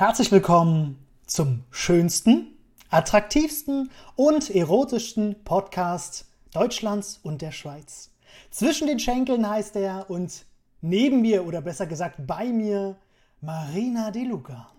Herzlich 0.00 0.32
willkommen 0.32 0.96
zum 1.26 1.64
schönsten, 1.70 2.56
attraktivsten 2.88 3.90
und 4.16 4.48
erotischsten 4.48 5.44
Podcast 5.44 6.26
Deutschlands 6.54 7.20
und 7.22 7.42
der 7.42 7.52
Schweiz. 7.52 8.10
Zwischen 8.50 8.86
den 8.86 8.98
Schenkeln 8.98 9.46
heißt 9.46 9.76
er 9.76 10.08
und 10.08 10.46
neben 10.80 11.20
mir 11.20 11.44
oder 11.44 11.60
besser 11.60 11.86
gesagt 11.86 12.26
bei 12.26 12.46
mir 12.46 12.96
Marina 13.42 14.10
De 14.10 14.24
Luca. 14.24 14.72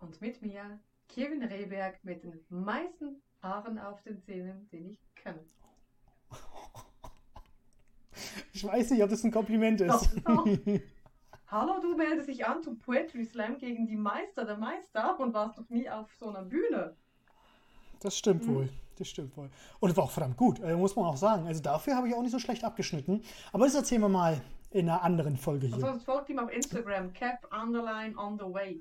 Und 0.00 0.20
mit 0.20 0.42
mir 0.42 0.80
Kevin 1.06 1.44
Rehberg 1.44 2.02
mit 2.02 2.24
den 2.24 2.40
meisten 2.48 3.22
Haaren 3.40 3.78
auf 3.78 4.02
den 4.02 4.20
Zähnen, 4.20 4.68
den 4.72 4.90
ich 4.90 5.14
kenne. 5.14 5.44
Ich 8.52 8.64
weiß 8.64 8.90
nicht, 8.90 9.02
ob 9.04 9.10
das 9.10 9.22
ein 9.22 9.30
Kompliment 9.30 9.80
ist. 9.80 10.10
Doch, 10.24 10.44
doch. 10.44 10.44
Hallo, 11.48 11.80
du 11.80 11.94
meldest 11.96 12.28
dich 12.28 12.46
an 12.46 12.62
zum 12.62 12.78
Poetry 12.78 13.24
Slam 13.24 13.58
gegen 13.58 13.86
die 13.86 13.96
Meister 13.96 14.44
der 14.44 14.56
Meister 14.56 15.18
und 15.20 15.34
warst 15.34 15.58
noch 15.58 15.68
nie 15.68 15.88
auf 15.88 16.08
so 16.18 16.28
einer 16.28 16.42
Bühne. 16.42 16.96
Das 18.00 18.16
stimmt 18.16 18.46
mhm. 18.46 18.54
wohl. 18.54 18.68
Das 18.96 19.08
stimmt 19.08 19.36
wohl. 19.36 19.50
Und 19.80 19.90
es 19.90 19.96
war 19.96 20.04
auch 20.04 20.10
verdammt 20.10 20.36
gut, 20.36 20.60
also 20.60 20.78
muss 20.78 20.94
man 20.94 21.06
auch 21.06 21.16
sagen. 21.16 21.46
Also 21.46 21.60
dafür 21.60 21.96
habe 21.96 22.08
ich 22.08 22.14
auch 22.14 22.22
nicht 22.22 22.30
so 22.30 22.38
schlecht 22.38 22.64
abgeschnitten. 22.64 23.22
Aber 23.52 23.64
das 23.64 23.74
erzählen 23.74 24.00
wir 24.00 24.08
mal 24.08 24.40
in 24.70 24.88
einer 24.88 25.02
anderen 25.02 25.36
Folge 25.36 25.66
hier. 25.66 25.84
Also 25.84 25.98
folgt 26.00 26.28
ihm 26.30 26.38
auf 26.38 26.50
Instagram, 26.52 27.12
cap 27.12 27.46
underline 27.52 28.16
on 28.16 28.38
the 28.38 28.44
way. 28.44 28.80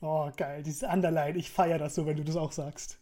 Oh, 0.00 0.30
geil, 0.36 0.62
dieses 0.62 0.82
Underline. 0.82 1.38
Ich 1.38 1.50
feiere 1.50 1.78
das 1.78 1.94
so, 1.94 2.06
wenn 2.06 2.16
du 2.16 2.24
das 2.24 2.36
auch 2.36 2.52
sagst. 2.52 2.98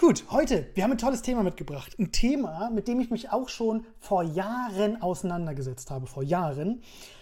Gut, 0.00 0.24
heute, 0.30 0.66
wir 0.72 0.82
haben 0.82 0.92
ein 0.92 0.96
tolles 0.96 1.20
Thema 1.20 1.42
mitgebracht. 1.42 1.94
Ein 1.98 2.10
Thema, 2.10 2.70
mit 2.70 2.88
dem 2.88 3.00
ich 3.00 3.10
mich 3.10 3.32
auch 3.32 3.50
schon 3.50 3.84
vor 3.98 4.22
Jahren 4.22 5.02
auseinandergesetzt 5.02 5.90
habe. 5.90 6.06
Vor 6.06 6.22
Jahren. 6.22 6.80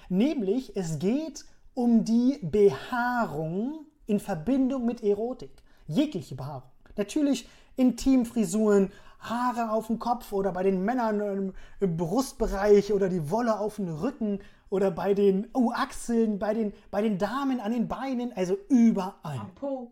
Nämlich, 0.08 0.76
es 0.76 1.00
geht 1.00 1.44
um 1.74 2.04
die 2.04 2.38
Behaarung 2.40 3.84
in 4.06 4.20
Verbindung 4.20 4.86
mit 4.86 5.02
Erotik. 5.02 5.50
Jegliche 5.88 6.36
Behaarung. 6.36 6.70
Natürlich 6.96 7.48
Intimfrisuren, 7.74 8.92
Haare 9.18 9.72
auf 9.72 9.88
dem 9.88 9.98
Kopf 9.98 10.32
oder 10.32 10.52
bei 10.52 10.62
den 10.62 10.80
Männern 10.84 11.54
im 11.80 11.96
Brustbereich 11.96 12.92
oder 12.92 13.08
die 13.08 13.28
Wolle 13.28 13.58
auf 13.58 13.74
dem 13.74 13.88
Rücken 13.88 14.38
oder 14.70 14.92
bei 14.92 15.14
den 15.14 15.48
oh, 15.52 15.72
Achseln, 15.74 16.38
bei 16.38 16.54
den, 16.54 16.72
bei 16.92 17.02
den 17.02 17.18
Damen 17.18 17.58
an 17.58 17.72
den 17.72 17.88
Beinen, 17.88 18.32
also 18.34 18.56
überall. 18.68 19.36
Am 19.36 19.52
Po. 19.56 19.90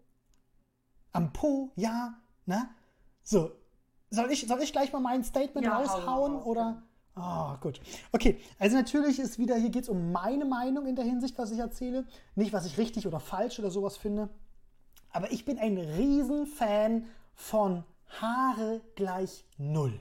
Am 1.11 1.33
Po, 1.33 1.73
ja. 1.75 2.15
Ne? 2.49 2.69
So, 3.27 3.51
soll 4.11 4.31
ich, 4.31 4.47
soll 4.47 4.63
ich 4.63 4.71
gleich 4.71 4.93
mal 4.93 5.01
mein 5.01 5.25
Statement 5.25 5.67
ja, 5.67 5.77
raushauen 5.77 6.37
oder? 6.37 6.81
Ah, 7.17 7.55
oh, 7.55 7.57
gut. 7.61 7.81
Okay, 8.13 8.39
also 8.61 8.77
natürlich 8.77 9.19
ist 9.19 9.37
wieder, 9.37 9.57
hier 9.57 9.71
geht 9.71 9.83
es 9.83 9.89
um 9.89 10.13
meine 10.13 10.45
Meinung 10.45 10.87
in 10.87 10.95
der 10.95 11.05
Hinsicht, 11.05 11.37
was 11.37 11.51
ich 11.51 11.59
erzähle. 11.59 12.07
Nicht, 12.37 12.53
was 12.53 12.67
ich 12.67 12.79
richtig 12.79 13.05
oder 13.05 13.19
falsch 13.19 13.59
oder 13.59 13.71
sowas 13.73 13.97
finde. 13.97 14.29
Aber 15.11 15.33
ich 15.33 15.45
bin 15.45 15.59
ein 15.59 15.77
Riesenfan 15.77 17.09
von 17.35 17.83
Haare 18.21 18.81
gleich 18.95 19.45
null. 19.59 20.01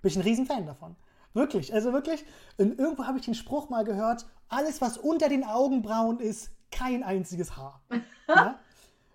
Bin 0.00 0.10
ich 0.10 0.16
ein 0.16 0.22
Riesenfan 0.22 0.66
davon. 0.66 0.96
Wirklich, 1.34 1.72
also 1.72 1.92
wirklich. 1.92 2.24
Und 2.58 2.76
irgendwo 2.76 3.04
habe 3.04 3.18
ich 3.18 3.24
den 3.24 3.34
Spruch 3.34 3.68
mal 3.68 3.84
gehört, 3.84 4.26
alles, 4.48 4.80
was 4.80 4.98
unter 4.98 5.28
den 5.28 5.44
Augenbrauen 5.44 6.18
ist, 6.18 6.50
kein 6.72 7.04
einziges 7.04 7.56
Haar. 7.56 7.80
ja? 8.28 8.58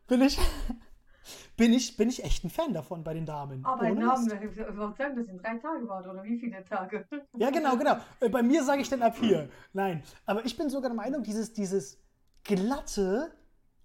Bin 0.08 0.22
ich, 0.22 0.40
bin 1.58 1.74
ich, 1.74 1.98
bin 1.98 2.08
ich 2.08 2.24
echt 2.24 2.44
ein 2.44 2.50
Fan 2.50 2.74
davon 2.74 3.04
bei 3.04 3.14
den 3.14 3.26
Damen. 3.26 3.66
Aber 3.66 3.90
Namen, 3.90 4.28
ich 4.28 4.56
würde 4.56 4.96
sagen, 4.96 5.16
das 5.16 5.26
sind 5.26 5.44
drei 5.44 5.58
Tage 5.58 5.88
wart 5.88 6.08
oder 6.08 6.24
wie 6.24 6.38
viele 6.38 6.64
Tage? 6.64 7.06
Ja, 7.36 7.50
genau, 7.50 7.76
genau. 7.76 7.98
Äh, 8.20 8.30
bei 8.30 8.44
mir 8.44 8.64
sage 8.64 8.82
ich 8.82 8.90
dann 8.90 9.02
ab 9.02 9.16
hier. 9.20 9.50
Nein, 9.74 10.04
aber 10.26 10.46
ich 10.46 10.56
bin 10.56 10.70
sogar 10.70 10.90
der 10.90 10.96
Meinung, 10.96 11.24
dieses, 11.24 11.54
dieses 11.54 12.00
glatte, 12.44 13.32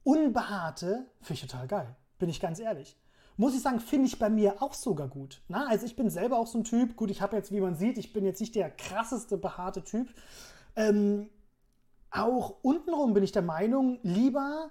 unbehaarte, 0.05 1.07
finde 1.23 1.33
ich 1.33 1.41
total 1.41 1.67
geil. 1.67 1.97
Bin 2.19 2.29
ich 2.29 2.41
ganz 2.41 2.61
ehrlich. 2.61 2.97
Muss 3.39 3.55
ich 3.55 3.63
sagen, 3.63 3.81
finde 3.81 4.07
ich 4.07 4.19
bei 4.19 4.29
mir 4.29 4.61
auch 4.63 4.75
sogar 4.75 5.09
gut. 5.09 5.43
Na, 5.49 5.67
also 5.67 5.87
ich 5.87 5.97
bin 5.97 6.11
selber 6.11 6.39
auch 6.39 6.47
so 6.47 6.59
ein 6.59 6.65
Typ. 6.65 6.97
Gut, 6.97 7.11
ich 7.11 7.23
habe 7.23 7.37
jetzt, 7.37 7.51
wie 7.51 7.61
man 7.61 7.75
sieht, 7.75 7.97
ich 7.97 8.13
bin 8.13 8.27
jetzt 8.27 8.41
nicht 8.41 8.55
der 8.55 8.71
krasseste 8.71 9.39
behaarte 9.39 9.83
Typ. 9.83 10.09
Ähm, 10.77 11.31
auch 12.11 12.57
untenrum 12.63 13.15
bin 13.15 13.23
ich 13.23 13.33
der 13.33 13.43
Meinung, 13.43 13.99
lieber 14.03 14.71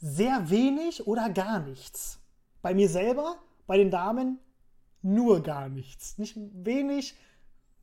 sehr 0.00 0.50
wenig 0.50 1.06
oder 1.06 1.30
gar 1.30 1.60
nichts. 1.60 2.20
Bei 2.62 2.74
mir 2.74 2.88
selber, 2.88 3.36
bei 3.66 3.76
den 3.76 3.90
Damen 3.90 4.38
nur 5.02 5.42
gar 5.42 5.68
nichts. 5.68 6.18
Nicht 6.18 6.36
wenig, 6.36 7.16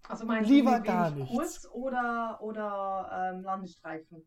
also 0.07 0.25
meinst 0.25 0.49
lieber 0.49 0.79
du 0.79 0.83
gar 0.83 1.11
nichts. 1.11 1.35
Kurz 1.35 1.67
oder, 1.71 2.39
oder 2.41 3.31
ähm, 3.33 3.41
Landestreifen? 3.41 4.25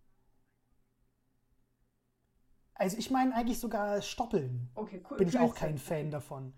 Also 2.74 2.96
ich 2.96 3.10
meine 3.10 3.34
eigentlich 3.34 3.58
sogar 3.58 4.00
Stoppeln. 4.00 4.70
Okay, 4.74 5.02
cool. 5.10 5.18
Bin 5.18 5.28
ich 5.28 5.38
auch 5.38 5.54
kein 5.54 5.78
Fan 5.78 6.10
davon. 6.10 6.54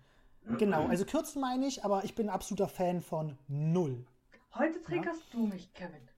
Genau, 0.57 0.87
also 0.87 1.05
kürzen 1.05 1.41
meine 1.41 1.65
ich, 1.67 1.85
aber 1.85 2.03
ich 2.03 2.15
bin 2.15 2.29
absoluter 2.29 2.67
Fan 2.67 3.01
von 3.01 3.37
null. 3.47 4.05
Heute 4.55 4.81
triggerst 4.81 5.23
ja? 5.33 5.39
du 5.39 5.47
mich, 5.47 5.73
Kevin. 5.73 6.09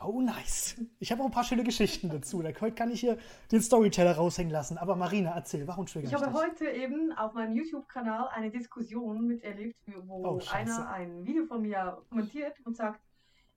Oh, 0.00 0.20
nice. 0.20 0.76
Ich 1.00 1.10
habe 1.10 1.22
auch 1.22 1.26
ein 1.26 1.32
paar 1.32 1.42
schöne 1.42 1.64
Geschichten 1.64 2.08
dazu. 2.08 2.38
Heute 2.44 2.72
kann 2.72 2.90
ich 2.90 3.00
hier 3.00 3.18
den 3.50 3.60
Storyteller 3.60 4.14
raushängen 4.14 4.52
lassen. 4.52 4.78
Aber 4.78 4.94
Marina, 4.94 5.34
erzähl, 5.34 5.66
warum 5.66 5.86
trigger 5.86 6.06
ich 6.06 6.12
Ich 6.12 6.22
habe 6.22 6.32
heute 6.32 6.70
eben 6.70 7.12
auf 7.12 7.34
meinem 7.34 7.56
YouTube-Kanal 7.56 8.28
eine 8.28 8.50
Diskussion 8.50 9.26
miterlebt, 9.26 9.76
wo 10.06 10.24
oh, 10.24 10.40
einer 10.52 10.88
ein 10.88 11.26
Video 11.26 11.46
von 11.46 11.62
mir 11.62 12.00
kommentiert 12.08 12.60
und 12.64 12.76
sagt, 12.76 13.00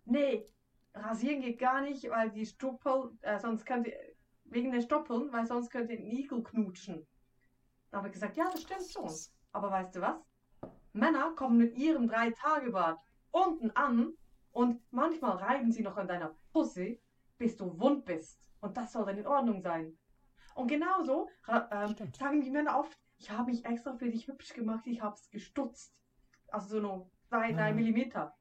nee, 0.06 0.44
rasieren 0.96 1.42
geht 1.42 1.60
gar 1.60 1.82
nicht, 1.82 2.10
weil 2.10 2.32
die 2.32 2.48
Stoppel, 2.48 3.12
äh, 3.22 3.38
sonst 3.40 3.64
könnte, 3.68 3.94
wegen 4.46 4.72
der 4.72 4.82
Stoppeln, 4.82 5.32
weil 5.32 5.46
sonst 5.46 5.70
könnte 5.70 5.94
ein 5.94 6.04
Igel 6.04 6.42
knutschen. 6.42 7.06
Da 7.92 7.98
habe 7.98 8.08
ich 8.08 8.14
gesagt, 8.14 8.36
ja, 8.36 8.50
das 8.52 8.64
stimmt 8.64 8.90
schon. 8.92 9.12
Aber 9.52 9.70
weißt 9.70 9.96
du 9.96 10.02
was? 10.02 10.16
Männer 10.94 11.34
kommen 11.36 11.58
mit 11.58 11.78
ihrem 11.78 12.08
Drei-Tage-Bart 12.08 13.00
unten 13.30 13.70
an 13.72 14.14
und 14.52 14.82
manchmal 14.92 15.38
reiben 15.38 15.72
sie 15.72 15.84
noch 15.84 15.98
an 15.98 16.08
deiner 16.08 16.36
Pussy, 16.52 17.02
bis 17.38 17.56
du 17.56 17.80
wund 17.80 18.06
bist. 18.06 18.52
Und 18.60 18.78
das 18.78 18.92
soll 18.92 19.06
dann 19.06 19.18
in 19.18 19.28
Ordnung 19.28 19.62
sein. 19.62 19.98
Und 20.56 20.68
genauso 20.68 21.30
ähm, 21.48 21.96
sagen 22.14 22.42
die 22.42 22.52
Männer 22.52 22.78
oft, 22.80 22.98
ich 23.18 23.32
habe 23.32 23.52
mich 23.52 23.66
extra 23.66 23.94
für 23.94 24.10
dich 24.10 24.28
hübsch 24.28 24.54
gemacht, 24.54 24.86
ich 24.86 25.02
habe 25.02 25.16
es 25.16 25.30
gestutzt. 25.30 25.96
Also 26.50 26.68
so 26.76 26.82
nur 26.82 27.10
zwei, 27.30 27.54
drei 27.54 27.72
mhm. 27.72 27.78
Millimeter. 27.78 28.36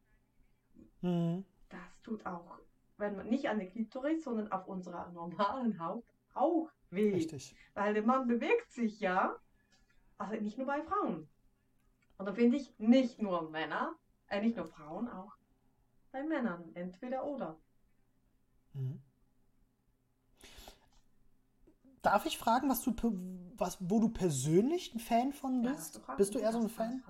Mhm. 1.01 1.45
Das 1.69 2.01
tut 2.03 2.27
auch, 2.27 2.59
wenn 2.97 3.17
man 3.17 3.29
nicht 3.29 3.49
an 3.49 3.59
der 3.59 3.69
Klitoris, 3.69 4.25
sondern 4.25 4.51
auf 4.51 4.67
unserer 4.67 5.11
normalen 5.13 5.79
Haut 5.79 6.05
auch 6.35 6.71
weh. 6.91 7.15
Richtig. 7.15 7.55
Weil 7.75 7.95
der 7.95 8.03
Mann 8.03 8.27
bewegt 8.27 8.73
sich 8.73 9.01
ja, 9.01 9.37
also 10.19 10.35
nicht 10.35 10.59
nur 10.59 10.67
bei 10.67 10.83
Frauen. 10.83 11.29
Und 12.19 12.27
da 12.27 12.33
finde 12.33 12.57
ich 12.57 12.79
nicht 12.79 13.23
nur 13.23 13.49
Männer, 13.51 13.95
äh, 14.29 14.41
nicht 14.41 14.57
nur 14.57 14.67
Frauen, 14.67 15.09
auch 15.09 15.35
bei 16.13 16.23
Männern, 16.23 16.75
entweder 16.75 17.25
oder. 17.25 17.59
Mhm. 18.73 19.01
Darf 22.03 22.25
ich 22.25 22.39
fragen, 22.39 22.69
was 22.69 22.83
du, 22.83 22.95
was, 23.57 23.77
wo 23.81 24.01
du 24.01 24.09
persönlich 24.09 24.95
ein 24.95 25.01
Fan 25.01 25.33
von 25.33 25.63
bist? 25.63 25.97
Ja, 25.97 26.01
du 26.07 26.17
bist 26.17 26.35
du 26.35 26.39
eher 26.39 26.53
so 26.53 26.61
ein 26.61 26.69
Fan? 26.69 27.03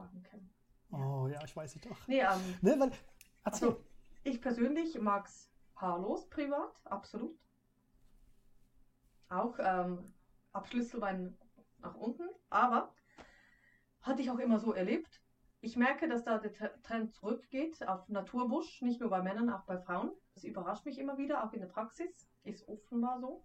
Ja. 0.91 0.99
Oh 0.99 1.29
ja, 1.29 1.43
ich 1.45 1.55
weiß 1.55 1.77
nicht 1.77 1.89
doch. 1.89 2.09
Nee, 2.09 2.21
ähm, 2.21 2.59
ne, 2.61 2.81
weil, 2.81 2.91
also, 3.45 3.85
ich 4.25 4.41
persönlich 4.41 4.99
mag 5.01 5.27
es 5.27 5.49
haarlos 5.77 6.29
privat, 6.29 6.75
absolut. 6.85 7.39
Auch 9.29 9.57
ähm, 9.61 10.13
Abschlüsselbein 10.53 11.39
nach 11.79 11.95
unten, 11.95 12.29
aber 12.49 12.93
hatte 14.03 14.23
ich 14.23 14.31
auch 14.31 14.39
immer 14.39 14.59
so 14.59 14.73
erlebt 14.73 15.21
ich 15.61 15.77
merke, 15.77 16.09
dass 16.09 16.25
da 16.25 16.39
der 16.39 16.83
Trend 16.83 17.13
zurückgeht 17.13 17.87
auf 17.87 18.09
Naturbusch, 18.09 18.81
nicht 18.83 19.01
nur 19.01 19.11
bei 19.11 19.23
Männern, 19.23 19.51
auch 19.51 19.65
bei 19.65 19.79
Frauen. 19.79 20.11
Das 20.35 20.45
überrascht 20.45 20.87
mich 20.87 20.99
immer 20.99 21.19
wieder, 21.19 21.45
auch 21.45 21.53
in 21.53 21.61
der 21.61 21.67
Praxis. 21.67 22.29
Ist 22.45 22.67
offenbar 22.69 23.21
so. 23.21 23.45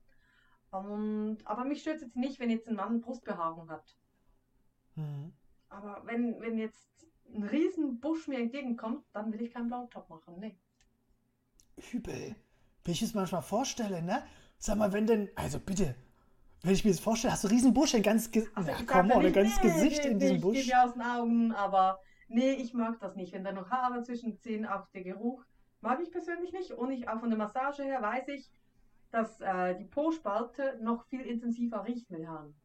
Und, 0.72 1.40
aber 1.46 1.66
mich 1.66 1.82
stört 1.82 1.98
es 1.98 2.04
jetzt 2.04 2.16
nicht, 2.16 2.40
wenn 2.40 2.50
jetzt 2.50 2.68
ein 2.68 2.76
Mann 2.76 3.02
Brustbehaarung 3.02 3.70
hat. 3.70 3.98
Mhm. 4.96 5.34
Aber 5.70 6.02
wenn, 6.06 6.40
wenn 6.40 6.58
jetzt 6.58 7.06
ein 7.34 7.44
riesen 7.44 8.00
Busch 8.00 8.28
mir 8.28 8.40
entgegenkommt, 8.40 9.06
dann 9.12 9.34
will 9.34 9.42
ich 9.42 9.52
keinen 9.52 9.68
Blautop 9.68 10.10
machen. 10.10 10.40
Nee. 10.40 10.58
Übel. 11.92 12.36
Wenn 12.84 12.92
ich 12.94 13.02
es 13.02 13.14
manchmal 13.14 13.42
vorstelle, 13.42 14.02
ne? 14.02 14.24
Sag 14.58 14.78
mal, 14.78 14.94
wenn 14.94 15.06
denn, 15.06 15.30
also 15.36 15.60
bitte, 15.60 15.96
wenn 16.66 16.74
ich 16.74 16.84
mir 16.84 16.92
das 16.92 17.00
vorstelle, 17.00 17.32
hast 17.32 17.44
du 17.44 17.48
einen 17.48 17.58
riesen 17.58 17.74
Busch, 17.74 17.94
ein 17.94 18.02
ganz, 18.02 18.30
also 18.56 18.72
ja, 18.72 18.78
komm, 18.88 19.12
ein 19.12 19.34
ganzes 19.34 19.64
nee, 19.64 19.70
Gesicht 19.70 20.04
nee, 20.04 20.12
in 20.12 20.20
diesem 20.20 20.42
Busch. 20.42 20.58
Ich 20.58 20.76
aus 20.76 20.94
den 20.94 21.02
Augen, 21.04 21.52
aber 21.52 22.00
nee, 22.28 22.54
ich 22.54 22.74
mag 22.74 23.00
das 23.00 23.16
nicht. 23.16 23.34
Wenn 23.34 23.44
da 23.44 23.52
noch 23.52 23.70
Haare 23.70 24.02
zwischen 24.02 24.32
den 24.32 24.40
Zähnen, 24.40 24.66
auch 24.66 24.88
der 24.90 25.04
Geruch, 25.04 25.46
mag 25.82 26.00
ich 26.02 26.12
persönlich 26.12 26.52
nicht. 26.52 26.72
Und 26.72 26.92
ich, 26.92 27.08
auch 27.08 27.20
von 27.20 27.30
der 27.30 27.38
Massage 27.38 27.84
her 27.84 28.02
weiß 28.02 28.28
ich, 28.30 28.50
dass 29.12 29.40
äh, 29.42 29.76
die 29.78 29.86
Po-Spalte 29.86 30.80
noch 30.82 31.06
viel 31.06 31.22
intensiver 31.22 31.86
riecht 31.86 32.10
mit 32.10 32.28
Haaren. 32.28 32.56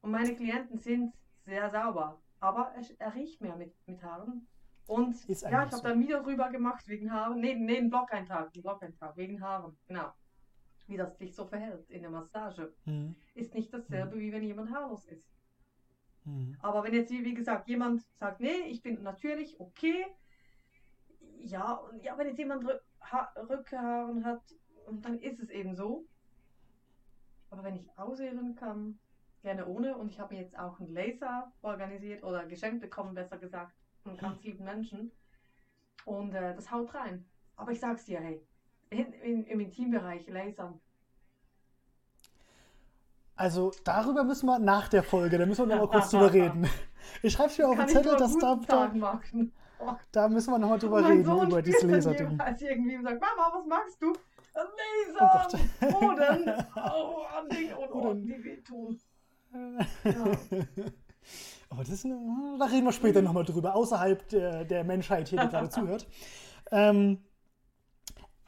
Und 0.00 0.10
meine 0.10 0.34
Klienten 0.34 0.78
sind 0.78 1.12
sehr 1.44 1.70
sauber, 1.70 2.22
aber 2.40 2.72
er, 2.74 2.82
er 2.98 3.14
riecht 3.14 3.40
mehr 3.42 3.56
mit, 3.56 3.74
mit 3.86 4.02
Haaren. 4.02 4.48
Und 4.86 5.28
ja, 5.28 5.34
ich 5.34 5.54
habe 5.54 5.76
so. 5.76 5.82
da 5.82 5.90
ein 5.90 6.00
Video 6.00 6.20
rüber 6.20 6.48
gemacht 6.48 6.88
wegen 6.88 7.12
Haaren. 7.12 7.38
Nee, 7.38 7.54
nee, 7.54 7.76
ein 7.76 7.90
Blog-Eintrag, 7.90 8.50
ein 8.54 8.62
Blog-Eintrag, 8.62 9.14
wegen 9.18 9.42
Haaren, 9.42 9.76
genau. 9.86 10.10
Wie 10.88 10.96
das 10.96 11.18
sich 11.18 11.34
so 11.34 11.46
verhält 11.46 11.88
in 11.90 12.02
der 12.02 12.10
Massage, 12.10 12.74
mhm. 12.84 13.14
ist 13.34 13.54
nicht 13.54 13.72
dasselbe, 13.72 14.16
mhm. 14.16 14.20
wie 14.20 14.32
wenn 14.32 14.42
jemand 14.42 14.70
haarlos 14.70 15.04
ist. 15.06 15.28
Mhm. 16.24 16.56
Aber 16.60 16.82
wenn 16.82 16.94
jetzt, 16.94 17.10
wie 17.10 17.34
gesagt, 17.34 17.68
jemand 17.68 18.02
sagt, 18.14 18.40
nee, 18.40 18.62
ich 18.68 18.82
bin 18.82 19.02
natürlich 19.02 19.60
okay, 19.60 20.06
ja, 21.40 21.80
ja, 22.02 22.18
wenn 22.18 22.26
jetzt 22.26 22.38
jemand 22.38 22.64
Rückhaaren 22.66 24.24
hat, 24.24 24.42
dann 25.02 25.18
ist 25.18 25.40
es 25.40 25.50
eben 25.50 25.76
so. 25.76 26.06
Aber 27.50 27.62
wenn 27.64 27.76
ich 27.76 27.96
auswählen 27.96 28.54
kann, 28.54 28.98
gerne 29.42 29.66
ohne. 29.66 29.96
Und 29.96 30.10
ich 30.10 30.18
habe 30.18 30.34
mir 30.34 30.42
jetzt 30.42 30.58
auch 30.58 30.80
einen 30.80 30.92
Laser 30.92 31.52
organisiert 31.62 32.22
oder 32.24 32.46
geschenkt 32.46 32.80
bekommen, 32.80 33.14
besser 33.14 33.38
gesagt, 33.38 33.74
von 34.02 34.16
ganz 34.16 34.42
lieben 34.42 34.64
Menschen. 34.64 35.12
Und 36.04 36.34
äh, 36.34 36.54
das 36.54 36.70
haut 36.70 36.94
rein. 36.94 37.26
Aber 37.56 37.72
ich 37.72 37.80
sag's 37.80 38.04
dir, 38.04 38.20
hey, 38.20 38.46
in, 38.90 39.44
im 39.44 39.60
Intimbereich 39.60 40.26
Lasern. 40.28 40.80
Also 43.36 43.72
darüber 43.84 44.24
müssen 44.24 44.46
wir 44.46 44.58
nach 44.58 44.88
der 44.88 45.04
Folge, 45.04 45.38
da 45.38 45.46
müssen 45.46 45.68
wir 45.68 45.76
noch 45.76 45.86
mal 45.86 45.90
kurz 45.90 46.10
drüber 46.10 46.32
reden. 46.32 46.68
Ich 47.22 47.32
schreibe 47.32 47.50
es 47.50 47.58
mir 47.58 47.68
auf 47.68 47.76
den 47.76 47.88
Zettel, 47.88 48.16
dass 48.16 48.36
da, 48.36 48.58
da, 48.66 49.20
oh. 49.78 49.92
da 50.10 50.28
müssen 50.28 50.50
wir 50.50 50.58
noch 50.58 50.70
mal 50.70 50.78
drüber 50.78 51.08
reden, 51.08 51.24
Sohn 51.24 51.48
über 51.48 51.62
dieses 51.62 51.82
Laserding. 51.82 52.40
Als 52.40 52.60
irgendwie 52.60 53.00
sagt, 53.00 53.20
Mama, 53.20 53.52
was 53.54 53.66
magst 53.66 54.02
du? 54.02 54.12
Laser! 54.54 55.48
Oh 55.82 56.00
Boden! 56.00 56.52
Oh, 56.76 57.22
an 57.38 57.48
Ding 57.48 57.72
und 57.74 57.92
oh, 57.92 58.12
die 58.14 58.44
wehtun. 58.44 58.98
Ja. 60.04 60.12
Aber 61.70 61.80
das 61.80 61.90
ist 61.90 62.04
eine, 62.06 62.18
da 62.58 62.64
reden 62.64 62.86
wir 62.86 62.92
später 62.92 63.22
nochmal 63.22 63.44
drüber, 63.44 63.74
außerhalb 63.74 64.26
der, 64.28 64.64
der 64.64 64.84
Menschheit 64.84 65.28
hier, 65.28 65.40
die 65.40 65.48
gerade 65.48 65.68
zuhört. 65.68 66.06
Ähm, 66.70 67.22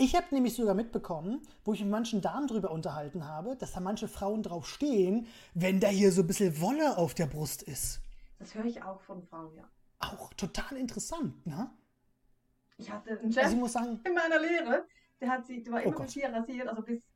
ich 0.00 0.16
habe 0.16 0.26
nämlich 0.30 0.54
sogar 0.54 0.74
mitbekommen, 0.74 1.42
wo 1.64 1.72
ich 1.72 1.80
mit 1.80 1.90
manchen 1.90 2.20
Damen 2.20 2.46
drüber 2.46 2.70
unterhalten 2.70 3.26
habe, 3.26 3.56
dass 3.56 3.72
da 3.72 3.80
manche 3.80 4.08
Frauen 4.08 4.42
drauf 4.42 4.66
stehen, 4.66 5.26
wenn 5.54 5.78
da 5.80 5.88
hier 5.88 6.10
so 6.10 6.22
ein 6.22 6.26
bisschen 6.26 6.60
Wolle 6.60 6.96
auf 6.96 7.14
der 7.14 7.26
Brust 7.26 7.62
ist. 7.62 8.00
Das 8.38 8.54
höre 8.54 8.64
ich 8.64 8.82
auch 8.82 9.00
von 9.02 9.22
Frauen, 9.22 9.54
ja. 9.54 9.68
Auch 9.98 10.32
total 10.34 10.78
interessant, 10.78 11.46
ne? 11.46 11.70
Ich 12.78 12.90
hatte 12.90 13.20
einen 13.20 13.30
Chef 13.30 13.44
also 13.44 13.66
sagen, 13.66 14.00
in 14.06 14.14
meiner 14.14 14.40
Lehre, 14.40 14.86
der 15.20 15.28
hat 15.28 15.46
sie, 15.46 15.62
der 15.62 15.74
war 15.74 15.80
oh 15.80 15.88
immer 15.88 16.00
oh 16.00 16.02
bis 16.02 16.14
hier 16.14 16.32
rasiert, 16.32 16.66
also 16.66 16.82
bis, 16.82 17.06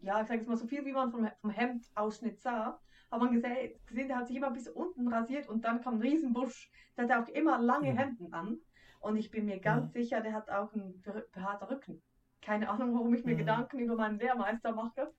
ja, 0.00 0.20
ich 0.20 0.28
sage 0.28 0.40
jetzt 0.40 0.48
mal 0.48 0.58
so 0.58 0.66
viel, 0.66 0.84
wie 0.84 0.92
man 0.92 1.10
vom, 1.10 1.26
vom 1.40 1.50
Hemdausschnitt 1.50 2.38
sah 2.40 2.78
hat 3.14 3.20
man 3.20 3.32
gesehen, 3.32 3.72
gesehen, 3.86 4.08
der 4.08 4.18
hat 4.18 4.26
sich 4.26 4.36
immer 4.36 4.50
bis 4.50 4.68
unten 4.68 5.08
rasiert 5.08 5.48
und 5.48 5.64
dann 5.64 5.80
kam 5.80 5.94
ein 5.94 6.00
Riesenbusch. 6.00 6.70
Der 6.96 7.08
hat 7.08 7.28
auch 7.28 7.28
immer 7.28 7.58
lange 7.58 7.92
mhm. 7.92 7.96
Hemden 7.96 8.32
an. 8.32 8.58
Und 9.00 9.16
ich 9.16 9.30
bin 9.30 9.46
mir 9.46 9.60
ganz 9.60 9.88
mhm. 9.88 9.92
sicher, 9.92 10.20
der 10.20 10.32
hat 10.32 10.50
auch 10.50 10.72
einen 10.72 11.02
behaarten 11.32 11.68
Rücken. 11.68 12.02
Keine 12.44 12.68
Ahnung, 12.68 12.94
warum 12.94 13.14
ich 13.14 13.24
mir 13.24 13.34
mhm. 13.34 13.38
Gedanken 13.38 13.78
über 13.78 13.96
meinen 13.96 14.18
Lehrmeister 14.18 14.72
mache. 14.72 15.12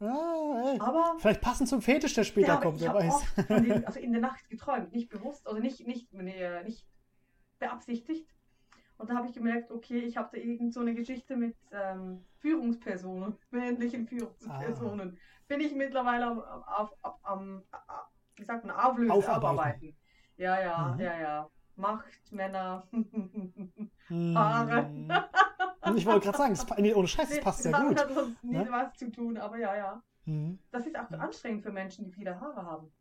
Ah, 0.00 0.74
Aber 0.80 1.14
vielleicht 1.18 1.40
passend 1.40 1.68
zum 1.68 1.80
Fetisch, 1.80 2.14
der 2.14 2.24
später 2.24 2.56
kommt, 2.56 2.80
wer 2.80 2.92
weiß. 2.92 3.46
Den, 3.48 3.84
also 3.86 4.00
in 4.00 4.12
der 4.12 4.20
Nacht 4.20 4.48
geträumt, 4.50 4.92
nicht 4.92 5.08
bewusst, 5.08 5.46
also 5.46 5.60
nicht, 5.60 5.86
nicht, 5.86 6.12
nee, 6.12 6.62
nicht 6.64 6.84
beabsichtigt. 7.60 8.28
Und 8.98 9.10
da 9.10 9.14
habe 9.14 9.28
ich 9.28 9.32
gemerkt, 9.32 9.70
okay, 9.70 10.00
ich 10.00 10.16
habe 10.16 10.28
da 10.32 10.42
irgend 10.42 10.74
so 10.74 10.80
eine 10.80 10.94
Geschichte 10.94 11.36
mit 11.36 11.56
ähm, 11.70 12.24
Führungspersonen, 12.40 13.36
männlichen 13.50 14.06
Führungspersonen. 14.06 15.16
Ah 15.16 15.20
bin 15.52 15.60
ich 15.60 15.74
mittlerweile 15.74 16.26
am, 16.26 16.40
auf, 16.40 16.90
auf, 17.02 17.14
am, 17.24 17.62
wie 18.36 18.44
sagt 18.44 18.64
man, 18.64 18.74
auflösen, 18.74 19.10
aufarbeiten. 19.10 19.58
aufarbeiten. 19.58 19.96
Ja, 20.36 20.60
ja, 20.60 20.94
mhm. 20.94 21.00
ja, 21.00 21.18
ja. 21.18 21.50
Macht, 21.76 22.32
Männer. 22.32 22.86
Haare. 24.08 24.90
Ich 25.96 26.06
wollte 26.06 26.20
gerade 26.20 26.38
sagen, 26.38 26.54
das, 26.54 26.78
nee, 26.78 26.94
ohne 26.94 27.08
Scheiß, 27.08 27.28
das 27.28 27.40
passt 27.40 27.62
sehr 27.62 27.72
gut. 27.72 27.96
Das 27.96 28.04
hat 28.04 28.14
sonst 28.14 28.44
nie 28.44 28.56
ne? 28.56 28.66
was 28.70 28.94
zu 28.94 29.10
tun, 29.10 29.36
aber 29.36 29.58
ja, 29.58 29.76
ja. 29.76 30.02
Mhm. 30.24 30.58
Das 30.70 30.86
ist 30.86 30.96
auch 30.96 31.10
mhm. 31.10 31.20
anstrengend 31.20 31.62
für 31.62 31.72
Menschen, 31.72 32.04
die 32.04 32.12
viele 32.12 32.40
Haare 32.40 32.64
haben. 32.64 32.92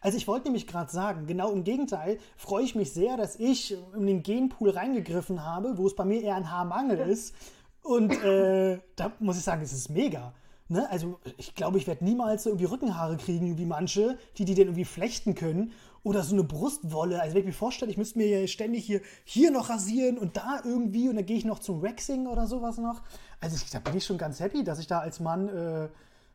Also 0.00 0.16
ich 0.16 0.26
wollte 0.26 0.46
nämlich 0.46 0.66
gerade 0.66 0.90
sagen, 0.90 1.26
genau 1.26 1.52
im 1.52 1.64
Gegenteil, 1.64 2.18
freue 2.36 2.64
ich 2.64 2.74
mich 2.74 2.92
sehr, 2.92 3.16
dass 3.16 3.36
ich 3.36 3.76
in 3.94 4.06
den 4.06 4.22
Genpool 4.22 4.70
reingegriffen 4.70 5.44
habe, 5.44 5.76
wo 5.76 5.86
es 5.86 5.94
bei 5.94 6.04
mir 6.04 6.22
eher 6.22 6.36
ein 6.36 6.50
Haarmangel 6.50 6.98
ist. 7.08 7.34
Und 7.82 8.12
äh, 8.24 8.80
da 8.96 9.12
muss 9.20 9.36
ich 9.36 9.44
sagen, 9.44 9.62
es 9.62 9.72
ist 9.72 9.90
mega. 9.90 10.32
Ne? 10.68 10.88
Also 10.90 11.20
ich 11.36 11.54
glaube, 11.54 11.78
ich 11.78 11.86
werde 11.86 12.04
niemals 12.04 12.42
so 12.42 12.50
irgendwie 12.50 12.64
Rückenhaare 12.64 13.16
kriegen 13.16 13.58
wie 13.58 13.66
manche, 13.66 14.18
die 14.38 14.44
die 14.44 14.54
dann 14.54 14.66
irgendwie 14.66 14.84
flechten 14.84 15.34
können. 15.34 15.72
Oder 16.06 16.22
so 16.22 16.36
eine 16.36 16.44
Brustwolle. 16.44 17.20
Also 17.20 17.34
wenn 17.34 17.40
ich 17.40 17.46
mir 17.46 17.52
vorstelle, 17.52 17.90
ich 17.90 17.96
müsste 17.96 18.18
mir 18.18 18.28
ja 18.28 18.46
ständig 18.46 18.86
hier, 18.86 19.00
hier 19.24 19.50
noch 19.50 19.70
rasieren 19.70 20.18
und 20.18 20.36
da 20.36 20.60
irgendwie 20.64 21.08
und 21.08 21.16
dann 21.16 21.26
gehe 21.26 21.36
ich 21.36 21.44
noch 21.44 21.58
zum 21.58 21.82
Waxing 21.82 22.28
oder 22.28 22.46
sowas 22.46 22.78
noch. 22.78 23.02
Also 23.40 23.56
ich, 23.56 23.68
da 23.72 23.80
bin 23.80 23.96
ich 23.96 24.04
schon 24.04 24.16
ganz 24.16 24.38
happy, 24.38 24.62
dass 24.62 24.78
ich 24.78 24.86
da 24.86 25.00
als 25.00 25.18
Mann 25.18 25.48
äh, 25.48 25.88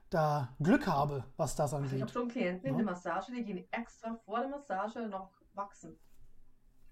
da 0.10 0.50
Glück 0.62 0.88
habe, 0.88 1.24
was 1.38 1.56
das 1.56 1.74
angeht. 1.74 1.94
Ich 1.94 2.02
habe 2.02 2.12
schon 2.12 2.28
Klienten 2.28 2.66
ja? 2.66 2.72
in 2.72 2.78
der 2.80 2.86
Massage, 2.86 3.32
die 3.32 3.46
gehen 3.46 3.66
extra 3.72 4.14
vor 4.26 4.42
der 4.42 4.50
Massage 4.50 5.08
noch 5.08 5.32
wachsen. 5.54 5.98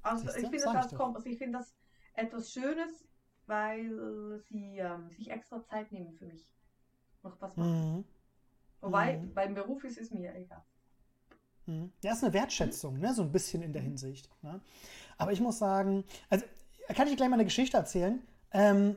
Also 0.01 0.29
ich 0.29 0.35
finde 0.47 0.57
das, 0.63 0.93
also 0.93 1.25
ich 1.25 1.37
find 1.37 1.53
das 1.53 1.75
etwas 2.13 2.49
Schönes, 2.49 3.05
weil 3.45 4.41
sie 4.47 4.77
ähm, 4.77 5.09
sich 5.09 5.29
extra 5.29 5.61
Zeit 5.65 5.91
nehmen 5.91 6.13
für 6.13 6.27
mich 6.27 6.49
noch 7.23 7.41
was 7.41 7.57
machen. 7.57 7.97
Mhm. 7.97 8.05
Wobei, 8.79 9.17
mhm. 9.17 9.33
beim 9.33 9.53
Beruf 9.53 9.83
ist 9.83 9.97
es 9.97 10.11
mir 10.11 10.33
egal. 10.33 10.63
Mhm. 11.69 11.91
Ja, 12.03 12.13
ist 12.13 12.23
eine 12.23 12.33
Wertschätzung, 12.33 12.99
ne? 12.99 13.13
so 13.13 13.21
ein 13.21 13.31
bisschen 13.31 13.61
in 13.61 13.73
der 13.73 13.81
Hinsicht. 13.83 14.27
Ne? 14.41 14.59
Aber 15.17 15.31
ich 15.31 15.39
muss 15.39 15.59
sagen, 15.59 16.03
also 16.29 16.43
kann 16.95 17.07
ich 17.07 17.15
gleich 17.15 17.29
mal 17.29 17.35
eine 17.35 17.45
Geschichte 17.45 17.77
erzählen. 17.77 18.21
Ähm, 18.51 18.95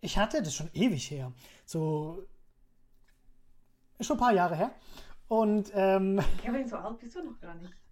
ich 0.00 0.16
hatte, 0.16 0.42
das 0.42 0.54
schon 0.54 0.70
ewig 0.72 1.10
her, 1.10 1.32
so 1.66 2.26
schon 4.00 4.16
ein 4.16 4.20
paar 4.20 4.32
Jahre 4.32 4.56
her. 4.56 4.74
Und 5.28 5.70
ähm, 5.74 6.20
Kevin, 6.42 6.66
so 6.66 6.76
alt 6.76 6.98
bist 6.98 7.14
du 7.14 7.24
noch 7.24 7.40
gar 7.40 7.54
nicht. 7.54 7.72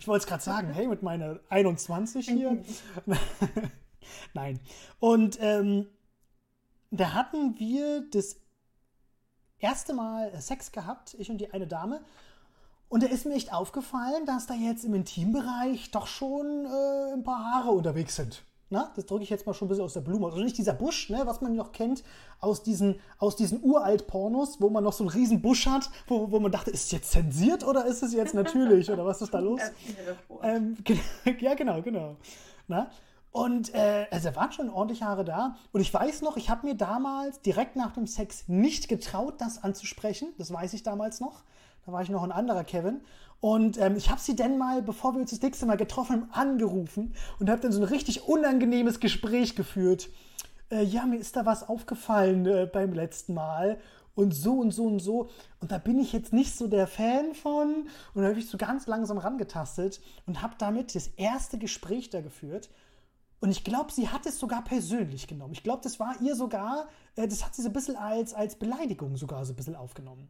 Ich 0.00 0.08
wollte 0.08 0.24
es 0.24 0.26
gerade 0.26 0.42
sagen, 0.42 0.72
hey, 0.72 0.88
mit 0.88 1.02
meiner 1.02 1.38
21 1.48 2.26
hier. 2.26 2.64
Nein. 4.34 4.58
Und 4.98 5.38
ähm, 5.40 5.86
da 6.90 7.12
hatten 7.12 7.56
wir 7.60 8.08
das 8.10 8.40
erste 9.58 9.94
Mal 9.94 10.40
Sex 10.40 10.72
gehabt, 10.72 11.14
ich 11.18 11.30
und 11.30 11.38
die 11.38 11.52
eine 11.52 11.68
Dame. 11.68 12.04
Und 12.88 13.02
da 13.02 13.08
ist 13.08 13.26
mir 13.26 13.34
echt 13.34 13.52
aufgefallen, 13.52 14.26
dass 14.26 14.46
da 14.46 14.54
jetzt 14.54 14.84
im 14.84 14.94
Intimbereich 14.94 15.90
doch 15.90 16.06
schon 16.06 16.66
äh, 16.66 17.12
ein 17.14 17.24
paar 17.24 17.44
Haare 17.44 17.70
unterwegs 17.70 18.16
sind. 18.16 18.42
Na, 18.68 18.90
das 18.96 19.06
drücke 19.06 19.22
ich 19.22 19.30
jetzt 19.30 19.46
mal 19.46 19.54
schon 19.54 19.66
ein 19.66 19.68
bisschen 19.68 19.84
aus 19.84 19.92
der 19.92 20.00
Blume. 20.00 20.26
Also 20.26 20.40
nicht 20.40 20.58
dieser 20.58 20.72
Busch, 20.72 21.08
ne, 21.08 21.22
was 21.24 21.40
man 21.40 21.54
noch 21.54 21.70
kennt 21.70 22.02
aus 22.40 22.64
diesen, 22.64 22.98
aus 23.18 23.36
diesen 23.36 23.62
Uralt-Pornos, 23.62 24.60
wo 24.60 24.70
man 24.70 24.82
noch 24.82 24.92
so 24.92 25.04
einen 25.04 25.10
riesen 25.10 25.40
Busch 25.40 25.66
hat, 25.66 25.88
wo, 26.08 26.32
wo 26.32 26.40
man 26.40 26.50
dachte, 26.50 26.72
ist 26.72 26.86
es 26.86 26.90
jetzt 26.90 27.12
zensiert 27.12 27.64
oder 27.64 27.84
ist 27.86 28.02
es 28.02 28.12
jetzt 28.12 28.34
natürlich 28.34 28.90
oder 28.90 29.06
was 29.06 29.22
ist 29.22 29.32
da 29.32 29.38
los? 29.38 29.60
ähm, 30.42 30.76
ja, 31.40 31.54
genau, 31.54 31.80
genau. 31.80 32.16
Na? 32.66 32.90
Und 33.30 33.72
äh, 33.74 34.06
also 34.10 34.34
waren 34.34 34.50
schon 34.50 34.68
ordentlich 34.68 35.02
Haare 35.02 35.24
da. 35.24 35.56
Und 35.72 35.82
ich 35.82 35.92
weiß 35.92 36.22
noch, 36.22 36.36
ich 36.36 36.50
habe 36.50 36.66
mir 36.66 36.74
damals 36.74 37.40
direkt 37.42 37.76
nach 37.76 37.92
dem 37.92 38.08
Sex 38.08 38.44
nicht 38.48 38.88
getraut, 38.88 39.34
das 39.38 39.62
anzusprechen. 39.62 40.32
Das 40.38 40.52
weiß 40.52 40.72
ich 40.72 40.82
damals 40.82 41.20
noch. 41.20 41.44
Da 41.86 41.92
war 41.92 42.02
ich 42.02 42.10
noch 42.10 42.24
ein 42.24 42.32
anderer 42.32 42.64
Kevin. 42.64 43.00
Und 43.40 43.78
ähm, 43.78 43.96
ich 43.96 44.10
habe 44.10 44.20
sie 44.20 44.34
dann 44.34 44.58
mal, 44.58 44.82
bevor 44.82 45.14
wir 45.14 45.20
uns 45.20 45.30
das 45.30 45.40
nächste 45.40 45.66
Mal 45.66 45.76
getroffen 45.76 46.28
haben, 46.32 46.32
angerufen 46.32 47.14
und 47.38 47.48
habe 47.48 47.60
dann 47.60 47.72
so 47.72 47.80
ein 47.80 47.88
richtig 47.88 48.26
unangenehmes 48.26 48.98
Gespräch 48.98 49.54
geführt. 49.54 50.08
Äh, 50.70 50.82
ja, 50.82 51.06
mir 51.06 51.18
ist 51.18 51.36
da 51.36 51.46
was 51.46 51.68
aufgefallen 51.68 52.46
äh, 52.46 52.68
beim 52.70 52.92
letzten 52.92 53.34
Mal 53.34 53.78
und 54.16 54.32
so 54.32 54.54
und 54.54 54.72
so 54.72 54.86
und 54.86 54.98
so. 54.98 55.28
Und 55.60 55.70
da 55.70 55.78
bin 55.78 56.00
ich 56.00 56.12
jetzt 56.12 56.32
nicht 56.32 56.56
so 56.56 56.66
der 56.66 56.88
Fan 56.88 57.34
von. 57.34 57.88
Und 58.14 58.22
da 58.22 58.28
habe 58.28 58.38
ich 58.38 58.48
so 58.48 58.58
ganz 58.58 58.86
langsam 58.86 59.18
rangetastet 59.18 60.00
und 60.26 60.42
habe 60.42 60.54
damit 60.58 60.94
das 60.94 61.08
erste 61.08 61.58
Gespräch 61.58 62.10
da 62.10 62.20
geführt. 62.20 62.68
Und 63.38 63.50
ich 63.50 63.62
glaube, 63.62 63.92
sie 63.92 64.08
hat 64.08 64.26
es 64.26 64.38
sogar 64.38 64.64
persönlich 64.64 65.28
genommen. 65.28 65.52
Ich 65.52 65.62
glaube, 65.62 65.82
das 65.82 66.00
war 66.00 66.16
ihr 66.20 66.34
sogar, 66.34 66.88
äh, 67.14 67.28
das 67.28 67.44
hat 67.44 67.54
sie 67.54 67.62
so 67.62 67.68
ein 67.68 67.74
bisschen 67.74 67.96
als, 67.96 68.34
als 68.34 68.56
Beleidigung 68.56 69.16
sogar 69.16 69.44
so 69.44 69.52
ein 69.52 69.56
bisschen 69.56 69.76
aufgenommen. 69.76 70.28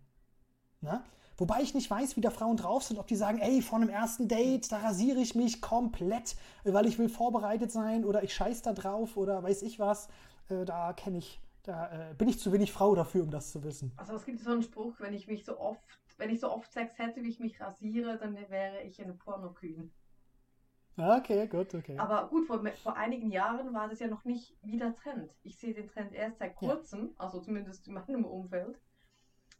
Na? 0.80 1.04
Wobei 1.38 1.60
ich 1.60 1.74
nicht 1.74 1.90
weiß, 1.90 2.16
wie 2.16 2.22
da 2.22 2.30
Frauen 2.30 2.56
drauf 2.56 2.82
sind, 2.82 2.98
ob 2.98 3.06
die 3.06 3.16
sagen, 3.16 3.38
ey, 3.38 3.60
vor 3.60 3.78
einem 3.78 3.90
ersten 3.90 4.26
Date, 4.26 4.72
da 4.72 4.78
rasiere 4.78 5.20
ich 5.20 5.34
mich 5.34 5.60
komplett, 5.60 6.36
weil 6.64 6.86
ich 6.86 6.98
will 6.98 7.10
vorbereitet 7.10 7.70
sein 7.70 8.04
oder 8.04 8.22
ich 8.22 8.34
scheiß 8.34 8.62
da 8.62 8.72
drauf 8.72 9.16
oder 9.16 9.42
weiß 9.42 9.62
ich 9.62 9.78
was. 9.78 10.08
Äh, 10.48 10.64
da 10.64 10.94
kenne 10.94 11.18
ich, 11.18 11.40
da 11.62 12.10
äh, 12.10 12.14
bin 12.14 12.28
ich 12.28 12.38
zu 12.38 12.52
wenig 12.52 12.72
Frau 12.72 12.94
dafür, 12.94 13.22
um 13.22 13.30
das 13.30 13.52
zu 13.52 13.62
wissen. 13.64 13.92
Also 13.96 14.14
es 14.14 14.24
gibt 14.24 14.40
so 14.40 14.50
einen 14.50 14.62
Spruch, 14.62 14.94
wenn 14.98 15.12
ich 15.12 15.26
mich 15.26 15.44
so 15.44 15.58
oft, 15.58 15.84
wenn 16.16 16.30
ich 16.30 16.40
so 16.40 16.50
oft 16.50 16.72
Sex 16.72 16.98
hätte, 16.98 17.22
wie 17.22 17.28
ich 17.28 17.40
mich 17.40 17.60
rasiere, 17.60 18.16
dann 18.16 18.34
wäre 18.48 18.82
ich 18.82 19.02
eine 19.02 19.12
Pornokühn. 19.12 19.92
Okay, 20.98 21.46
gut, 21.46 21.74
okay. 21.74 21.98
Aber 21.98 22.28
gut, 22.28 22.46
vor, 22.46 22.64
vor 22.82 22.96
einigen 22.96 23.30
Jahren 23.30 23.74
war 23.74 23.88
das 23.88 23.98
ja 23.98 24.08
noch 24.08 24.24
nicht 24.24 24.56
wieder 24.62 24.94
Trend. 24.94 25.30
Ich 25.42 25.58
sehe 25.58 25.74
den 25.74 25.88
Trend 25.88 26.14
erst 26.14 26.38
seit 26.38 26.56
kurzem, 26.56 27.08
ja. 27.08 27.14
also 27.18 27.40
zumindest 27.40 27.86
in 27.86 27.92
meinem 27.92 28.24
Umfeld, 28.24 28.80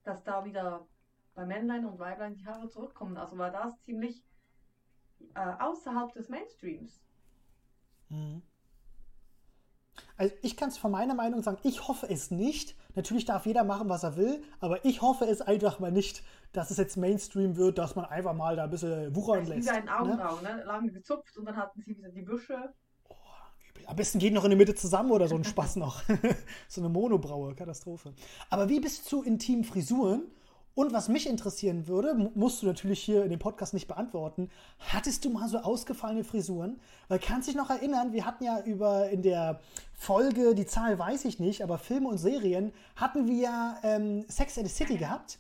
dass 0.03 0.25
da 0.25 0.47
wieder 0.47 0.87
bei 1.37 1.47
Männlein 1.47 1.85
und 1.85 1.99
Weiblein 1.99 2.35
die 2.35 2.47
Haare 2.47 2.69
zurückkommen. 2.69 3.17
Also 3.17 3.39
war 3.39 3.53
das 3.53 3.79
ziemlich 3.83 4.25
äh, 5.35 5.53
außerhalb 5.61 6.13
des 6.15 6.29
Mainstreams. 6.29 7.01
Mhm. 8.09 8.43
Also 10.17 10.35
ich 10.43 10.57
kann 10.57 10.71
es 10.71 10.79
von 10.79 10.91
meiner 10.91 11.15
Meinung 11.15 11.43
sagen, 11.43 11.59
ich 11.63 11.89
hoffe 11.89 12.09
es 12.09 12.31
nicht. 12.31 12.75
Natürlich 12.95 13.27
darf 13.27 13.45
jeder 13.47 13.65
machen, 13.65 13.89
was 13.89 14.03
er 14.03 14.17
will, 14.17 14.43
aber 14.61 14.85
ich 14.85 15.03
hoffe 15.03 15.27
es 15.27 15.43
einfach 15.43 15.79
mal 15.79 15.93
nicht, 15.93 16.23
dass 16.53 16.71
es 16.71 16.79
jetzt 16.79 16.97
Mainstream 16.97 17.57
wird, 17.57 17.77
dass 17.77 17.95
man 17.95 18.07
einfach 18.07 18.33
mal 18.33 18.57
da 18.57 18.65
ein 18.65 18.71
bisschen 18.71 19.15
wuchern 19.15 19.45
lässt. 19.47 19.69
Wie 19.69 19.71
ein 19.71 19.89
Augenbrauen, 19.89 20.43
ne? 20.43 20.57
ne? 20.57 20.65
Lange 20.65 20.91
gezupft 20.91 21.37
und 21.37 21.45
dann 21.45 21.57
hatten 21.57 21.83
sie 21.83 21.97
wieder 21.97 22.09
die 22.09 22.23
Büsche. 22.23 22.73
Oh, 23.09 23.15
Am 23.87 23.97
besten 23.97 24.19
geht 24.19 24.33
noch 24.33 24.45
in 24.45 24.51
der 24.51 24.59
Mitte 24.59 24.75
zusammen 24.75 25.11
oder 25.11 25.29
so 25.29 25.35
ein 25.35 25.45
Spaß 25.45 25.77
noch. 25.77 26.03
so 26.69 26.81
eine 26.81 26.89
Monobraue, 26.89 27.55
Katastrophe. 27.55 28.15
Aber 28.49 28.71
wie 28.71 28.81
bist 28.81 29.11
du 29.13 29.23
intim 29.23 29.65
Frisuren? 29.65 30.31
Und 30.77 30.93
was 30.93 31.09
mich 31.09 31.27
interessieren 31.27 31.89
würde, 31.89 32.31
musst 32.35 32.61
du 32.61 32.67
natürlich 32.67 33.03
hier 33.03 33.25
in 33.25 33.31
dem 33.31 33.39
Podcast 33.39 33.73
nicht 33.73 33.89
beantworten. 33.89 34.51
Hattest 34.79 35.25
du 35.25 35.31
mal 35.31 35.49
so 35.49 35.57
ausgefallene 35.57 36.23
Frisuren? 36.23 36.79
Weil 37.09 37.19
kannst 37.19 37.49
dich 37.49 37.55
noch 37.55 37.71
erinnern, 37.71 38.13
wir 38.13 38.27
hatten 38.27 38.45
ja 38.45 38.61
über 38.61 39.09
in 39.09 39.23
der 39.23 39.61
Folge, 39.95 40.55
die 40.55 40.67
Zahl 40.67 40.99
weiß 40.99 41.25
ich 41.25 41.41
nicht, 41.41 41.63
aber 41.63 41.79
Filme 41.79 42.09
und 42.09 42.19
Serien 42.19 42.73
hatten 42.95 43.27
wir 43.27 43.37
ja 43.37 43.79
ähm, 43.85 44.27
Sex 44.29 44.59
and 44.59 44.69
the 44.69 44.75
City 44.75 44.99
gehabt. 44.99 45.39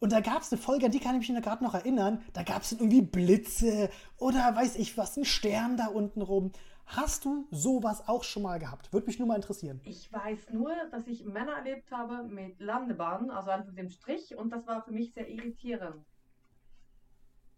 Und 0.00 0.12
da 0.12 0.20
gab 0.20 0.42
es 0.42 0.52
eine 0.52 0.60
Folge, 0.60 0.84
an 0.84 0.92
die 0.92 1.00
kann 1.00 1.18
ich 1.18 1.26
mich 1.30 1.42
gerade 1.42 1.64
noch 1.64 1.72
erinnern. 1.72 2.20
Da 2.34 2.42
gab 2.42 2.60
es 2.60 2.72
irgendwie 2.72 3.00
Blitze 3.00 3.88
oder 4.18 4.54
weiß 4.54 4.76
ich 4.76 4.98
was, 4.98 5.16
ein 5.16 5.24
Stern 5.24 5.78
da 5.78 5.86
unten 5.86 6.20
rum. 6.20 6.52
Hast 6.88 7.26
du 7.26 7.46
sowas 7.50 8.08
auch 8.08 8.24
schon 8.24 8.42
mal 8.42 8.58
gehabt? 8.58 8.92
Würde 8.94 9.06
mich 9.06 9.18
nur 9.18 9.28
mal 9.28 9.36
interessieren. 9.36 9.80
Ich 9.84 10.10
weiß 10.10 10.50
nur, 10.50 10.74
dass 10.90 11.06
ich 11.06 11.24
Männer 11.24 11.52
erlebt 11.52 11.90
habe 11.92 12.22
mit 12.22 12.58
Landebahnen, 12.60 13.30
also 13.30 13.50
einfach 13.50 13.74
dem 13.74 13.90
Strich, 13.90 14.34
und 14.36 14.50
das 14.50 14.66
war 14.66 14.82
für 14.82 14.92
mich 14.92 15.12
sehr 15.12 15.28
irritierend. 15.28 16.06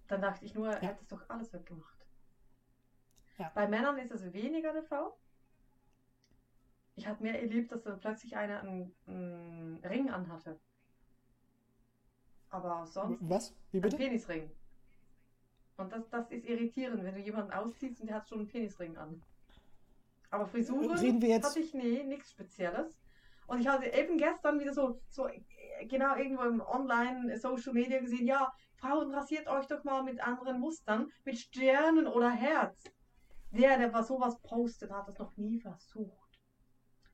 Dann 0.08 0.20
dachte 0.20 0.44
ich 0.44 0.54
nur, 0.54 0.68
er 0.68 0.82
ja. 0.82 0.88
hat 0.88 1.00
es 1.00 1.06
doch 1.06 1.22
alles 1.28 1.52
weggemacht. 1.52 2.04
Ja. 3.38 3.52
Bei 3.54 3.68
Männern 3.68 3.98
ist 3.98 4.10
es 4.10 4.32
weniger 4.32 4.72
der 4.72 4.82
Fall. 4.82 5.12
Ich 6.96 7.06
habe 7.06 7.22
mehr 7.22 7.40
erlebt, 7.40 7.70
dass 7.70 7.84
dann 7.84 8.00
plötzlich 8.00 8.36
einer 8.36 8.60
einen, 8.60 8.92
einen 9.06 9.80
Ring 9.84 10.10
anhatte. 10.10 10.58
Aber 12.50 12.84
sonst. 12.84 13.20
Was? 13.22 13.54
Wie 13.70 13.78
bitte? 13.78 13.96
Ein 13.96 14.02
Penisring. 14.02 14.50
Und 15.80 15.92
das, 15.92 16.08
das 16.10 16.30
ist 16.30 16.44
irritierend, 16.44 17.02
wenn 17.02 17.14
du 17.14 17.20
jemanden 17.20 17.52
ausziehst 17.52 18.00
und 18.00 18.08
der 18.08 18.16
hat 18.16 18.28
schon 18.28 18.40
einen 18.40 18.48
Penisring 18.48 18.96
an. 18.96 19.22
Aber 20.30 20.46
Frisuren 20.46 20.90
Reden 20.90 21.22
wir 21.22 21.30
jetzt... 21.30 21.48
hatte 21.48 21.60
ich 21.60 21.74
nee, 21.74 22.04
nichts 22.04 22.30
Spezielles. 22.30 23.00
Und 23.46 23.60
ich 23.60 23.66
hatte 23.66 23.86
eben 23.86 24.16
gestern 24.16 24.60
wieder 24.60 24.72
so, 24.72 25.00
so 25.08 25.28
genau 25.88 26.14
irgendwo 26.16 26.44
im 26.44 26.60
Online 26.60 27.36
Social 27.38 27.72
Media 27.72 27.98
gesehen, 27.98 28.26
ja, 28.26 28.52
Frauen 28.76 29.12
rasiert 29.12 29.48
euch 29.48 29.66
doch 29.66 29.82
mal 29.82 30.02
mit 30.02 30.20
anderen 30.20 30.60
Mustern, 30.60 31.10
mit 31.24 31.38
Sternen 31.38 32.06
oder 32.06 32.30
Herz. 32.30 32.84
Der, 33.50 33.76
der 33.78 33.92
was 33.92 34.06
sowas 34.06 34.40
postet, 34.42 34.92
hat 34.92 35.08
das 35.08 35.18
noch 35.18 35.36
nie 35.36 35.58
versucht. 35.58 36.38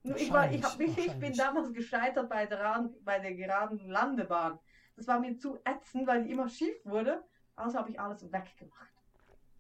Ich, 0.02 0.30
war, 0.30 0.52
ich, 0.52 0.62
hab 0.62 0.78
mich, 0.78 0.96
ich 0.98 1.18
bin 1.18 1.32
damals 1.32 1.72
gescheitert 1.72 2.28
bei 2.28 2.46
der, 2.46 2.90
bei 3.02 3.18
der 3.18 3.34
geraden 3.34 3.78
Landebahn. 3.88 4.58
Das 4.96 5.06
war 5.06 5.18
mir 5.18 5.36
zu 5.36 5.56
ätzend, 5.64 6.06
weil 6.06 6.24
die 6.24 6.32
immer 6.32 6.48
schief 6.48 6.76
wurde. 6.84 7.24
Also 7.56 7.78
habe 7.78 7.90
ich 7.90 7.98
alles 7.98 8.22
weggemacht. 8.22 8.92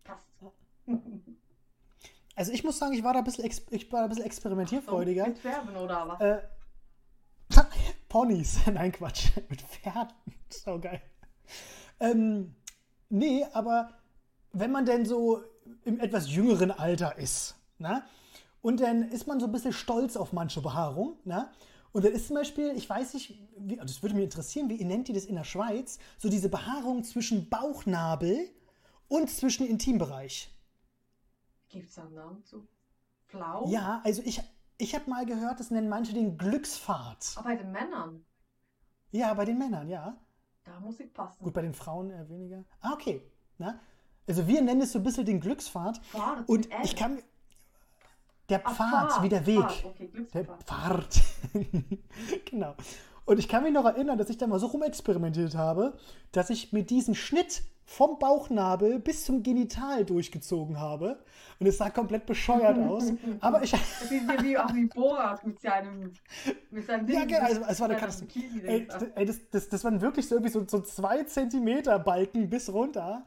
Passt. 0.04 0.22
Also 2.38 2.52
ich 2.52 2.62
muss 2.62 2.78
sagen, 2.78 2.92
ich 2.92 3.02
war 3.02 3.14
da 3.14 3.20
ein 3.20 3.24
bisschen, 3.24 3.50
ich 3.70 3.90
war 3.90 4.02
ein 4.02 4.10
bisschen 4.10 4.26
experimentierfreudiger. 4.26 5.24
So, 5.24 5.28
mit 5.30 5.38
Pferden 5.38 5.74
oder 5.74 6.06
was? 6.06 6.20
Äh, 6.20 6.42
Ponys. 8.10 8.58
Nein, 8.72 8.92
Quatsch. 8.92 9.30
mit 9.48 9.62
Pferden. 9.62 10.12
So 10.50 10.78
geil. 10.78 11.00
Ähm, 11.98 12.54
nee, 13.08 13.42
aber 13.54 13.88
wenn 14.52 14.70
man 14.70 14.84
denn 14.84 15.06
so 15.06 15.42
im 15.86 15.98
etwas 15.98 16.30
jüngeren 16.30 16.70
Alter 16.70 17.16
ist, 17.16 17.56
ne? 17.78 18.02
Und 18.60 18.80
dann 18.80 19.10
ist 19.10 19.26
man 19.26 19.40
so 19.40 19.46
ein 19.46 19.52
bisschen 19.52 19.72
stolz 19.72 20.14
auf 20.14 20.34
manche 20.34 20.60
Behaarung, 20.60 21.16
ne? 21.24 21.50
Und 21.92 22.04
dann 22.04 22.12
ist 22.12 22.26
zum 22.26 22.36
Beispiel, 22.36 22.72
ich 22.76 22.88
weiß 22.88 23.14
nicht, 23.14 23.38
wie, 23.58 23.76
das 23.76 24.02
würde 24.02 24.14
mich 24.14 24.24
interessieren, 24.24 24.68
wie 24.68 24.76
ihr 24.76 24.86
nennt 24.86 25.08
ihr 25.08 25.14
das 25.14 25.24
in 25.24 25.36
der 25.36 25.44
Schweiz, 25.44 25.98
so 26.18 26.28
diese 26.28 26.48
Behaarung 26.48 27.04
zwischen 27.04 27.48
Bauchnabel 27.48 28.50
und 29.08 29.30
zwischen 29.30 29.66
Intimbereich. 29.66 30.52
Gibt 31.68 31.88
es 31.88 31.98
einen 31.98 32.14
Namen 32.14 32.44
zu? 32.44 32.66
Flau? 33.26 33.66
Ja, 33.68 34.02
also 34.04 34.22
ich, 34.24 34.42
ich 34.78 34.94
habe 34.94 35.08
mal 35.10 35.26
gehört, 35.26 35.60
das 35.60 35.70
nennen 35.70 35.88
manche 35.88 36.12
den 36.12 36.38
Glückspfad. 36.38 37.34
Aber 37.36 37.48
bei 37.48 37.56
den 37.56 37.72
Männern? 37.72 38.24
Ja, 39.10 39.32
bei 39.34 39.44
den 39.44 39.58
Männern, 39.58 39.88
ja. 39.88 40.16
Da 40.64 40.80
muss 40.80 41.00
ich 41.00 41.12
passen. 41.12 41.42
Gut, 41.42 41.54
bei 41.54 41.62
den 41.62 41.74
Frauen 41.74 42.10
eher 42.10 42.28
weniger. 42.28 42.64
Ah, 42.80 42.92
okay. 42.92 43.22
Na? 43.58 43.80
Also 44.26 44.46
wir 44.46 44.60
nennen 44.60 44.80
es 44.80 44.92
so 44.92 44.98
ein 44.98 45.04
bisschen 45.04 45.24
den 45.24 45.40
Glückspfad. 45.40 45.98
Pfad 46.04 46.48
und 46.48 46.68
ich 46.82 46.96
kann, 46.96 47.22
der 48.48 48.60
Pfad, 48.60 49.10
Ach, 49.10 49.22
wie 49.22 49.28
der 49.28 49.46
Weg. 49.46 49.58
Pfad. 49.58 49.84
Okay, 49.84 50.10
der 50.34 50.44
Pfad. 50.44 51.20
genau. 52.50 52.74
Und 53.24 53.38
ich 53.38 53.48
kann 53.48 53.64
mich 53.64 53.72
noch 53.72 53.84
erinnern, 53.84 54.18
dass 54.18 54.30
ich 54.30 54.38
da 54.38 54.46
mal 54.46 54.60
so 54.60 54.66
rumexperimentiert 54.66 55.56
habe, 55.56 55.94
dass 56.30 56.48
ich 56.50 56.72
mit 56.72 56.90
diesem 56.90 57.14
Schnitt 57.14 57.62
vom 57.84 58.18
Bauchnabel 58.18 58.98
bis 58.98 59.24
zum 59.24 59.42
Genital 59.42 60.04
durchgezogen 60.04 60.78
habe. 60.78 61.18
Und 61.58 61.66
es 61.66 61.78
sah 61.78 61.90
komplett 61.90 62.26
bescheuert 62.26 62.78
aus. 62.88 63.12
Aber 63.40 63.62
ich. 63.62 63.72
Ja 63.72 63.78
wie, 64.42 64.58
auch 64.58 64.74
wie 64.74 64.86
Borat 64.86 65.44
mit 65.46 65.60
seinem, 65.60 66.12
mit 66.70 66.86
seinem 66.86 67.06
Ding. 67.06 67.16
Ja, 67.16 67.24
genau. 67.24 67.40
Also, 67.40 67.60
es 67.68 67.80
war 67.80 67.88
eine 67.88 67.98
Katastrophe. 67.98 68.40
Ey, 68.64 68.88
ey, 69.14 69.26
das, 69.26 69.40
das, 69.50 69.68
das 69.68 69.84
waren 69.84 70.00
wirklich 70.00 70.28
so 70.28 70.34
irgendwie 70.34 70.52
so, 70.52 70.64
so 70.66 70.80
zwei 70.80 71.22
Zentimeter 71.24 71.98
Balken 71.98 72.50
bis 72.50 72.72
runter. 72.72 73.24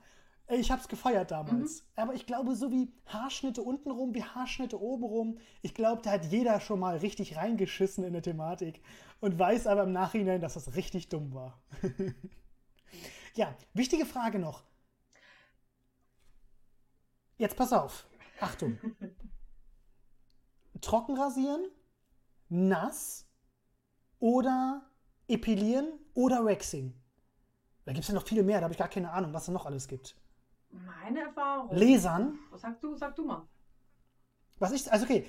Ich 0.51 0.71
habe 0.71 0.81
es 0.81 0.87
gefeiert 0.87 1.29
damals. 1.29 1.81
Mhm. 1.81 1.87
Aber 1.95 2.13
ich 2.15 2.25
glaube, 2.25 2.55
so 2.55 2.71
wie 2.71 2.91
Haarschnitte 3.05 3.61
untenrum, 3.61 4.15
wie 4.15 4.23
Haarschnitte 4.23 4.81
obenrum, 4.81 5.37
ich 5.61 5.75
glaube, 5.75 6.01
da 6.01 6.11
hat 6.11 6.25
jeder 6.25 6.59
schon 6.59 6.79
mal 6.79 6.97
richtig 6.97 7.37
reingeschissen 7.37 8.03
in 8.03 8.13
der 8.13 8.23
Thematik 8.23 8.81
und 9.19 9.37
weiß 9.37 9.67
aber 9.67 9.83
im 9.83 9.91
Nachhinein, 9.91 10.41
dass 10.41 10.55
das 10.55 10.75
richtig 10.75 11.09
dumm 11.09 11.35
war. 11.35 11.61
ja, 13.35 13.55
wichtige 13.73 14.07
Frage 14.07 14.39
noch. 14.39 14.63
Jetzt 17.37 17.55
pass 17.55 17.71
auf. 17.71 18.07
Achtung. 18.39 18.79
Trocken 20.81 21.15
rasieren, 21.15 21.67
nass 22.47 23.27
oder 24.17 24.89
epilieren 25.27 25.93
oder 26.15 26.43
Waxing. 26.43 26.99
Da 27.85 27.93
gibt 27.93 28.03
es 28.03 28.07
ja 28.07 28.15
noch 28.15 28.27
viele 28.27 28.43
mehr, 28.43 28.59
da 28.59 28.63
habe 28.63 28.73
ich 28.73 28.79
gar 28.79 28.87
keine 28.87 29.11
Ahnung, 29.11 29.33
was 29.33 29.43
es 29.43 29.53
noch 29.53 29.65
alles 29.65 29.87
gibt. 29.87 30.15
Meine 30.71 31.21
Erfahrung. 31.21 31.75
Lesern. 31.75 32.39
Was 32.51 32.61
sagst 32.61 32.83
du? 32.83 32.95
Sag 32.95 33.15
du 33.15 33.25
mal. 33.25 33.47
Was 34.59 34.71
ich, 34.71 34.91
also 34.91 35.05
okay. 35.05 35.25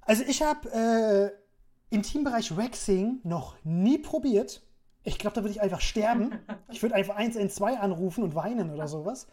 Also 0.00 0.24
ich 0.26 0.42
habe 0.42 0.70
äh, 0.72 1.94
im 1.94 2.02
Teambereich 2.02 2.56
Waxing 2.56 3.20
noch 3.22 3.56
nie 3.64 3.98
probiert. 3.98 4.62
Ich 5.04 5.18
glaube, 5.18 5.34
da 5.34 5.42
würde 5.42 5.52
ich 5.52 5.60
einfach 5.60 5.80
sterben. 5.80 6.38
ich 6.70 6.82
würde 6.82 6.94
einfach 6.94 7.16
112 7.16 7.80
anrufen 7.80 8.24
und 8.24 8.34
weinen 8.34 8.70
oder 8.70 8.88
sowas. 8.88 9.26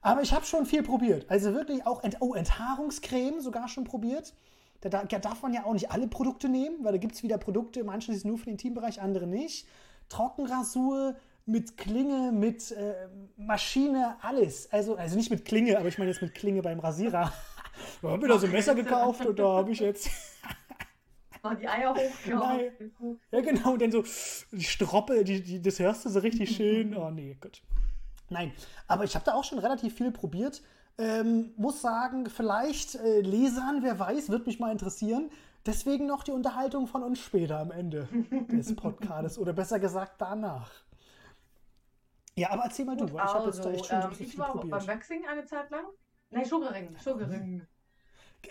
Aber 0.00 0.22
ich 0.22 0.32
habe 0.32 0.44
schon 0.44 0.64
viel 0.64 0.82
probiert. 0.82 1.28
Also 1.28 1.54
wirklich 1.54 1.86
auch 1.86 2.02
Ent 2.02 2.18
oh, 2.20 2.34
Enthaarungscreme 2.34 3.40
sogar 3.40 3.68
schon 3.68 3.84
probiert. 3.84 4.34
Da, 4.80 4.88
da, 4.88 5.04
darf 5.04 5.42
man 5.42 5.52
ja 5.52 5.64
auch 5.64 5.72
nicht 5.72 5.90
alle 5.90 6.06
Produkte 6.06 6.48
nehmen, 6.48 6.84
weil 6.84 6.92
da 6.92 6.98
gibt 6.98 7.16
es 7.16 7.24
wieder 7.24 7.36
Produkte, 7.36 7.82
manche 7.82 8.12
sind 8.12 8.24
nur 8.24 8.38
für 8.38 8.44
den 8.44 8.58
Teambereich, 8.58 9.02
andere 9.02 9.26
nicht. 9.26 9.66
Trockenrasur, 10.08 11.16
mit 11.48 11.76
Klinge, 11.76 12.30
mit 12.30 12.70
äh, 12.72 13.08
Maschine, 13.36 14.16
alles. 14.20 14.70
Also, 14.70 14.96
also 14.96 15.16
nicht 15.16 15.30
mit 15.30 15.44
Klinge, 15.44 15.78
aber 15.78 15.88
ich 15.88 15.98
meine 15.98 16.10
jetzt 16.10 16.20
mit 16.20 16.34
Klinge 16.34 16.62
beim 16.62 16.78
Rasierer. 16.78 17.32
da 18.02 18.08
habe 18.08 18.26
ich 18.26 18.32
da 18.32 18.38
so 18.38 18.46
ein 18.46 18.52
Messer 18.52 18.74
gekauft 18.74 19.24
und 19.24 19.38
da 19.38 19.48
habe 19.48 19.72
ich 19.72 19.80
jetzt. 19.80 20.10
Oh, 21.44 21.54
die 21.54 21.68
Eier 21.68 21.94
hochgehauen. 21.94 23.20
Ja, 23.30 23.40
genau. 23.40 23.74
Und 23.74 23.80
dann 23.80 23.92
so 23.92 24.02
die 24.50 24.64
Stroppe, 24.64 25.22
die, 25.22 25.40
die, 25.40 25.62
das 25.62 25.78
hörst 25.78 26.04
du 26.04 26.08
so 26.08 26.18
richtig 26.18 26.56
schön. 26.56 26.96
Oh, 26.96 27.10
nee, 27.10 27.36
gut. 27.40 27.62
Nein, 28.28 28.50
aber 28.88 29.04
ich 29.04 29.14
habe 29.14 29.24
da 29.24 29.34
auch 29.34 29.44
schon 29.44 29.60
relativ 29.60 29.94
viel 29.94 30.10
probiert. 30.10 30.64
Ähm, 30.98 31.52
muss 31.56 31.80
sagen, 31.80 32.28
vielleicht 32.28 32.96
äh, 32.96 33.20
Lesern, 33.20 33.84
wer 33.84 34.00
weiß, 34.00 34.30
wird 34.30 34.48
mich 34.48 34.58
mal 34.58 34.72
interessieren. 34.72 35.30
Deswegen 35.64 36.06
noch 36.06 36.24
die 36.24 36.32
Unterhaltung 36.32 36.88
von 36.88 37.04
uns 37.04 37.20
später 37.20 37.60
am 37.60 37.70
Ende 37.70 38.08
des 38.50 38.74
Podcasts 38.74 39.38
oder 39.38 39.52
besser 39.52 39.78
gesagt 39.78 40.14
danach. 40.18 40.72
Ja, 42.38 42.50
aber 42.50 42.64
erzähl 42.64 42.84
mal 42.84 42.96
du, 42.96 43.12
weil 43.12 43.24
ich 43.24 43.34
habe 43.34 43.46
jetzt 43.46 43.64
da 43.64 43.70
echt 43.70 43.86
schon 43.86 44.02
so 44.02 44.06
ein 44.08 44.12
ähm, 44.12 44.18
Ich 44.20 44.38
war 44.38 44.52
probiert. 44.52 44.70
beim 44.70 44.86
Waxing 44.86 45.26
eine 45.26 45.44
Zeit 45.44 45.70
lang. 45.70 45.84
Nein, 46.30 46.44
Sugarring, 46.44 46.96
Sugarring. 46.96 47.66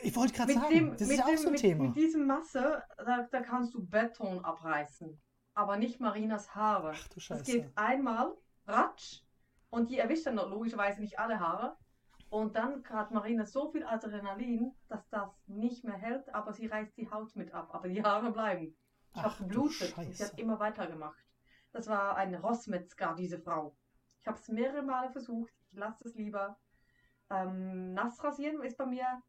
Ich 0.02 0.16
wollte 0.16 0.34
gerade 0.34 0.54
sagen, 0.54 0.70
dem, 0.70 0.92
das 0.92 1.02
ist 1.02 1.18
ja 1.18 1.26
auch 1.26 1.38
so 1.38 1.48
ein 1.48 1.52
mit, 1.54 1.62
Thema. 1.62 1.84
Mit 1.86 1.96
diesem 1.96 2.26
Masse, 2.28 2.84
da, 2.98 3.28
da, 3.32 3.42
kannst 3.42 3.74
du 3.74 3.86
Beton 3.86 4.44
abreißen, 4.44 5.22
aber 5.54 5.78
nicht 5.78 6.02
Marinas 6.02 6.54
Haare. 6.54 6.92
Ach 6.94 7.08
du 7.08 7.20
Scheiße. 7.20 7.40
Das 7.40 7.48
geht 7.48 7.72
einmal, 7.76 8.34
ratsch, 8.66 9.22
und 9.70 9.90
die 9.90 10.00
erwischt 10.00 10.26
dann 10.26 10.36
logischerweise 10.36 11.00
nicht 11.00 11.20
alle 11.20 11.40
Haare. 11.40 11.78
Und 12.30 12.58
dann 12.58 12.84
hat 12.90 13.12
Marina 13.12 13.46
so 13.46 13.72
viel 13.72 13.86
Adrenalin, 13.86 14.74
dass 14.90 15.08
das 15.10 15.30
nicht 15.46 15.86
mehr 15.86 15.96
hält, 15.96 16.34
aber 16.36 16.52
sie 16.52 16.68
reißt 16.68 16.98
die 16.98 17.10
Haut 17.10 17.34
mit 17.38 17.54
ab, 17.54 17.70
aber 17.72 17.88
die 17.88 18.04
Haare 18.04 18.32
bleiben. 18.32 18.76
Ich 19.16 19.24
habe 19.24 19.36
geblutet 19.46 19.96
sie 20.12 20.24
hat 20.24 20.38
immer 20.38 20.60
weitergemacht. 20.60 21.27
Das 21.72 21.88
war 21.88 22.16
ein 22.18 22.36
Rossmetzger, 22.36 23.16
diese 23.18 23.40
Frau. 23.40 23.76
Ich 24.22 24.28
habe 24.28 24.38
es 24.38 24.48
mehrere 24.48 24.82
Male 24.82 25.12
versucht. 25.12 25.54
Ich 25.72 25.78
lasse 25.78 26.08
es 26.08 26.16
lieber. 26.16 26.58
Ähm, 27.30 27.94
nass 27.94 28.24
rasieren 28.24 28.62
ist 28.62 28.78
bei 28.78 28.86
mir 28.86 29.22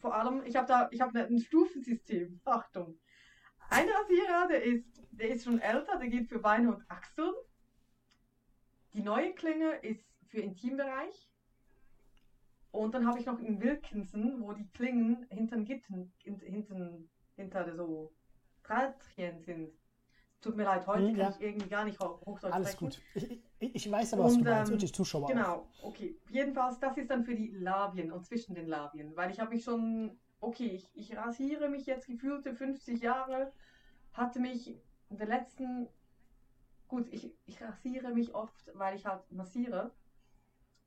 vor 0.00 0.14
allem, 0.14 0.44
ich 0.44 0.56
habe 0.56 0.66
da, 0.66 0.88
ich 0.90 1.00
habe 1.00 1.26
ein 1.26 1.38
Stufensystem. 1.38 2.40
Achtung. 2.44 2.98
Ein 3.68 3.86
Rasierer, 3.88 4.48
der 4.48 4.62
ist, 4.62 4.86
der 5.10 5.28
ist 5.28 5.44
schon 5.44 5.60
älter, 5.60 5.98
der 5.98 6.08
geht 6.08 6.28
für 6.28 6.38
Beine 6.38 6.74
und 6.74 6.90
Achseln. 6.90 7.34
Die 8.94 9.02
neue 9.02 9.34
Klinge 9.34 9.76
ist 9.76 10.04
für 10.28 10.40
Intimbereich. 10.40 11.30
Und 12.72 12.94
dann 12.94 13.06
habe 13.06 13.20
ich 13.20 13.26
noch 13.26 13.38
einen 13.38 13.60
Wilkinson, 13.60 14.40
wo 14.40 14.52
die 14.52 14.68
Klingen 14.70 15.26
hinter 15.30 15.58
Gitten, 15.58 16.12
hinten, 16.22 17.10
hinter 17.36 17.74
so 17.76 18.12
Drahtchen 18.62 19.42
sind. 19.42 19.79
Tut 20.40 20.56
mir 20.56 20.64
leid, 20.64 20.86
heute 20.86 21.04
ja. 21.10 21.24
kann 21.24 21.34
ich 21.34 21.40
irgendwie 21.46 21.68
gar 21.68 21.84
nicht 21.84 22.00
Hochdeutsch 22.00 22.52
Alles 22.52 22.72
sprechen. 22.72 23.02
gut. 23.14 23.42
Ich, 23.58 23.74
ich, 23.74 23.90
weiß 23.90 24.14
aber, 24.14 24.24
was 24.24 24.32
und, 24.34 24.44
du 24.44 24.50
meinst. 24.50 24.72
Und 24.72 24.80
die 24.80 24.90
Zuschauer 24.90 25.28
Genau, 25.28 25.66
auch. 25.82 25.82
okay. 25.82 26.16
Jedenfalls, 26.30 26.78
das 26.78 26.96
ist 26.96 27.10
dann 27.10 27.24
für 27.24 27.34
die 27.34 27.50
Labien 27.50 28.10
und 28.10 28.24
zwischen 28.24 28.54
den 28.54 28.66
Labien. 28.66 29.14
Weil 29.16 29.30
ich 29.30 29.38
habe 29.38 29.50
mich 29.50 29.64
schon, 29.64 30.18
okay, 30.40 30.68
ich, 30.68 30.90
ich 30.94 31.14
rasiere 31.14 31.68
mich 31.68 31.84
jetzt 31.84 32.06
gefühlte 32.06 32.54
50 32.54 33.02
Jahre, 33.02 33.52
hatte 34.14 34.40
mich 34.40 34.80
in 35.10 35.18
den 35.18 35.28
letzten, 35.28 35.88
gut, 36.88 37.06
ich, 37.10 37.36
ich 37.44 37.60
rasiere 37.60 38.14
mich 38.14 38.34
oft, 38.34 38.70
weil 38.74 38.96
ich 38.96 39.04
halt 39.04 39.30
massiere. 39.30 39.92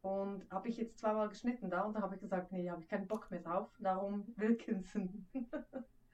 Und 0.02 0.50
habe 0.52 0.68
ich 0.68 0.78
jetzt 0.78 0.98
zweimal 0.98 1.30
geschnitten 1.30 1.70
da 1.70 1.84
und 1.84 1.94
da 1.94 2.02
habe 2.02 2.16
ich 2.16 2.22
gesagt, 2.22 2.52
nee, 2.52 2.70
habe 2.70 2.82
ich 2.82 2.90
keinen 2.90 3.08
Bock 3.08 3.30
mehr 3.30 3.40
drauf. 3.42 3.70
Darum 3.80 4.26
Wilkinson. 4.36 5.28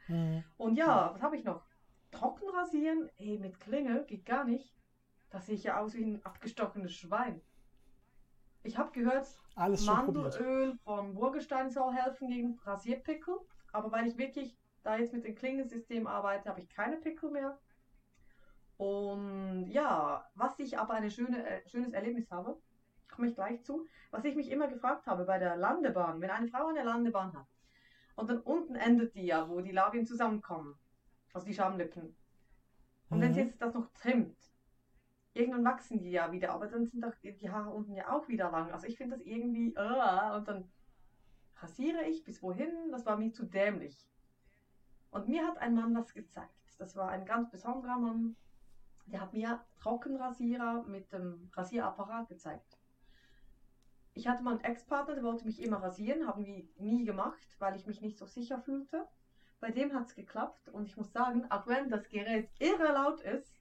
mhm. 0.10 0.44
Und 0.58 0.76
ja, 0.76 1.12
was 1.14 1.22
habe 1.22 1.38
ich 1.38 1.46
noch? 1.46 1.64
Trocken 2.12 2.50
rasieren? 2.50 3.10
Ey, 3.18 3.38
mit 3.38 3.60
Klinge 3.60 4.04
geht 4.06 4.26
gar 4.26 4.44
nicht. 4.44 4.74
Da 5.30 5.40
sehe 5.40 5.56
ich 5.56 5.64
ja 5.64 5.80
aus 5.80 5.94
wie 5.94 6.04
ein 6.04 6.26
abgestochenes 6.26 6.94
Schwein. 6.94 7.42
Ich 8.64 8.78
habe 8.78 8.92
gehört, 8.92 9.28
Alles 9.56 9.86
Mandelöl 9.86 10.78
vom 10.84 11.14
Burgestein 11.14 11.70
soll 11.70 11.94
helfen 11.94 12.30
gegen 12.30 12.60
Rasierpickel. 12.64 13.38
Aber 13.72 13.92
weil 13.92 14.08
ich 14.08 14.18
wirklich 14.18 14.58
da 14.84 14.98
jetzt 14.98 15.14
mit 15.14 15.24
dem 15.24 15.36
Klingensystem 15.36 16.08
arbeite, 16.08 16.50
habe 16.50 16.62
ich 16.62 16.70
keine 16.70 16.98
Pickel 16.98 17.30
mehr. 17.32 17.60
Und 18.78 19.68
ja, 19.68 20.26
was 20.36 20.58
ich 20.60 20.80
aber 20.80 20.94
ein 20.94 21.12
schöne, 21.12 21.46
äh, 21.46 21.68
schönes 21.68 21.94
Erlebnis 21.94 22.32
habe, 22.32 22.60
komme 23.10 23.28
ich 23.28 23.36
gleich 23.36 23.64
zu, 23.64 23.86
was 24.12 24.24
ich 24.24 24.36
mich 24.36 24.50
immer 24.50 24.68
gefragt 24.68 25.06
habe 25.06 25.26
bei 25.26 25.38
der 25.38 25.58
Landebahn, 25.58 26.22
wenn 26.22 26.30
eine 26.30 26.48
Frau 26.48 26.68
eine 26.68 26.84
Landebahn 26.84 27.34
hat 27.34 27.48
und 28.20 28.30
dann 28.30 28.40
unten 28.40 28.76
endet 28.76 29.16
die 29.16 29.26
ja, 29.26 29.48
wo 29.50 29.62
die 29.62 29.72
Labien 29.72 30.06
zusammenkommen, 30.06 30.78
also 31.34 31.46
die 31.46 31.54
Schamlippen. 31.54 32.16
Und 33.10 33.18
mhm. 33.18 33.22
wenn 33.22 33.34
sie 33.34 33.42
jetzt 33.42 33.62
das 33.62 33.74
noch 33.74 33.88
trimmt, 33.94 34.38
irgendwann 35.34 35.66
wachsen 35.66 36.00
die 36.00 36.12
ja 36.12 36.32
wieder, 36.32 36.52
aber 36.52 36.68
dann 36.68 36.88
sind 36.88 37.04
doch 37.04 37.14
die 37.22 37.50
Haare 37.50 37.70
unten 37.70 37.96
ja 37.96 38.10
auch 38.12 38.28
wieder 38.28 38.52
lang. 38.52 38.72
Also 38.72 38.88
ich 38.88 38.98
finde 38.98 39.18
das 39.18 39.26
irgendwie, 39.26 39.76
uh, 39.78 40.36
und 40.36 40.48
dann 40.48 40.72
rasiere 41.58 42.04
ich 42.04 42.24
bis 42.24 42.42
wohin, 42.42 42.92
das 42.92 43.06
war 43.06 43.18
mir 43.18 43.32
zu 43.32 43.46
dämlich. 43.46 44.08
Und 45.12 45.28
mir 45.28 45.46
hat 45.48 45.58
ein 45.58 45.76
Mann 45.76 45.94
das 45.94 46.14
gezeigt. 46.14 46.54
Das 46.78 46.96
war 46.96 47.10
ein 47.10 47.26
ganz 47.26 47.50
besonderer 47.50 47.98
Mann. 47.98 48.36
Der 49.08 49.22
hat 49.22 49.34
mir 49.34 49.66
Trockenrasierer 49.82 50.84
mit 50.84 51.12
dem 51.12 51.50
Rasierapparat 51.54 52.30
gezeigt. 52.30 52.78
Ich 54.14 54.28
hatte 54.28 54.44
mal 54.44 54.52
einen 54.52 54.64
Ex-Partner, 54.64 55.16
der 55.16 55.24
wollte 55.24 55.46
mich 55.46 55.62
immer 55.62 55.82
rasieren, 55.82 56.28
haben 56.28 56.46
wir 56.46 56.68
nie 56.78 57.06
gemacht, 57.06 57.56
weil 57.60 57.76
ich 57.76 57.88
mich 57.88 58.02
nicht 58.02 58.18
so 58.18 58.26
sicher 58.26 58.60
fühlte. 58.60 59.08
Bei 59.60 59.72
dem 59.72 59.94
hat 59.94 60.08
es 60.08 60.16
geklappt 60.16 60.70
und 60.70 60.86
ich 60.86 60.96
muss 60.96 61.12
sagen, 61.12 61.50
auch 61.52 61.68
wenn 61.68 61.90
das 61.90 62.08
Gerät 62.10 62.50
irre 62.60 62.94
laut 62.94 63.22
ist, 63.22 63.60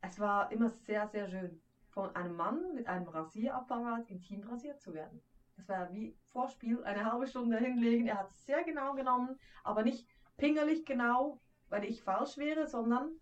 es 0.00 0.18
war 0.18 0.50
immer 0.52 0.68
sehr, 0.68 1.08
sehr 1.08 1.28
schön, 1.28 1.62
von 1.90 2.14
einem 2.16 2.34
Mann 2.34 2.74
mit 2.74 2.88
einem 2.88 3.08
Rasierapparat 3.08 4.10
intim 4.10 4.42
rasiert 4.42 4.80
zu 4.80 4.92
werden. 4.92 5.22
Das 5.56 5.68
war 5.68 5.92
wie 5.92 6.18
Vorspiel, 6.32 6.82
eine 6.82 7.10
halbe 7.10 7.28
Stunde 7.28 7.56
hinlegen. 7.58 8.08
Er 8.08 8.18
hat 8.18 8.30
es 8.30 8.44
sehr 8.44 8.64
genau 8.64 8.94
genommen, 8.94 9.38
aber 9.62 9.82
nicht 9.84 10.08
pingelig 10.36 10.84
genau, 10.84 11.40
weil 11.68 11.84
ich 11.84 12.02
falsch 12.02 12.36
wäre, 12.36 12.66
sondern 12.66 13.12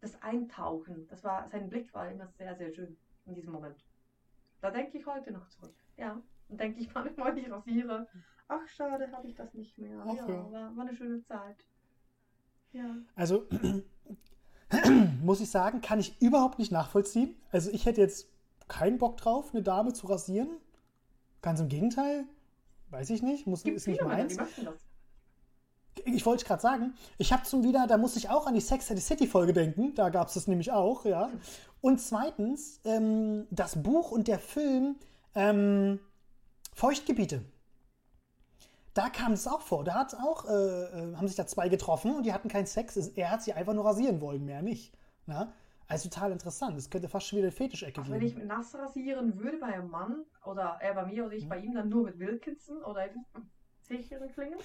das 0.00 0.22
Eintauchen. 0.22 1.08
Das 1.08 1.24
war, 1.24 1.48
sein 1.48 1.68
Blick 1.68 1.92
war 1.92 2.08
immer 2.08 2.28
sehr, 2.28 2.54
sehr 2.54 2.72
schön 2.72 2.96
in 3.26 3.34
diesem 3.34 3.52
Moment. 3.52 3.84
Da 4.60 4.70
denke 4.70 4.98
ich 4.98 5.06
heute 5.06 5.32
noch 5.32 5.46
zurück. 5.48 5.74
Ja. 5.96 6.20
Und 6.48 6.60
denke 6.60 6.80
ich 6.80 6.92
manchmal, 6.94 7.36
ich 7.38 7.50
rasiere. 7.50 8.06
Ach, 8.48 8.66
schade, 8.68 9.10
habe 9.12 9.28
ich 9.28 9.34
das 9.34 9.54
nicht 9.54 9.78
mehr. 9.78 10.02
Ach, 10.04 10.14
ja, 10.14 10.28
ja. 10.28 10.52
War, 10.52 10.76
war 10.76 10.86
eine 10.86 10.94
schöne 10.94 11.22
Zeit. 11.22 11.64
Ja. 12.72 12.96
Also, 13.14 13.46
muss 15.22 15.40
ich 15.40 15.50
sagen, 15.50 15.80
kann 15.80 16.00
ich 16.00 16.20
überhaupt 16.20 16.58
nicht 16.58 16.72
nachvollziehen. 16.72 17.36
Also, 17.50 17.70
ich 17.70 17.86
hätte 17.86 18.00
jetzt 18.00 18.28
keinen 18.68 18.98
Bock 18.98 19.16
drauf, 19.16 19.50
eine 19.52 19.62
Dame 19.62 19.92
zu 19.92 20.06
rasieren. 20.06 20.48
Ganz 21.42 21.60
im 21.60 21.68
Gegenteil. 21.68 22.24
Weiß 22.90 23.10
ich 23.10 23.22
nicht. 23.22 23.46
Muss, 23.46 23.64
ist 23.64 23.86
nicht 23.86 24.02
meins. 24.02 24.36
Ich 26.04 26.24
wollte 26.24 26.44
gerade 26.44 26.62
sagen, 26.62 26.94
ich 27.18 27.32
habe 27.32 27.42
zum 27.42 27.62
wieder, 27.62 27.86
da 27.86 27.98
muss 27.98 28.16
ich 28.16 28.30
auch 28.30 28.46
an 28.46 28.54
die 28.54 28.60
Sex 28.60 28.86
City 28.86 29.26
Folge 29.26 29.52
denken. 29.52 29.94
Da 29.94 30.08
gab 30.08 30.28
es 30.28 30.34
das 30.34 30.46
nämlich 30.46 30.72
auch, 30.72 31.04
ja. 31.04 31.28
Und 31.80 32.00
zweitens, 32.00 32.80
ähm, 32.84 33.46
das 33.50 33.82
Buch 33.82 34.10
und 34.10 34.28
der 34.28 34.38
Film 34.38 34.96
ähm, 35.34 35.98
Feuchtgebiete. 36.74 37.42
Da 38.94 39.08
kam 39.08 39.32
es 39.32 39.46
auch 39.46 39.60
vor. 39.60 39.84
Da 39.84 39.94
hat 39.94 40.14
auch, 40.14 40.46
äh, 40.46 40.50
äh, 40.50 41.16
haben 41.16 41.28
sich 41.28 41.36
da 41.36 41.46
zwei 41.46 41.68
getroffen 41.68 42.14
und 42.16 42.24
die 42.24 42.32
hatten 42.32 42.48
keinen 42.48 42.66
Sex. 42.66 42.96
Er 42.96 43.30
hat 43.30 43.42
sie 43.42 43.52
einfach 43.52 43.74
nur 43.74 43.84
rasieren 43.84 44.20
wollen, 44.20 44.44
mehr 44.44 44.62
nicht. 44.62 44.92
Na? 45.26 45.52
Also 45.86 46.08
total 46.08 46.32
interessant. 46.32 46.76
Das 46.76 46.88
könnte 46.90 47.08
fast 47.08 47.26
schon 47.26 47.38
wieder 47.38 47.48
eine 47.48 47.52
Fetischecke 47.52 48.00
geben. 48.02 48.14
Wenn 48.14 48.22
ich 48.22 48.36
nass 48.36 48.74
rasieren 48.74 49.38
würde 49.38 49.58
bei 49.58 49.66
einem 49.66 49.90
Mann 49.90 50.24
oder 50.44 50.78
er 50.80 50.94
bei 50.94 51.06
mir 51.06 51.26
oder 51.26 51.34
ich 51.34 51.42
hm. 51.42 51.48
bei 51.48 51.58
ihm, 51.58 51.74
dann 51.74 51.88
nur 51.88 52.04
mit 52.04 52.18
Wilkinson 52.18 52.82
oder 52.84 53.08
sicheren 53.82 54.30
Klingen. 54.32 54.58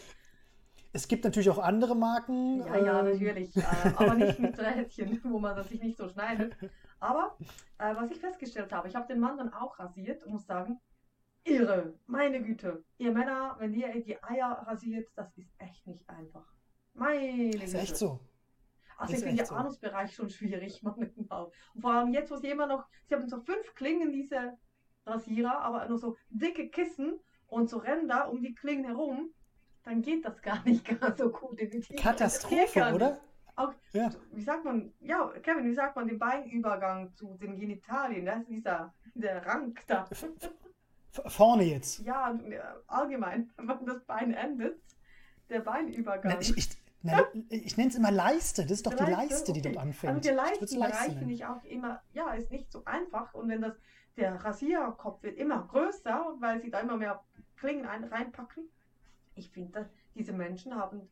Es 0.96 1.10
gibt 1.10 1.26
natürlich 1.26 1.50
auch 1.50 1.58
andere 1.58 1.94
Marken. 1.94 2.60
Ja, 2.60 2.78
ja, 2.78 3.00
ähm, 3.02 3.12
natürlich. 3.12 3.54
Äh, 3.58 3.64
aber 3.98 4.14
nicht 4.14 4.40
mit 4.40 4.58
Rädchen, 4.58 5.20
wo 5.26 5.40
man 5.40 5.54
das 5.54 5.68
sich 5.68 5.82
nicht 5.82 5.98
so 5.98 6.08
schneidet. 6.08 6.56
Aber 7.02 7.36
äh, 7.80 7.94
was 7.98 8.12
ich 8.12 8.20
festgestellt 8.22 8.72
habe, 8.72 8.88
ich 8.88 8.96
habe 8.96 9.06
den 9.06 9.20
Mann 9.20 9.38
dann 9.38 9.52
auch 9.52 9.78
rasiert 9.78 10.24
und 10.24 10.32
muss 10.32 10.46
sagen, 10.46 10.80
irre, 11.44 12.00
meine 12.08 12.42
Güte. 12.42 12.86
Ihr 12.98 13.12
Männer, 13.12 13.58
wenn 13.60 13.74
ihr 13.74 13.92
die 14.02 14.24
Eier 14.24 14.64
rasiert, 14.66 15.10
das 15.16 15.38
ist 15.38 15.54
echt 15.58 15.86
nicht 15.86 16.10
einfach. 16.10 16.46
Meine 16.94 17.52
Güte. 17.52 17.60
Das 17.60 17.74
ist 17.74 17.76
echt 17.76 17.98
so. 17.98 18.22
Also 18.96 19.12
ist 19.12 19.20
ich 19.20 19.26
finde 19.26 19.44
der 19.44 19.52
Anusbereich 19.52 20.16
schon 20.16 20.30
schwierig 20.30 20.82
manchmal. 20.84 21.52
Und 21.74 21.82
vor 21.82 21.92
allem 21.92 22.14
jetzt, 22.14 22.32
wo 22.32 22.38
sie 22.38 22.48
immer 22.48 22.68
noch, 22.68 22.86
sie 23.10 23.16
haben 23.16 23.28
so 23.28 23.42
fünf 23.42 23.76
Klingen, 23.76 24.14
diese 24.14 24.58
Rasierer, 25.06 25.60
aber 25.60 25.90
nur 25.90 25.98
so 25.98 26.16
dicke 26.30 26.70
Kissen 26.70 27.20
und 27.48 27.70
so 27.70 27.80
Ränder 27.80 28.32
um 28.32 28.42
die 28.42 28.56
Klingen 28.56 28.86
herum, 28.86 29.34
dann 29.86 30.02
geht 30.02 30.26
das 30.26 30.42
gar 30.42 30.64
nicht 30.66 30.84
gar 31.00 31.16
so 31.16 31.30
gut. 31.30 31.60
Katastrophe, 31.98 32.94
oder? 32.94 33.20
Auch, 33.56 33.72
ja. 33.94 34.10
wie 34.34 34.42
sagt 34.42 34.66
man, 34.66 34.92
ja, 35.00 35.32
Kevin, 35.42 35.66
wie 35.66 35.74
sagt 35.74 35.96
man 35.96 36.08
den 36.08 36.20
Beinübergang 36.20 37.14
zu 37.16 37.38
den 37.38 37.58
Genitalien? 37.58 38.26
Das 38.26 38.42
ist 38.42 38.50
dieser, 38.50 38.94
dieser 39.14 39.46
Rank 39.46 39.82
da. 39.88 40.06
Vorne 41.28 41.64
jetzt. 41.64 42.00
Ja, 42.00 42.38
allgemein, 42.88 43.50
wenn 43.58 43.66
man 43.66 43.86
das 43.86 44.04
Bein 44.04 44.34
endet, 44.34 44.78
der 45.50 45.62
Beinübergang. 45.62 46.34
Na, 46.34 46.42
ich, 46.42 46.58
ich, 46.58 46.70
ich 47.50 47.78
nenne 47.78 47.90
es 47.90 47.96
immer 47.96 48.12
Leiste. 48.12 48.64
Das 48.64 48.72
ist 48.72 48.88
doch 48.88 48.92
Leiste, 48.92 49.06
die 49.06 49.12
Leiste, 49.12 49.52
okay. 49.52 49.54
die 49.54 49.62
dort 49.62 49.78
anfängt. 49.78 50.16
Also 50.16 50.22
der 50.22 50.36
Leistenbereich 50.36 51.18
finde 51.18 51.34
ich 51.34 51.46
auch 51.46 51.64
immer, 51.64 52.02
ja, 52.12 52.34
ist 52.34 52.52
nicht 52.52 52.70
so 52.72 52.84
einfach. 52.84 53.34
Und 53.34 53.48
wenn 53.48 53.62
das, 53.62 53.76
der 54.18 54.36
Rasierkopf 54.36 55.24
wird 55.24 55.38
immer 55.38 55.66
größer, 55.66 56.36
weil 56.40 56.62
sie 56.62 56.72
da 56.72 56.80
immer 56.80 56.98
mehr 56.98 57.24
Klingen 57.56 57.86
ein, 57.86 58.04
reinpacken. 58.04 58.70
Ich 59.36 59.50
finde, 59.50 59.90
diese 60.16 60.34
Menschen 60.34 60.76
haben 60.76 61.08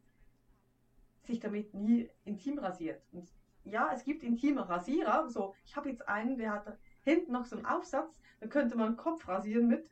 sich 1.21 1.39
damit 1.39 1.73
nie 1.73 2.09
intim 2.25 2.59
rasiert. 2.59 3.01
Und 3.11 3.29
ja, 3.63 3.91
es 3.93 4.03
gibt 4.03 4.23
intime 4.23 4.67
Rasierer. 4.67 5.29
So, 5.29 5.55
ich 5.65 5.75
habe 5.75 5.89
jetzt 5.89 6.07
einen, 6.07 6.37
der 6.37 6.51
hat 6.51 6.77
hinten 7.03 7.31
noch 7.31 7.45
so 7.45 7.55
einen 7.55 7.65
Aufsatz, 7.65 8.17
da 8.39 8.47
könnte 8.47 8.75
man 8.75 8.97
Kopf 8.97 9.27
rasieren 9.27 9.67
mit. 9.67 9.89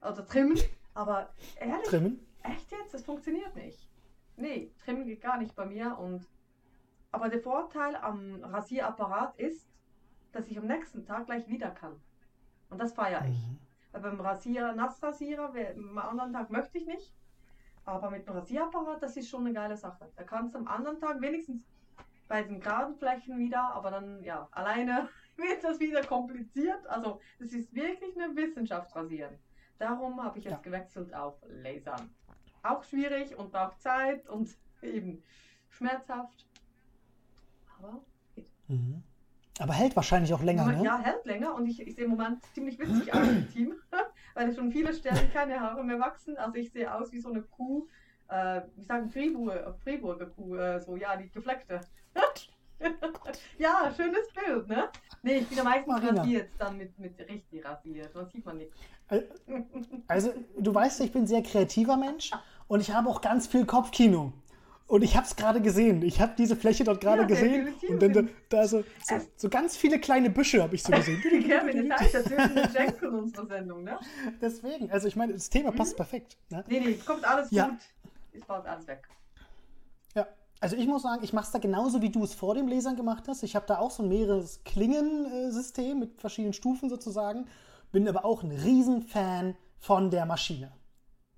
Oder 0.00 0.26
trimmen. 0.26 0.58
Aber 0.94 1.32
ehrlich, 1.56 1.88
trimmen? 1.88 2.26
echt 2.42 2.70
jetzt, 2.72 2.94
das 2.94 3.04
funktioniert 3.04 3.54
nicht. 3.54 3.88
Nee, 4.36 4.72
trimmen 4.84 5.04
geht 5.04 5.20
gar 5.20 5.38
nicht 5.38 5.54
bei 5.54 5.66
mir. 5.66 5.96
Und 5.98 6.26
aber 7.10 7.28
der 7.28 7.40
Vorteil 7.40 7.94
am 7.96 8.42
Rasierapparat 8.42 9.38
ist, 9.38 9.68
dass 10.32 10.48
ich 10.48 10.58
am 10.58 10.66
nächsten 10.66 11.04
Tag 11.04 11.26
gleich 11.26 11.46
wieder 11.48 11.70
kann. 11.70 12.00
Und 12.70 12.78
das 12.78 12.94
feiere 12.94 13.26
ich. 13.28 13.36
Mhm. 13.36 13.58
Weil 13.92 14.00
beim 14.00 14.20
Rasier, 14.20 14.72
Nassrasierer, 14.72 15.52
am 15.76 15.98
anderen 15.98 16.32
Tag 16.32 16.50
möchte 16.50 16.78
ich 16.78 16.86
nicht. 16.86 17.12
Aber 17.84 18.10
mit 18.10 18.26
dem 18.26 18.34
Rasierapparat, 18.34 19.02
das 19.02 19.16
ist 19.16 19.28
schon 19.28 19.44
eine 19.44 19.52
geile 19.52 19.76
Sache. 19.76 20.10
Da 20.16 20.22
kannst 20.22 20.54
du 20.54 20.58
am 20.58 20.68
anderen 20.68 20.98
Tag 20.98 21.20
wenigstens 21.20 21.62
bei 22.28 22.42
den 22.42 22.60
geraden 22.60 22.94
Flächen 22.96 23.38
wieder, 23.38 23.74
aber 23.74 23.90
dann, 23.90 24.22
ja, 24.22 24.48
alleine 24.52 25.08
wird 25.36 25.62
das 25.62 25.80
wieder 25.80 26.02
kompliziert. 26.02 26.86
Also, 26.86 27.20
es 27.38 27.52
ist 27.52 27.74
wirklich 27.74 28.16
eine 28.16 28.34
Wissenschaft 28.36 28.94
rasieren. 28.94 29.36
Darum 29.78 30.22
habe 30.22 30.38
ich 30.38 30.44
jetzt 30.44 30.54
ja. 30.54 30.60
gewechselt 30.60 31.12
auf 31.12 31.34
Lasern. 31.46 32.08
Auch 32.62 32.84
schwierig 32.84 33.36
und 33.36 33.50
braucht 33.50 33.80
Zeit 33.82 34.28
und 34.28 34.48
eben 34.82 35.22
schmerzhaft. 35.70 36.46
Aber 37.78 38.00
geht. 38.34 38.48
Mhm. 38.68 39.02
Aber 39.58 39.74
hält 39.74 39.94
wahrscheinlich 39.96 40.32
auch 40.32 40.42
länger, 40.42 40.66
ne? 40.66 40.84
Ja, 40.84 40.98
hält 40.98 41.24
länger 41.26 41.54
und 41.54 41.66
ich, 41.66 41.80
ich 41.80 41.94
sehe 41.94 42.04
im 42.04 42.12
Moment 42.12 42.42
ziemlich 42.54 42.78
witzig 42.78 43.12
aus 43.12 43.28
im 43.28 43.50
Team, 43.50 43.74
weil 44.34 44.54
schon 44.54 44.72
viele 44.72 44.92
Stellen 44.94 45.30
keine 45.32 45.60
Haare 45.60 45.84
mehr 45.84 46.00
wachsen. 46.00 46.36
Also 46.36 46.56
ich 46.56 46.70
sehe 46.70 46.92
aus 46.92 47.12
wie 47.12 47.20
so 47.20 47.30
eine 47.30 47.42
Kuh, 47.42 47.86
äh, 48.28 48.62
wie 48.76 48.82
sagen 48.82 49.10
Friburger, 49.10 49.74
Friburger 49.82 50.26
Kuh, 50.26 50.56
äh, 50.56 50.80
so 50.80 50.96
ja, 50.96 51.16
die 51.16 51.30
gefleckte. 51.30 51.80
ja, 53.58 53.92
schönes 53.96 54.28
Bild, 54.32 54.68
ne? 54.68 54.88
Nee, 55.22 55.38
ich 55.38 55.48
bin 55.48 55.58
am 55.60 55.64
meisten 55.66 55.90
Marina. 55.90 56.20
rasiert, 56.20 56.50
dann 56.58 56.76
mit, 56.76 56.98
mit 56.98 57.18
richtig 57.18 57.64
rasiert. 57.64 58.10
Dann 58.14 58.26
sieht 58.28 58.44
man 58.44 58.58
nichts. 58.58 58.76
Also, 60.08 60.32
du 60.58 60.74
weißt, 60.74 61.00
ich 61.02 61.12
bin 61.12 61.22
ein 61.22 61.26
sehr 61.26 61.42
kreativer 61.42 61.96
Mensch 61.96 62.30
und 62.66 62.80
ich 62.80 62.92
habe 62.92 63.08
auch 63.08 63.20
ganz 63.20 63.46
viel 63.46 63.66
Kopfkino. 63.66 64.32
Und 64.92 65.00
ich 65.00 65.16
habe 65.16 65.26
es 65.26 65.36
gerade 65.36 65.62
gesehen. 65.62 66.02
Ich 66.02 66.20
habe 66.20 66.34
diese 66.36 66.54
Fläche 66.54 66.84
dort 66.84 67.00
gerade 67.00 67.22
ja, 67.22 67.26
gesehen. 67.26 67.72
Und 67.88 68.02
dann 68.02 68.28
da, 68.50 68.68
so, 68.68 68.84
so, 69.02 69.14
so, 69.36 69.48
ganz 69.48 69.74
viele 69.74 69.98
kleine 69.98 70.28
Büsche 70.28 70.62
habe 70.62 70.74
ich 70.74 70.82
so 70.82 70.92
gesehen. 70.92 71.18
Kevin, 71.22 71.88
das 71.88 72.00
heißt, 72.02 72.14
das 72.14 72.28
wird 72.28 72.40
eine 72.40 72.70
Jack 72.70 72.98
von 72.98 73.14
unserer 73.20 73.46
Sendung, 73.46 73.84
ne? 73.84 73.98
Deswegen, 74.38 74.90
also 74.90 75.08
ich 75.08 75.16
meine, 75.16 75.32
das 75.32 75.48
Thema 75.48 75.70
mhm. 75.70 75.76
passt 75.76 75.96
perfekt. 75.96 76.36
Ne? 76.50 76.62
Nee, 76.68 76.80
nee, 76.80 76.90
es 76.90 77.06
kommt 77.06 77.24
alles 77.24 77.50
ja. 77.50 77.68
gut. 77.68 77.78
Es 78.34 78.44
baut 78.44 78.66
alles 78.66 78.86
weg. 78.86 79.08
Ja, 80.14 80.26
also 80.60 80.76
ich 80.76 80.86
muss 80.86 81.04
sagen, 81.04 81.24
ich 81.24 81.32
mache 81.32 81.46
es 81.46 81.52
da 81.52 81.58
genauso, 81.58 82.02
wie 82.02 82.10
du 82.10 82.22
es 82.22 82.34
vor 82.34 82.54
dem 82.54 82.68
Lesern 82.68 82.94
gemacht 82.94 83.28
hast. 83.28 83.42
Ich 83.44 83.56
habe 83.56 83.64
da 83.66 83.78
auch 83.78 83.92
so 83.92 84.02
ein 84.02 84.10
mehreres 84.10 84.62
Klingensystem 84.64 86.00
mit 86.00 86.20
verschiedenen 86.20 86.52
Stufen 86.52 86.90
sozusagen. 86.90 87.46
Bin 87.92 88.06
aber 88.06 88.26
auch 88.26 88.42
ein 88.42 88.52
Riesenfan 88.52 89.56
von 89.78 90.10
der 90.10 90.26
Maschine. 90.26 90.70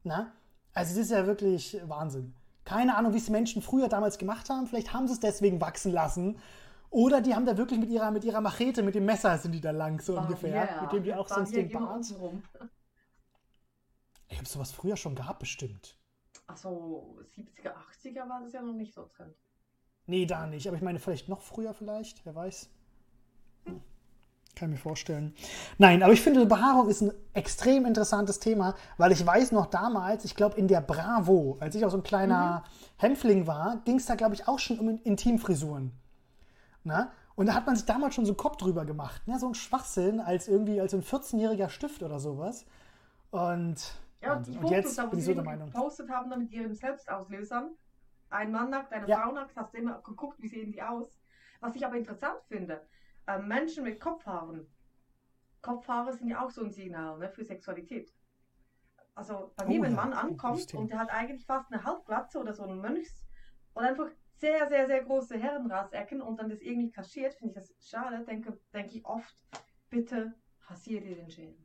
Na? 0.02 0.32
Also 0.72 0.94
es 0.94 1.06
ist 1.06 1.12
ja 1.12 1.24
wirklich 1.28 1.78
Wahnsinn. 1.86 2.34
Keine 2.64 2.96
Ahnung, 2.96 3.12
wie 3.12 3.18
es 3.18 3.28
Menschen 3.28 3.62
früher 3.62 3.88
damals 3.88 4.18
gemacht 4.18 4.48
haben. 4.48 4.66
Vielleicht 4.66 4.92
haben 4.92 5.06
sie 5.06 5.14
es 5.14 5.20
deswegen 5.20 5.60
wachsen 5.60 5.92
lassen. 5.92 6.38
Oder 6.90 7.20
die 7.20 7.34
haben 7.34 7.44
da 7.44 7.56
wirklich 7.56 7.80
mit 7.80 7.90
ihrer, 7.90 8.10
mit 8.10 8.24
ihrer 8.24 8.40
Machete, 8.40 8.82
mit 8.82 8.94
dem 8.94 9.04
Messer 9.04 9.36
sind 9.38 9.52
die 9.52 9.60
da 9.60 9.72
lang, 9.72 10.00
so 10.00 10.14
Bam, 10.14 10.24
ungefähr. 10.26 10.54
Yeah. 10.54 10.82
Mit 10.82 10.92
dem 10.92 11.02
die 11.02 11.12
auch 11.12 11.28
sonst 11.28 11.54
den 11.54 11.70
Bart. 11.70 12.06
Ich 14.28 14.38
habe 14.38 14.48
sowas 14.48 14.70
früher 14.70 14.96
schon 14.96 15.14
gehabt, 15.14 15.40
bestimmt. 15.40 15.98
Achso, 16.46 17.18
70er, 17.36 17.74
80er 17.74 18.28
war 18.28 18.40
das 18.42 18.52
ja 18.52 18.62
noch 18.62 18.74
nicht 18.74 18.94
so 18.94 19.08
drin. 19.16 19.34
Nee, 20.06 20.26
da 20.26 20.46
nicht. 20.46 20.68
Aber 20.68 20.76
ich 20.76 20.82
meine, 20.82 20.98
vielleicht 20.98 21.28
noch 21.28 21.40
früher 21.40 21.74
vielleicht, 21.74 22.24
wer 22.24 22.34
weiß. 22.34 22.70
Hm. 23.64 23.82
Kann 24.54 24.68
ich 24.68 24.76
mir 24.76 24.82
vorstellen. 24.82 25.34
Nein, 25.78 26.02
aber 26.02 26.12
ich 26.12 26.22
finde, 26.22 26.46
Behaarung 26.46 26.88
ist 26.88 27.00
ein 27.00 27.12
extrem 27.32 27.86
interessantes 27.86 28.38
Thema, 28.38 28.76
weil 28.98 29.10
ich 29.10 29.26
weiß 29.26 29.50
noch 29.50 29.66
damals, 29.66 30.24
ich 30.24 30.36
glaube 30.36 30.56
in 30.56 30.68
der 30.68 30.80
Bravo, 30.80 31.56
als 31.58 31.74
ich 31.74 31.84
auch 31.84 31.90
so 31.90 31.96
ein 31.96 32.04
kleiner 32.04 32.62
mhm. 32.64 32.98
Hämpfling 32.98 33.46
war, 33.48 33.82
ging 33.84 33.96
es 33.96 34.06
da, 34.06 34.14
glaube 34.14 34.34
ich, 34.34 34.46
auch 34.46 34.60
schon 34.60 34.78
um 34.78 35.00
Intimfrisuren. 35.02 35.92
Na? 36.84 37.10
Und 37.34 37.46
da 37.46 37.54
hat 37.54 37.66
man 37.66 37.74
sich 37.74 37.84
damals 37.84 38.14
schon 38.14 38.26
so 38.26 38.32
einen 38.32 38.36
Kopf 38.36 38.58
drüber 38.58 38.84
gemacht. 38.84 39.26
Ne? 39.26 39.38
So 39.38 39.48
ein 39.48 39.54
Schwachsinn 39.54 40.20
als 40.20 40.46
irgendwie 40.46 40.80
als 40.80 40.94
ein 40.94 41.02
14-jähriger 41.02 41.68
Stift 41.68 42.02
oder 42.02 42.20
sowas. 42.20 42.64
Und, 43.30 43.76
ja, 44.22 44.36
und, 44.36 44.46
die 44.46 44.56
und 44.56 44.70
jetzt 44.70 44.96
da, 44.96 45.06
bin 45.06 45.18
ich 45.18 45.24
so 45.24 45.34
der 45.34 45.42
Meinung. 45.42 45.66
gepostet 45.72 46.08
haben 46.10 46.30
mit 46.38 46.52
ihren 46.52 46.74
Selbstauslösern. 46.74 47.70
Ein 48.30 48.52
Mann 48.52 48.70
nackt, 48.70 48.92
eine 48.92 49.08
ja. 49.08 49.20
Frau 49.20 49.32
nackt, 49.32 49.56
hast 49.56 49.74
du 49.74 49.78
immer 49.78 50.00
geguckt, 50.02 50.40
wie 50.40 50.48
sehen 50.48 50.70
die 50.70 50.80
aus. 50.80 51.08
Was 51.60 51.74
ich 51.74 51.84
aber 51.84 51.96
interessant 51.96 52.38
finde, 52.48 52.80
äh, 53.26 53.38
Menschen 53.38 53.84
mit 53.84 54.00
Kopfhaaren. 54.00 54.66
Kopfhaare 55.62 56.12
sind 56.12 56.28
ja 56.28 56.44
auch 56.44 56.50
so 56.50 56.62
ein 56.62 56.70
Signal 56.70 57.18
ne, 57.18 57.28
für 57.30 57.44
Sexualität. 57.44 58.12
Also 59.14 59.52
bei 59.56 59.64
mir, 59.66 59.80
oh, 59.80 59.82
wenn 59.84 59.92
ein 59.92 59.96
Mann 59.96 60.12
ankommt 60.12 60.74
und 60.74 60.90
der 60.90 60.98
hat 60.98 61.10
eigentlich 61.10 61.46
fast 61.46 61.72
eine 61.72 61.84
Halbglatze 61.84 62.38
oder 62.38 62.52
so 62.52 62.64
ein 62.64 62.80
Mönchs 62.80 63.24
und 63.72 63.84
einfach 63.84 64.08
sehr, 64.36 64.68
sehr, 64.68 64.86
sehr 64.86 65.04
große 65.04 65.38
Herrenrasecken 65.38 66.20
und 66.20 66.38
dann 66.38 66.50
das 66.50 66.60
irgendwie 66.60 66.90
kaschiert, 66.90 67.34
finde 67.34 67.50
ich 67.50 67.54
das 67.54 67.88
schade, 67.88 68.24
denke, 68.24 68.58
denke 68.72 68.96
ich 68.96 69.04
oft, 69.04 69.36
bitte 69.88 70.34
rasier 70.66 71.00
dir 71.00 71.14
den 71.14 71.30
Schädel. 71.30 71.56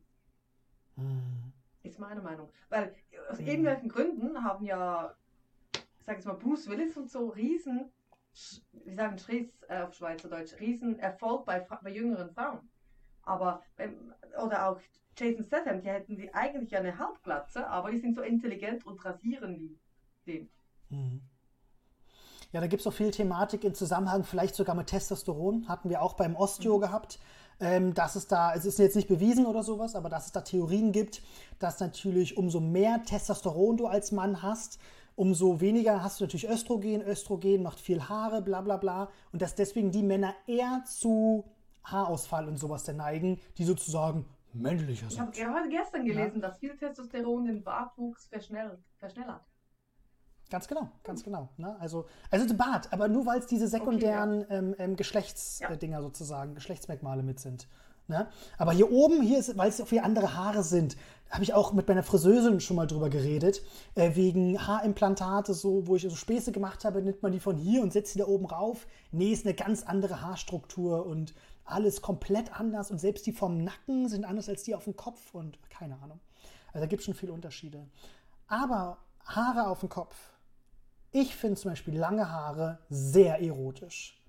Hm. 0.96 1.52
Ist 1.82 1.98
meine 1.98 2.20
Meinung. 2.20 2.50
Weil 2.68 2.94
aus 3.28 3.38
hm. 3.38 3.46
irgendwelchen 3.46 3.88
Gründen 3.88 4.44
haben 4.44 4.64
ja, 4.64 5.14
sag 6.00 6.18
ich 6.18 6.24
mal, 6.24 6.34
Bruce 6.34 6.68
Willis 6.68 6.96
und 6.96 7.10
so 7.10 7.28
riesen 7.28 7.90
wie 8.72 8.94
sagen 8.94 9.18
Schries 9.18 9.48
äh, 9.68 9.82
auf 9.82 9.94
Schweizerdeutsch, 9.94 10.58
Riesenerfolg 10.60 11.44
bei, 11.44 11.60
bei 11.60 11.90
jüngeren 11.90 12.32
Frauen. 12.32 12.70
Aber, 13.22 13.62
ähm, 13.78 14.12
oder 14.42 14.68
auch 14.68 14.80
Jason 15.16 15.44
Statham, 15.44 15.82
die 15.82 15.88
hätten 15.88 16.16
die 16.16 16.32
eigentlich 16.32 16.74
eine 16.76 16.98
Halbglatze, 16.98 17.66
aber 17.66 17.90
die 17.90 17.98
sind 17.98 18.14
so 18.14 18.22
intelligent 18.22 18.86
und 18.86 19.04
rasieren 19.04 19.58
die 19.58 19.78
den. 20.26 20.50
Mhm. 20.88 21.22
Ja, 22.52 22.60
da 22.60 22.66
gibt 22.66 22.80
es 22.80 22.86
auch 22.86 22.92
viel 22.92 23.12
Thematik 23.12 23.62
im 23.62 23.74
Zusammenhang, 23.74 24.24
vielleicht 24.24 24.56
sogar 24.56 24.74
mit 24.74 24.88
Testosteron. 24.88 25.68
Hatten 25.68 25.88
wir 25.88 26.02
auch 26.02 26.14
beim 26.14 26.34
Osteo 26.34 26.76
mhm. 26.76 26.80
gehabt. 26.80 27.18
Ähm, 27.62 27.92
dass 27.92 28.16
es 28.16 28.26
da, 28.26 28.54
es 28.54 28.64
ist 28.64 28.78
jetzt 28.78 28.96
nicht 28.96 29.06
bewiesen 29.06 29.44
oder 29.44 29.62
sowas, 29.62 29.94
aber 29.94 30.08
dass 30.08 30.24
es 30.24 30.32
da 30.32 30.40
Theorien 30.40 30.92
gibt, 30.92 31.20
dass 31.58 31.78
natürlich 31.78 32.38
umso 32.38 32.58
mehr 32.58 33.02
Testosteron 33.02 33.76
du 33.76 33.86
als 33.86 34.12
Mann 34.12 34.40
hast, 34.40 34.78
umso 35.14 35.60
weniger 35.60 36.02
hast 36.02 36.20
du 36.20 36.24
natürlich 36.24 36.48
Östrogen. 36.48 37.02
Östrogen 37.02 37.62
macht 37.62 37.80
viel 37.80 38.08
Haare, 38.08 38.42
bla 38.42 38.60
bla 38.60 38.76
bla. 38.76 39.08
Und 39.32 39.42
dass 39.42 39.54
deswegen 39.54 39.90
die 39.90 40.02
Männer 40.02 40.34
eher 40.46 40.82
zu 40.86 41.44
Haarausfall 41.84 42.48
und 42.48 42.56
sowas 42.58 42.86
neigen, 42.88 43.40
die 43.58 43.64
sozusagen 43.64 44.26
männlicher 44.52 45.08
sind. 45.08 45.36
Ich 45.36 45.44
habe 45.44 45.52
gerade 45.52 45.68
gestern 45.68 46.04
gelesen, 46.04 46.40
ja? 46.40 46.48
dass 46.48 46.58
viel 46.58 46.76
Testosteron 46.76 47.44
den 47.44 47.62
Bartwuchs 47.62 48.26
verschnellert. 48.26 48.80
verschnellert. 48.98 49.42
Ganz 50.50 50.66
genau, 50.66 50.90
ganz 51.04 51.22
genau. 51.22 51.48
Ne? 51.56 51.76
Also, 51.78 52.06
also 52.28 52.44
der 52.44 52.54
Bart, 52.54 52.92
aber 52.92 53.06
nur 53.06 53.24
weil 53.24 53.38
es 53.38 53.46
diese 53.46 53.68
sekundären 53.68 54.42
okay, 54.42 54.52
ja. 54.52 54.58
ähm, 54.58 54.74
ähm, 54.78 54.96
Geschlechtsdinger 54.96 55.98
ja. 55.98 56.02
sozusagen, 56.02 56.56
Geschlechtsmerkmale 56.56 57.22
mit 57.22 57.38
sind. 57.38 57.68
Ne? 58.10 58.28
Aber 58.58 58.72
hier 58.72 58.90
oben, 58.90 59.22
hier 59.22 59.38
ist, 59.38 59.56
weil 59.56 59.68
es 59.68 59.80
auch 59.80 59.86
viele 59.86 60.02
andere 60.02 60.36
Haare 60.36 60.62
sind, 60.62 60.96
habe 61.30 61.44
ich 61.44 61.54
auch 61.54 61.72
mit 61.72 61.86
meiner 61.86 62.02
Friseurin 62.02 62.58
schon 62.58 62.76
mal 62.76 62.88
drüber 62.88 63.08
geredet, 63.08 63.62
äh, 63.94 64.16
wegen 64.16 64.66
Haarimplantate, 64.66 65.54
so, 65.54 65.86
wo 65.86 65.94
ich 65.94 66.02
so 66.02 66.10
Späße 66.10 66.50
gemacht 66.50 66.84
habe, 66.84 67.00
nimmt 67.00 67.22
man 67.22 67.30
die 67.30 67.38
von 67.38 67.56
hier 67.56 67.82
und 67.82 67.92
setzt 67.92 68.12
sie 68.12 68.18
da 68.18 68.26
oben 68.26 68.46
rauf. 68.46 68.86
Nee, 69.12 69.32
ist 69.32 69.46
eine 69.46 69.54
ganz 69.54 69.84
andere 69.84 70.20
Haarstruktur 70.20 71.06
und 71.06 71.32
alles 71.64 72.02
komplett 72.02 72.58
anders 72.58 72.90
und 72.90 72.98
selbst 72.98 73.26
die 73.26 73.32
vom 73.32 73.62
Nacken 73.62 74.08
sind 74.08 74.24
anders 74.24 74.48
als 74.48 74.64
die 74.64 74.74
auf 74.74 74.84
dem 74.84 74.96
Kopf 74.96 75.32
und 75.32 75.58
keine 75.70 75.94
Ahnung. 76.02 76.18
Also 76.72 76.80
da 76.80 76.86
gibt 76.86 77.00
es 77.00 77.04
schon 77.04 77.14
viele 77.14 77.32
Unterschiede. 77.32 77.86
Aber 78.48 78.98
Haare 79.24 79.68
auf 79.68 79.80
dem 79.80 79.88
Kopf. 79.88 80.16
Ich 81.12 81.36
finde 81.36 81.60
zum 81.60 81.70
Beispiel 81.70 81.96
lange 81.96 82.28
Haare 82.28 82.80
sehr 82.88 83.40
erotisch. 83.40 84.19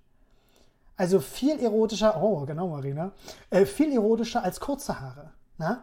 Also 1.01 1.19
viel 1.19 1.59
erotischer, 1.59 2.21
oh 2.21 2.45
genau 2.45 2.67
Marina, 2.67 3.11
äh, 3.49 3.65
viel 3.65 3.91
erotischer 3.91 4.43
als 4.43 4.59
kurze 4.59 4.99
Haare. 4.99 5.31
Ne? 5.57 5.81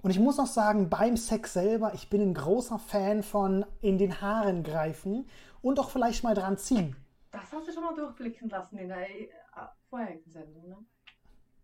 Und 0.00 0.12
ich 0.12 0.20
muss 0.20 0.38
auch 0.38 0.46
sagen, 0.46 0.88
beim 0.88 1.16
Sex 1.16 1.54
selber, 1.54 1.92
ich 1.92 2.08
bin 2.08 2.22
ein 2.22 2.34
großer 2.34 2.78
Fan 2.78 3.24
von 3.24 3.66
in 3.80 3.98
den 3.98 4.20
Haaren 4.20 4.62
greifen 4.62 5.26
und 5.60 5.80
auch 5.80 5.90
vielleicht 5.90 6.22
mal 6.22 6.36
dran 6.36 6.56
ziehen. 6.56 6.94
Das 7.32 7.52
hast 7.52 7.66
du 7.66 7.72
schon 7.72 7.82
mal 7.82 7.96
durchblicken 7.96 8.48
lassen 8.48 8.78
in 8.78 8.86
der 8.86 9.10
äh, 9.10 9.28
vorherigen 9.88 10.30
Sendung, 10.30 10.68
ne? 10.68 10.76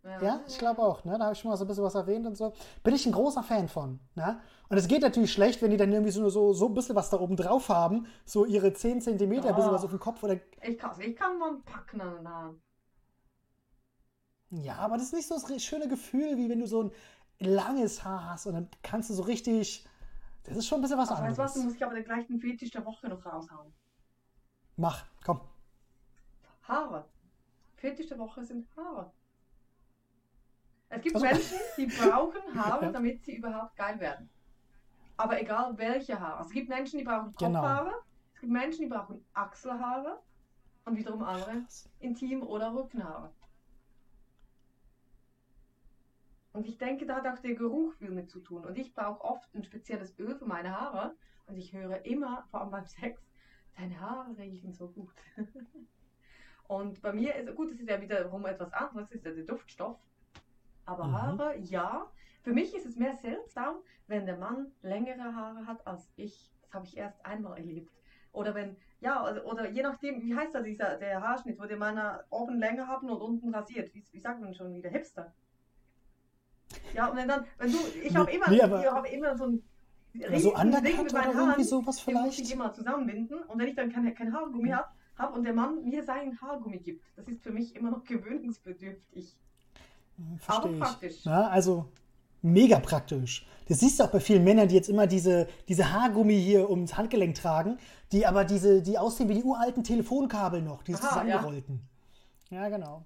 Ja, 0.03 0.21
ja 0.21 0.41
ich 0.45 0.57
glaube 0.57 0.81
auch. 0.81 1.05
Ne? 1.05 1.17
Da 1.17 1.25
habe 1.25 1.33
ich 1.33 1.39
schon 1.39 1.49
mal 1.49 1.55
so 1.55 1.63
ein 1.63 1.67
bisschen 1.69 1.85
was 1.85 1.95
erwähnt 1.95 2.27
und 2.27 2.35
so. 2.35 2.51
Bin 2.83 2.93
ich 2.93 3.05
ein 3.05 3.13
großer 3.13 3.43
Fan 3.43 3.69
von. 3.69 4.01
Ne? 4.15 4.37
Und 4.67 4.77
es 4.77 4.89
geht 4.89 5.01
natürlich 5.01 5.31
schlecht, 5.31 5.61
wenn 5.61 5.71
die 5.71 5.77
dann 5.77 5.93
irgendwie 5.93 6.11
so, 6.11 6.27
so, 6.27 6.51
so 6.51 6.67
ein 6.67 6.73
bisschen 6.73 6.97
was 6.97 7.09
da 7.09 7.21
oben 7.21 7.37
drauf 7.37 7.69
haben. 7.69 8.07
So 8.25 8.43
ihre 8.43 8.73
10 8.73 8.99
cm, 8.99 9.21
ein 9.21 9.29
bisschen 9.55 9.71
was 9.71 9.85
auf 9.85 9.91
dem 9.91 9.99
Kopf. 9.99 10.23
Oder... 10.23 10.41
Ich 10.61 10.77
kann 10.77 10.99
ich 10.99 11.15
kann 11.15 11.39
mal 11.39 11.55
packen 11.65 12.01
an 12.01 12.15
den 12.17 12.27
Haaren. 12.27 12.61
Ja, 14.49 14.75
aber 14.77 14.95
das 14.95 15.07
ist 15.07 15.13
nicht 15.13 15.27
so 15.27 15.35
das 15.35 15.63
schöne 15.63 15.87
Gefühl, 15.87 16.37
wie 16.37 16.49
wenn 16.49 16.59
du 16.59 16.67
so 16.67 16.83
ein 16.83 16.91
langes 17.39 18.03
Haar 18.03 18.31
hast 18.31 18.47
und 18.47 18.53
dann 18.53 18.69
kannst 18.81 19.09
du 19.09 19.13
so 19.13 19.23
richtig. 19.23 19.85
Das 20.43 20.55
ist 20.55 20.67
schon 20.67 20.79
ein 20.79 20.81
bisschen 20.81 20.97
was 20.97 21.09
aber 21.09 21.19
anderes. 21.19 21.37
Weißt 21.37 21.55
du 21.55 21.59
was, 21.59 21.63
du 21.63 21.63
musst 21.63 21.75
ich 21.75 21.83
aber 21.83 21.95
den 21.95 22.05
gleichen 22.05 22.39
Fetisch 22.39 22.71
der 22.71 22.85
Woche 22.85 23.09
noch 23.09 23.25
raushauen. 23.25 23.73
Mach, 24.77 25.05
komm. 25.25 25.41
Haare. 26.63 27.05
Fetisch 27.75 28.07
der 28.07 28.17
Woche 28.17 28.43
sind 28.45 28.65
Haare. 28.77 29.11
Es 30.89 31.01
gibt 31.01 31.15
also, 31.15 31.27
Menschen, 31.27 31.57
die 31.77 31.85
brauchen 31.99 32.55
Haare, 32.55 32.85
ja. 32.85 32.91
damit 32.91 33.25
sie 33.25 33.35
überhaupt 33.35 33.75
geil 33.75 33.99
werden. 33.99 34.29
Aber 35.17 35.41
egal 35.41 35.77
welche 35.77 36.17
Haare. 36.17 36.37
Also 36.37 36.49
es 36.49 36.53
gibt 36.53 36.69
Menschen, 36.69 36.99
die 36.99 37.03
brauchen. 37.03 37.33
Kopfhaare. 37.35 37.89
Genau. 37.89 37.97
Es 38.33 38.41
gibt 38.41 38.53
Menschen, 38.53 38.81
die 38.83 38.87
brauchen 38.87 39.25
Achselhaare. 39.33 40.21
Und 40.85 40.95
wiederum 40.95 41.21
andere 41.21 41.65
Intim- 41.99 42.43
oder 42.43 42.73
Rückenhaare. 42.73 43.33
Und 46.57 46.65
ich 46.65 46.79
denke, 46.79 47.05
da 47.05 47.17
hat 47.17 47.27
auch 47.27 47.37
der 47.37 47.53
Geruch 47.53 47.93
viel 47.99 48.09
mit 48.09 48.31
zu 48.31 48.39
tun. 48.39 48.65
Und 48.65 48.79
ich 48.79 48.91
brauche 48.91 49.23
oft 49.23 49.53
ein 49.53 49.63
spezielles 49.63 50.17
Öl 50.17 50.35
für 50.35 50.45
meine 50.45 50.71
Haare. 50.71 51.15
Und 51.45 51.55
ich 51.55 51.71
höre 51.71 52.03
immer, 52.03 52.47
vor 52.49 52.61
allem 52.61 52.71
beim 52.71 52.85
Sex, 52.87 53.21
deine 53.77 53.99
Haare 53.99 54.35
riechen 54.39 54.73
so 54.73 54.89
gut. 54.89 55.13
und 56.67 56.99
bei 57.03 57.13
mir 57.13 57.35
ist, 57.35 57.55
gut, 57.55 57.69
es 57.69 57.79
ist 57.79 57.87
ja 57.87 58.01
wiederum 58.01 58.43
etwas 58.47 58.73
anderes, 58.73 59.07
es 59.11 59.17
ist 59.17 59.25
ja 59.25 59.33
der 59.33 59.43
Duftstoff. 59.43 59.99
Aber 60.85 61.03
mhm. 61.03 61.21
Haare, 61.21 61.57
ja. 61.59 62.11
Für 62.41 62.53
mich 62.53 62.75
ist 62.75 62.87
es 62.87 62.95
mehr 62.95 63.15
seltsam, 63.17 63.75
wenn 64.07 64.25
der 64.25 64.37
Mann 64.37 64.71
längere 64.81 65.35
Haare 65.35 65.67
hat 65.67 65.85
als 65.85 66.11
ich. 66.15 66.51
Das 66.63 66.73
habe 66.73 66.87
ich 66.87 66.97
erst 66.97 67.23
einmal 67.23 67.59
erlebt. 67.59 67.93
Oder 68.31 68.55
wenn, 68.55 68.77
ja, 68.99 69.29
oder, 69.29 69.45
oder 69.45 69.69
je 69.69 69.83
nachdem, 69.83 70.23
wie 70.23 70.35
heißt 70.35 70.55
da 70.55 70.61
dieser, 70.61 70.97
der 70.97 71.21
Haarschnitt, 71.21 71.59
wo 71.59 71.65
die 71.65 71.75
Männer 71.75 72.25
oben 72.31 72.57
länger 72.57 72.87
haben 72.87 73.11
und 73.11 73.21
unten 73.21 73.53
rasiert. 73.53 73.93
Wie, 73.93 74.03
wie 74.11 74.19
sagt 74.19 74.41
man 74.41 74.55
schon 74.55 74.73
wieder? 74.73 74.89
Hipster. 74.89 75.35
Ja, 76.93 77.07
und 77.07 77.17
wenn 77.17 77.27
dann, 77.27 77.45
wenn 77.57 77.71
du, 77.71 77.77
ich 78.03 78.15
habe 78.15 78.31
immer, 78.31 78.49
nee, 78.49 78.57
ich 78.57 78.91
habe 78.91 79.07
immer 79.07 79.37
so 79.37 79.45
ein 79.45 79.63
so 80.37 80.55
Undercut 80.55 81.03
mit 81.03 81.13
meinen 81.13 81.29
oder 81.29 81.47
Haaren, 81.47 81.63
sowas 81.63 81.99
vielleicht? 81.99 82.39
muss 82.39 82.39
ich 82.39 82.53
immer 82.53 82.73
zusammenbinden 82.73 83.43
und 83.43 83.59
wenn 83.59 83.67
ich 83.67 83.75
dann 83.75 83.91
kein, 83.91 84.13
kein 84.15 84.33
Haargummi 84.33 84.69
habe 84.69 84.87
hab 85.17 85.35
und 85.35 85.43
der 85.43 85.53
Mann 85.53 85.83
mir 85.83 86.03
seinen 86.03 86.39
Haargummi 86.39 86.79
gibt, 86.79 87.03
das 87.15 87.27
ist 87.27 87.41
für 87.41 87.51
mich 87.51 87.75
immer 87.75 87.91
noch 87.91 88.03
gewöhnungsbedürftig. 88.03 89.35
Hm, 90.17 90.37
verstehe 90.39 90.71
Aber 90.71 90.79
praktisch. 90.79 91.21
Na, 91.25 91.49
also 91.49 91.91
mega 92.41 92.79
praktisch. 92.79 93.45
Das 93.67 93.79
siehst 93.79 93.99
du 93.99 94.05
auch 94.05 94.11
bei 94.11 94.19
vielen 94.19 94.43
Männern, 94.43 94.67
die 94.67 94.75
jetzt 94.75 94.89
immer 94.89 95.07
diese, 95.07 95.47
diese 95.67 95.91
Haargummi 95.91 96.35
hier 96.35 96.69
ums 96.69 96.95
Handgelenk 96.95 97.35
tragen, 97.35 97.77
die 98.11 98.25
aber 98.25 98.45
diese, 98.45 98.81
die 98.81 98.97
aussehen 98.97 99.27
wie 99.29 99.35
die 99.35 99.43
uralten 99.43 99.83
Telefonkabel 99.83 100.61
noch, 100.61 100.83
diese 100.83 100.99
Aha, 100.99 101.09
zusammengerollten. 101.09 101.81
Ja. 102.49 102.63
ja, 102.63 102.69
genau. 102.69 103.05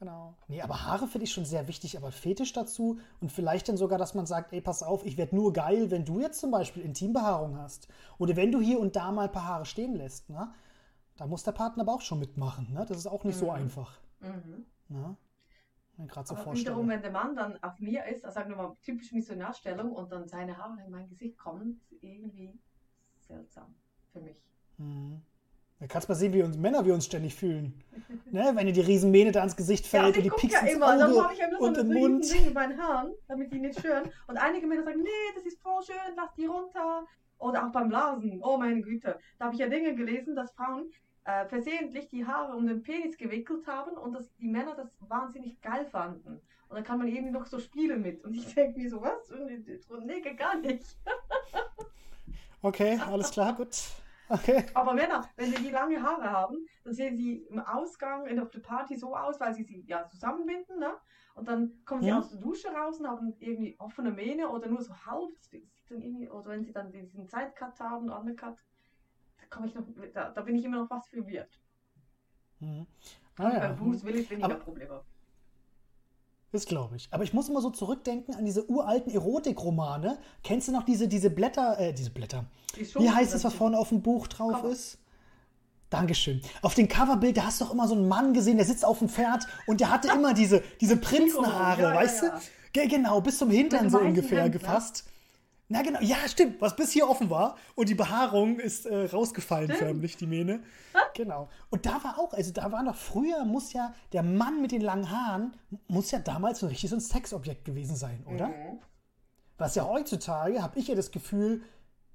Genau. 0.00 0.34
Nee, 0.48 0.62
aber 0.62 0.86
Haare 0.86 1.06
finde 1.06 1.24
ich 1.24 1.32
schon 1.32 1.44
sehr 1.44 1.68
wichtig, 1.68 1.98
aber 1.98 2.10
Fetisch 2.10 2.54
dazu 2.54 2.98
und 3.20 3.30
vielleicht 3.30 3.68
dann 3.68 3.76
sogar, 3.76 3.98
dass 3.98 4.14
man 4.14 4.24
sagt, 4.24 4.54
ey, 4.54 4.62
pass 4.62 4.82
auf, 4.82 5.04
ich 5.04 5.18
werde 5.18 5.36
nur 5.36 5.52
geil, 5.52 5.90
wenn 5.90 6.06
du 6.06 6.20
jetzt 6.20 6.40
zum 6.40 6.50
Beispiel 6.50 6.82
Intimbehaarung 6.82 7.58
hast. 7.58 7.86
Oder 8.16 8.34
wenn 8.34 8.50
du 8.50 8.62
hier 8.62 8.80
und 8.80 8.96
da 8.96 9.12
mal 9.12 9.26
ein 9.26 9.32
paar 9.32 9.46
Haare 9.46 9.66
stehen 9.66 9.94
lässt, 9.94 10.30
ne? 10.30 10.50
Da 11.18 11.26
muss 11.26 11.42
der 11.42 11.52
Partner 11.52 11.82
aber 11.82 11.92
auch 11.92 12.00
schon 12.00 12.18
mitmachen, 12.18 12.72
ne? 12.72 12.86
Das 12.88 12.96
ist 12.96 13.06
auch 13.06 13.24
nicht 13.24 13.36
mhm. 13.36 13.40
so 13.40 13.50
einfach. 13.50 14.00
Mhm. 14.20 14.64
Ne? 14.88 15.16
gerade 16.08 16.26
so 16.26 16.34
Aber 16.34 16.54
wiederum, 16.54 16.88
wenn 16.88 17.02
der 17.02 17.10
Mann 17.10 17.36
dann 17.36 17.62
auf 17.62 17.78
mir 17.78 18.06
ist, 18.06 18.24
also 18.24 18.34
sagen 18.34 18.48
wir 18.48 18.56
mal 18.56 18.74
typisch 18.80 19.12
Missionarstellung 19.12 19.92
und 19.92 20.10
dann 20.10 20.26
seine 20.26 20.56
Haare 20.56 20.82
in 20.82 20.90
mein 20.90 21.10
Gesicht 21.10 21.36
kommen, 21.36 21.78
ist 21.90 22.02
irgendwie 22.02 22.58
seltsam 23.18 23.74
für 24.12 24.20
mich. 24.22 24.42
Mhm. 24.78 25.20
Da 25.80 25.86
kannst 25.86 26.08
du 26.08 26.12
mal 26.12 26.18
sehen, 26.18 26.34
wie 26.34 26.42
uns 26.42 26.58
Männer 26.58 26.84
wir 26.84 26.92
uns 26.92 27.06
ständig 27.06 27.34
fühlen. 27.34 27.72
ne? 28.30 28.52
Wenn 28.54 28.66
dir 28.66 28.72
die 28.72 28.82
Riesenmähne 28.82 29.32
da 29.32 29.42
ins 29.42 29.56
Gesicht 29.56 29.86
fällt 29.86 30.14
ja, 30.14 30.22
und 30.22 30.24
die 30.24 30.30
Picks 30.30 30.52
ja 30.52 30.66
immer. 30.66 30.88
Auge 30.88 30.98
dann 30.98 31.32
ich 31.32 31.40
immer 31.40 31.60
und 31.60 31.74
so 31.74 31.80
im 31.80 31.88
Mund. 31.88 32.32
Ding 32.32 32.46
in 32.46 32.52
meinen 32.52 32.78
Haaren, 32.78 33.12
damit 33.28 33.50
die 33.50 33.58
nicht 33.58 33.78
stören. 33.78 34.10
Und 34.26 34.36
einige 34.36 34.66
Männer 34.66 34.84
sagen, 34.84 35.02
nee, 35.02 35.34
das 35.34 35.44
ist 35.46 35.58
voll 35.60 35.82
schön, 35.82 35.96
lass 36.16 36.34
die 36.34 36.44
runter. 36.44 37.06
Oder 37.38 37.66
auch 37.66 37.72
beim 37.72 37.88
Blasen. 37.88 38.42
Oh 38.42 38.58
meine 38.58 38.82
Güte. 38.82 39.18
Da 39.38 39.46
habe 39.46 39.54
ich 39.54 39.60
ja 39.60 39.68
Dinge 39.68 39.94
gelesen, 39.94 40.36
dass 40.36 40.52
Frauen 40.52 40.92
äh, 41.24 41.46
versehentlich 41.46 42.08
die 42.08 42.26
Haare 42.26 42.54
um 42.54 42.66
den 42.66 42.82
Penis 42.82 43.16
gewickelt 43.16 43.66
haben 43.66 43.96
und 43.96 44.12
dass 44.12 44.30
die 44.36 44.48
Männer 44.48 44.74
das 44.74 44.88
wahnsinnig 45.00 45.62
geil 45.62 45.86
fanden. 45.86 46.42
Und 46.68 46.76
dann 46.76 46.84
kann 46.84 46.98
man 46.98 47.08
eben 47.08 47.32
noch 47.32 47.46
so 47.46 47.58
spielen 47.58 48.02
mit. 48.02 48.22
Und 48.22 48.34
ich 48.34 48.54
denke 48.54 48.78
mir 48.78 48.90
so, 48.90 49.00
was? 49.00 49.32
Nee, 50.04 50.20
gar 50.34 50.56
nicht. 50.56 50.84
okay, 52.62 53.00
alles 53.06 53.30
klar, 53.30 53.54
gut. 53.54 53.76
Okay. 54.30 54.64
Aber 54.74 54.94
Männer, 54.94 55.28
wenn 55.36 55.50
sie 55.50 55.62
die 55.62 55.70
lange 55.70 56.00
Haare 56.00 56.30
haben, 56.30 56.64
dann 56.84 56.94
sehen 56.94 57.16
sie 57.16 57.46
im 57.50 57.58
Ausgang 57.58 58.26
in 58.26 58.36
der 58.36 58.44
Party 58.44 58.96
so 58.96 59.16
aus, 59.16 59.40
weil 59.40 59.52
sie 59.52 59.64
sie 59.64 59.84
ja 59.86 60.06
zusammenbinden, 60.06 60.78
ne? 60.78 60.92
Und 61.34 61.48
dann 61.48 61.84
kommen 61.84 62.02
sie 62.02 62.08
ja. 62.08 62.18
aus 62.18 62.30
der 62.30 62.38
Dusche 62.38 62.68
raus 62.68 63.00
und 63.00 63.08
haben 63.08 63.34
irgendwie 63.40 63.74
offene 63.78 64.12
Mähne 64.12 64.48
oder 64.48 64.68
nur 64.68 64.82
so 64.82 64.94
halb. 64.94 65.30
Oder 66.30 66.50
wenn 66.50 66.62
sie 66.62 66.72
dann 66.72 66.92
diesen 66.92 67.26
Zeitcut 67.26 67.80
haben, 67.80 68.08
Undercut, 68.08 68.56
komme 69.48 69.66
ich 69.66 69.74
noch, 69.74 69.84
da, 70.14 70.30
da, 70.30 70.42
bin 70.42 70.54
ich 70.54 70.64
immer 70.64 70.82
noch 70.82 70.90
was 70.90 71.08
verwirrt. 71.08 71.58
Mhm. 72.60 72.86
Ah, 73.36 73.52
ja. 73.52 73.58
Bei 73.58 73.72
Bruce 73.72 74.04
Willis 74.04 74.30
weniger 74.30 74.46
Aber, 74.46 74.54
Probleme. 74.56 75.02
Das 76.52 76.66
glaube 76.66 76.96
ich. 76.96 77.08
Aber 77.12 77.22
ich 77.22 77.32
muss 77.32 77.48
immer 77.48 77.60
so 77.60 77.70
zurückdenken 77.70 78.34
an 78.34 78.44
diese 78.44 78.68
uralten 78.68 79.12
Erotikromane. 79.12 80.18
Kennst 80.42 80.66
du 80.68 80.72
noch 80.72 80.82
diese, 80.84 81.06
diese 81.06 81.30
Blätter, 81.30 81.78
äh, 81.78 81.92
diese 81.92 82.10
Blätter? 82.10 82.44
Wie 82.74 83.10
heißt 83.10 83.34
es, 83.34 83.44
was 83.44 83.54
vorne 83.54 83.78
auf 83.78 83.90
dem 83.90 84.02
Buch 84.02 84.26
drauf 84.26 84.54
Cover. 84.54 84.70
ist? 84.70 84.98
Dankeschön. 85.90 86.40
Auf 86.62 86.74
dem 86.74 86.88
Coverbild, 86.88 87.36
da 87.36 87.46
hast 87.46 87.60
du 87.60 87.64
doch 87.64 87.72
immer 87.72 87.88
so 87.88 87.94
einen 87.94 88.08
Mann 88.08 88.32
gesehen, 88.32 88.56
der 88.56 88.66
sitzt 88.66 88.84
auf 88.84 88.98
dem 88.98 89.08
Pferd 89.08 89.46
und 89.66 89.80
der 89.80 89.90
hatte 89.90 90.08
immer 90.08 90.34
diese, 90.34 90.62
diese 90.80 90.96
Prinzenhaare, 91.00 91.82
ja, 91.82 91.94
weißt 91.94 92.22
ja, 92.22 92.28
ja. 92.28 92.40
du? 92.72 92.88
Genau, 92.88 93.20
bis 93.20 93.38
zum 93.38 93.50
Hintern 93.50 93.90
so 93.90 93.98
ungefähr 93.98 94.44
Hemd, 94.44 94.52
gefasst. 94.52 95.04
Ne? 95.06 95.12
Na 95.72 95.82
genau, 95.82 96.00
ja, 96.02 96.16
stimmt, 96.26 96.60
was 96.60 96.74
bis 96.74 96.90
hier 96.90 97.08
offen 97.08 97.30
war 97.30 97.56
und 97.76 97.88
die 97.88 97.94
Behaarung 97.94 98.58
ist 98.58 98.86
äh, 98.86 99.04
rausgefallen 99.04 99.66
stimmt. 99.68 99.78
förmlich, 99.78 100.16
die 100.16 100.26
Mähne. 100.26 100.64
genau. 101.14 101.48
Und 101.70 101.86
da 101.86 102.02
war 102.02 102.18
auch, 102.18 102.32
also 102.32 102.52
da 102.52 102.72
war 102.72 102.82
noch 102.82 102.96
früher, 102.96 103.44
muss 103.44 103.72
ja 103.72 103.94
der 104.12 104.24
Mann 104.24 104.60
mit 104.60 104.72
den 104.72 104.80
langen 104.80 105.08
Haaren, 105.12 105.56
muss 105.86 106.10
ja 106.10 106.18
damals 106.18 106.58
so 106.58 106.66
richtig 106.66 106.90
so 106.90 106.96
ein 106.96 107.00
Sexobjekt 107.00 107.64
gewesen 107.64 107.94
sein, 107.94 108.26
oder? 108.26 108.48
Mhm. 108.48 108.80
Was 109.58 109.76
ja 109.76 109.84
heutzutage, 109.86 110.60
habe 110.60 110.76
ich 110.76 110.88
ja 110.88 110.96
das 110.96 111.12
Gefühl, 111.12 111.62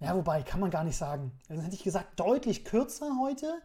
ja, 0.02 0.14
wobei, 0.18 0.44
kann 0.44 0.60
man 0.60 0.70
gar 0.70 0.84
nicht 0.84 0.98
sagen. 0.98 1.32
Also 1.48 1.64
hätte 1.64 1.76
ich 1.76 1.84
gesagt, 1.84 2.20
deutlich 2.20 2.66
kürzer 2.66 3.18
heute, 3.22 3.62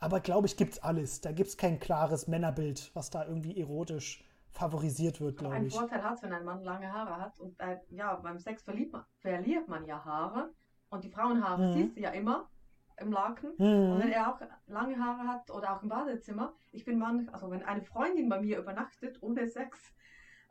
aber 0.00 0.18
glaube 0.18 0.48
ich, 0.48 0.56
gibt 0.56 0.72
es 0.72 0.82
alles. 0.82 1.20
Da 1.20 1.30
gibt 1.30 1.48
es 1.48 1.56
kein 1.56 1.78
klares 1.78 2.26
Männerbild, 2.26 2.90
was 2.94 3.10
da 3.10 3.24
irgendwie 3.24 3.60
erotisch 3.60 4.24
favorisiert 4.52 5.20
wird, 5.20 5.38
glaube 5.38 5.56
ich. 5.56 5.60
Ein 5.62 5.70
Vorteil 5.70 6.02
hat 6.02 6.22
wenn 6.22 6.32
ein 6.32 6.44
Mann 6.44 6.62
lange 6.62 6.92
Haare 6.92 7.16
hat. 7.20 7.38
Und 7.40 7.58
äh, 7.58 7.78
ja, 7.88 8.14
beim 8.16 8.38
Sex 8.38 8.64
man, 8.66 9.04
verliert 9.18 9.68
man 9.68 9.84
ja 9.84 10.04
Haare. 10.04 10.52
Und 10.90 11.04
die 11.04 11.10
Frauenhaare 11.10 11.68
mhm. 11.68 11.72
siehst 11.72 11.96
du 11.96 12.00
ja 12.00 12.10
immer 12.10 12.50
im 12.98 13.10
Laken. 13.10 13.54
Mhm. 13.58 13.92
Und 13.92 13.98
wenn 14.00 14.12
er 14.12 14.28
auch 14.28 14.40
lange 14.66 14.98
Haare 14.98 15.26
hat 15.26 15.50
oder 15.50 15.74
auch 15.74 15.82
im 15.82 15.88
Badezimmer, 15.88 16.54
ich 16.70 16.84
bin 16.84 16.98
Mann, 16.98 17.28
also 17.30 17.50
wenn 17.50 17.64
eine 17.64 17.82
Freundin 17.82 18.28
bei 18.28 18.40
mir 18.40 18.58
übernachtet 18.58 19.18
ohne 19.22 19.48
Sex, 19.48 19.94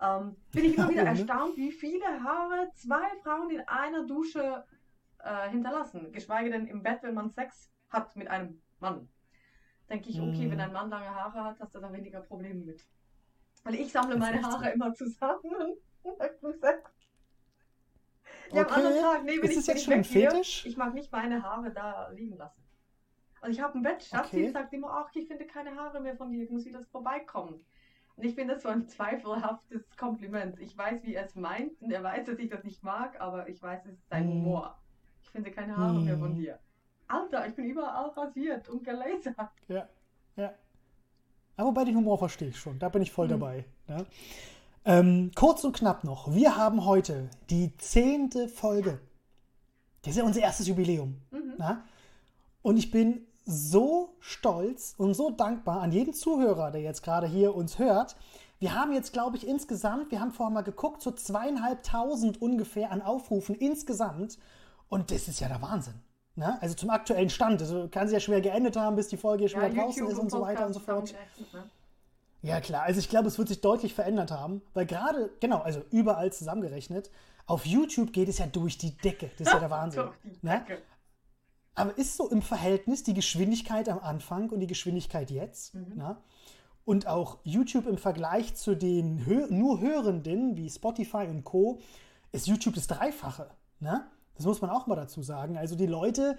ähm, 0.01 0.35
bin 0.51 0.65
ich 0.65 0.77
immer 0.77 0.89
wieder 0.89 1.03
erstaunt, 1.05 1.55
wie 1.57 1.71
viele 1.71 2.23
Haare 2.23 2.69
zwei 2.73 3.07
Frauen 3.23 3.51
in 3.51 3.61
einer 3.67 4.05
Dusche 4.05 4.65
äh, 5.19 5.49
hinterlassen. 5.49 6.11
Geschweige 6.11 6.49
denn 6.49 6.67
im 6.67 6.81
Bett, 6.81 7.03
wenn 7.03 7.13
man 7.13 7.29
Sex 7.29 7.71
hat 7.89 8.15
mit 8.15 8.27
einem 8.27 8.61
Mann. 8.79 9.07
Denke 9.89 10.09
ich, 10.09 10.19
okay, 10.19 10.47
mhm. 10.47 10.51
wenn 10.51 10.61
ein 10.61 10.73
Mann 10.73 10.89
lange 10.89 11.09
Haare 11.09 11.43
hat, 11.43 11.59
hast 11.59 11.75
du 11.75 11.79
da 11.79 11.91
weniger 11.93 12.21
Probleme 12.21 12.63
mit. 12.65 12.81
Weil 13.63 13.75
ich 13.75 13.91
sammle 13.91 14.17
meine 14.17 14.41
Haare 14.41 14.65
so. 14.65 14.71
immer 14.71 14.93
zusammen. 14.93 15.77
Ja, 18.53 18.63
okay. 18.63 18.71
am 18.71 18.85
anderen 18.85 19.01
Tag, 19.01 19.43
ist 19.43 19.57
ich, 19.57 19.67
jetzt 19.67 19.85
schon 19.85 20.03
Fetisch? 20.03 20.65
Ich 20.65 20.75
mag 20.75 20.93
nicht 20.93 21.11
meine 21.11 21.41
Haare 21.41 21.71
da 21.71 22.09
liegen 22.09 22.35
lassen. 22.35 22.61
Und 23.41 23.51
ich 23.51 23.61
habe 23.61 23.77
ein 23.77 23.81
Bett, 23.81 24.09
okay. 24.13 24.49
sagt 24.51 24.73
immer, 24.73 24.89
ach, 24.91 25.09
ich 25.13 25.27
finde 25.27 25.45
keine 25.45 25.75
Haare 25.75 25.99
mehr 25.99 26.15
von 26.15 26.31
dir, 26.31 26.43
ich 26.43 26.49
muss 26.49 26.65
wieder 26.65 26.83
vorbeikommen. 26.91 27.65
Und 28.15 28.23
ich 28.23 28.35
finde 28.35 28.53
das 28.53 28.63
so 28.63 28.69
ein 28.69 28.87
zweifelhaftes 28.87 29.95
Kompliment. 29.95 30.59
Ich 30.59 30.77
weiß, 30.77 31.03
wie 31.03 31.15
er 31.15 31.25
es 31.25 31.35
meint 31.35 31.81
und 31.81 31.91
er 31.91 32.03
weiß, 32.03 32.25
dass 32.25 32.37
ich 32.39 32.49
das 32.49 32.63
nicht 32.63 32.83
mag, 32.83 33.19
aber 33.19 33.47
ich 33.47 33.61
weiß, 33.61 33.85
es 33.85 33.93
ist 33.93 34.09
sein 34.09 34.25
hm. 34.25 34.31
Humor. 34.31 34.79
Ich 35.23 35.29
finde 35.29 35.49
keine 35.51 35.77
Haare 35.77 35.95
hm. 35.95 36.05
mehr 36.05 36.17
von 36.17 36.35
dir. 36.35 36.59
Alter, 37.07 37.47
ich 37.47 37.55
bin 37.55 37.65
überall 37.65 38.09
rasiert 38.09 38.69
und 38.69 38.83
gelasert. 38.83 39.35
Ja, 39.67 39.89
ja. 40.35 40.53
Aber 41.61 41.71
bei 41.73 41.85
den 41.85 41.95
Humor 41.95 42.17
verstehe 42.17 42.49
ich 42.49 42.57
schon. 42.57 42.79
Da 42.79 42.89
bin 42.89 43.03
ich 43.03 43.11
voll 43.11 43.27
mhm. 43.27 43.31
dabei. 43.31 43.65
Ne? 43.87 44.05
Ähm, 44.83 45.31
kurz 45.35 45.63
und 45.63 45.73
knapp 45.73 46.03
noch. 46.03 46.33
Wir 46.33 46.57
haben 46.57 46.85
heute 46.85 47.29
die 47.51 47.77
zehnte 47.77 48.47
Folge. 48.47 48.99
Das 50.01 50.11
ist 50.11 50.17
ja 50.17 50.23
unser 50.23 50.41
erstes 50.41 50.67
Jubiläum. 50.67 51.17
Mhm. 51.29 51.53
Ne? 51.59 51.83
Und 52.63 52.77
ich 52.77 52.89
bin 52.89 53.27
so 53.45 54.15
stolz 54.19 54.95
und 54.97 55.13
so 55.13 55.29
dankbar 55.29 55.81
an 55.81 55.91
jeden 55.91 56.13
Zuhörer, 56.13 56.71
der 56.71 56.81
jetzt 56.81 57.03
gerade 57.03 57.27
hier 57.27 57.55
uns 57.55 57.77
hört. 57.77 58.15
Wir 58.59 58.73
haben 58.73 58.91
jetzt, 58.91 59.13
glaube 59.13 59.37
ich, 59.37 59.47
insgesamt, 59.47 60.09
wir 60.09 60.19
haben 60.19 60.31
vorher 60.31 60.53
mal 60.53 60.61
geguckt, 60.61 61.01
so 61.01 61.11
zweieinhalbtausend 61.11 62.41
ungefähr 62.41 62.91
an 62.91 63.03
Aufrufen 63.03 63.53
insgesamt. 63.53 64.39
Und 64.89 65.11
das 65.11 65.27
ist 65.27 65.39
ja 65.39 65.47
der 65.47 65.61
Wahnsinn. 65.61 65.95
Ne? 66.41 66.59
Also 66.59 66.73
zum 66.73 66.89
aktuellen 66.89 67.29
Stand. 67.29 67.61
Also 67.61 67.87
kann 67.87 68.07
sie 68.07 68.15
ja 68.15 68.19
schwer 68.19 68.41
geendet 68.41 68.75
haben, 68.75 68.95
bis 68.95 69.07
die 69.07 69.17
Folge 69.17 69.47
schon 69.47 69.61
ja, 69.61 69.69
draußen 69.69 70.07
ist 70.07 70.17
und 70.17 70.31
so 70.31 70.41
weiter 70.41 70.65
und 70.65 70.73
so 70.73 70.79
fort. 70.79 71.13
Ne? 71.53 71.69
Ja, 72.41 72.59
klar. 72.59 72.81
Also 72.81 72.99
ich 72.99 73.09
glaube, 73.09 73.27
es 73.27 73.37
wird 73.37 73.47
sich 73.47 73.61
deutlich 73.61 73.93
verändert 73.93 74.31
haben, 74.31 74.63
weil 74.73 74.87
gerade, 74.87 75.29
genau, 75.39 75.59
also 75.59 75.83
überall 75.91 76.33
zusammengerechnet, 76.33 77.11
auf 77.45 77.67
YouTube 77.67 78.11
geht 78.11 78.27
es 78.27 78.39
ja 78.39 78.47
durch 78.47 78.79
die 78.79 78.97
Decke. 78.97 79.29
Das 79.37 79.49
ist 79.49 79.53
ja 79.53 79.59
der 79.59 79.69
Wahnsinn. 79.69 80.09
ne? 80.41 80.65
Aber 81.75 81.95
ist 81.95 82.17
so 82.17 82.27
im 82.27 82.41
Verhältnis 82.41 83.03
die 83.03 83.13
Geschwindigkeit 83.13 83.87
am 83.87 83.99
Anfang 83.99 84.49
und 84.49 84.61
die 84.61 84.67
Geschwindigkeit 84.67 85.29
jetzt? 85.29 85.75
Mhm. 85.75 85.95
Ne? 85.95 86.17
Und 86.85 87.05
auch 87.05 87.37
YouTube 87.43 87.85
im 87.85 87.99
Vergleich 87.99 88.55
zu 88.55 88.75
den 88.75 89.27
Hö 89.27 89.45
nur 89.51 89.79
Hörenden 89.79 90.57
wie 90.57 90.71
Spotify 90.71 91.27
und 91.29 91.43
Co. 91.43 91.79
ist 92.31 92.47
YouTube 92.47 92.73
das 92.73 92.87
Dreifache. 92.87 93.51
Ne? 93.79 94.09
Das 94.41 94.47
muss 94.47 94.61
man 94.61 94.71
auch 94.71 94.87
mal 94.87 94.95
dazu 94.95 95.21
sagen. 95.21 95.57
Also 95.57 95.75
die 95.75 95.85
Leute 95.85 96.37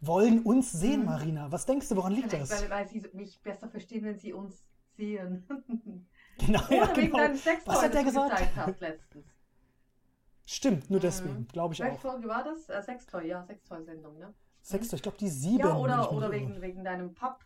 wollen 0.00 0.42
uns 0.42 0.70
sehen, 0.70 1.00
mhm. 1.00 1.06
Marina. 1.06 1.50
Was 1.50 1.64
denkst 1.64 1.88
du, 1.88 1.96
woran 1.96 2.12
liegt 2.12 2.32
das? 2.32 2.50
Weil, 2.50 2.70
weil 2.70 2.88
sie 2.88 3.02
mich 3.14 3.40
besser 3.40 3.68
verstehen, 3.68 4.04
wenn 4.04 4.18
sie 4.18 4.32
uns 4.32 4.64
sehen. 4.96 5.46
Genau, 6.40 6.64
Oder 6.66 6.76
ja, 6.76 6.96
wegen 6.96 7.10
genau. 7.10 7.34
Sextoy, 7.34 7.74
Was 7.74 7.82
hat 7.82 7.94
der 7.94 8.04
gesagt? 8.04 8.56
Hast 8.56 8.80
letztens. 8.80 9.26
Stimmt, 10.46 10.88
nur 10.88 11.00
mhm. 11.00 11.02
deswegen, 11.02 11.48
glaube 11.48 11.74
ich 11.74 11.80
Welche 11.80 11.94
auch. 11.98 12.04
Welche 12.04 12.12
Folge 12.12 12.28
war 12.28 12.44
das? 12.44 12.68
Äh, 12.68 12.80
Sextoy, 12.80 13.26
ja, 13.26 13.42
Sextoy-Sendung, 13.42 14.18
ne? 14.20 14.32
Sextoy, 14.62 14.98
ich 14.98 15.02
glaube 15.02 15.18
die 15.18 15.30
sieben. 15.30 15.66
Ja, 15.66 15.76
oder, 15.76 16.12
oder 16.12 16.30
wegen, 16.30 16.60
wegen 16.62 16.84
deinem 16.84 17.12
Papp. 17.12 17.44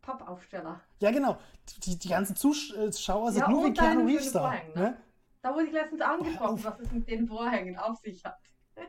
Pappaufsteller. 0.00 0.80
Ja, 1.00 1.10
genau. 1.10 1.38
Die, 1.82 1.98
die 1.98 2.08
ganzen 2.08 2.36
Zuschauer 2.36 3.32
sind 3.32 3.42
ja, 3.42 3.50
nur 3.50 3.64
wie 3.64 3.72
Keanu 3.72 4.06
Reeves 4.06 4.30
da. 4.30 4.52
Ne? 4.52 4.60
ne? 4.76 4.96
Da 5.42 5.52
wurde 5.52 5.66
ich 5.66 5.72
letztens 5.72 6.00
angesprochen, 6.00 6.64
was 6.64 6.80
es 6.80 6.92
mit 6.92 7.08
den 7.08 7.26
Vorhängen 7.26 7.76
auf 7.76 7.98
sich 7.98 8.24
hat. 8.24 8.38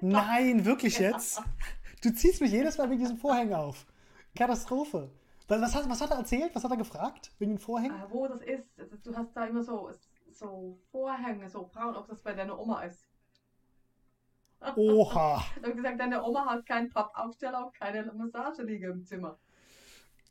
Nein, 0.01 0.65
wirklich 0.65 0.99
jetzt? 0.99 1.41
Du 2.01 2.13
ziehst 2.13 2.41
mich 2.41 2.51
jedes 2.51 2.77
Mal 2.77 2.89
wegen 2.89 3.01
diesem 3.01 3.17
Vorhängen 3.17 3.53
auf. 3.53 3.85
Katastrophe. 4.35 5.09
Was, 5.47 5.75
hat, 5.75 5.89
was 5.89 6.01
hat 6.01 6.11
er 6.11 6.17
erzählt? 6.17 6.53
Was 6.53 6.63
hat 6.63 6.71
er 6.71 6.77
gefragt? 6.77 7.31
Wegen 7.39 7.53
den 7.53 7.59
Vorhängen? 7.59 7.95
Ah, 7.95 8.07
wo 8.09 8.27
das 8.27 8.41
ist. 8.41 8.67
Du 9.03 9.15
hast 9.15 9.35
da 9.35 9.45
immer 9.45 9.63
so 9.63 9.89
so 10.39 10.79
Vorhänge, 10.91 11.49
so 11.49 11.67
braun, 11.71 11.95
ob 11.95 12.07
das 12.07 12.21
bei 12.21 12.33
deiner 12.33 12.57
Oma 12.57 12.83
ist. 12.83 13.05
Oha. 14.75 15.43
ich 15.57 15.63
habe 15.63 15.75
gesagt, 15.75 15.99
deine 15.99 16.23
Oma 16.23 16.45
hat 16.45 16.65
keinen 16.65 16.89
Pappaufsteller 16.89 17.65
und 17.65 17.73
keine 17.73 18.11
Massageliege 18.13 18.87
im 18.87 19.05
Zimmer. 19.05 19.37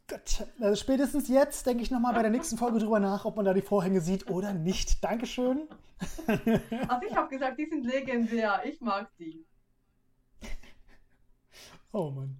Gott, 0.08 0.46
also 0.58 0.74
spätestens 0.74 1.28
jetzt 1.28 1.66
denke 1.66 1.82
ich 1.82 1.90
nochmal 1.90 2.14
bei 2.14 2.22
der 2.22 2.30
nächsten 2.30 2.56
Folge 2.56 2.78
drüber 2.78 2.98
nach, 2.98 3.26
ob 3.26 3.36
man 3.36 3.44
da 3.44 3.52
die 3.52 3.60
Vorhänge 3.60 4.00
sieht 4.00 4.30
oder 4.30 4.54
nicht. 4.54 5.04
Dankeschön. 5.04 5.68
Also 6.88 7.06
ich 7.08 7.16
habe 7.16 7.28
gesagt, 7.28 7.58
die 7.58 7.66
sind 7.66 7.84
legendär. 7.84 8.62
Ich 8.64 8.80
mag 8.80 9.10
die. 9.18 9.44
Oh 11.92 12.10
Mann. 12.10 12.36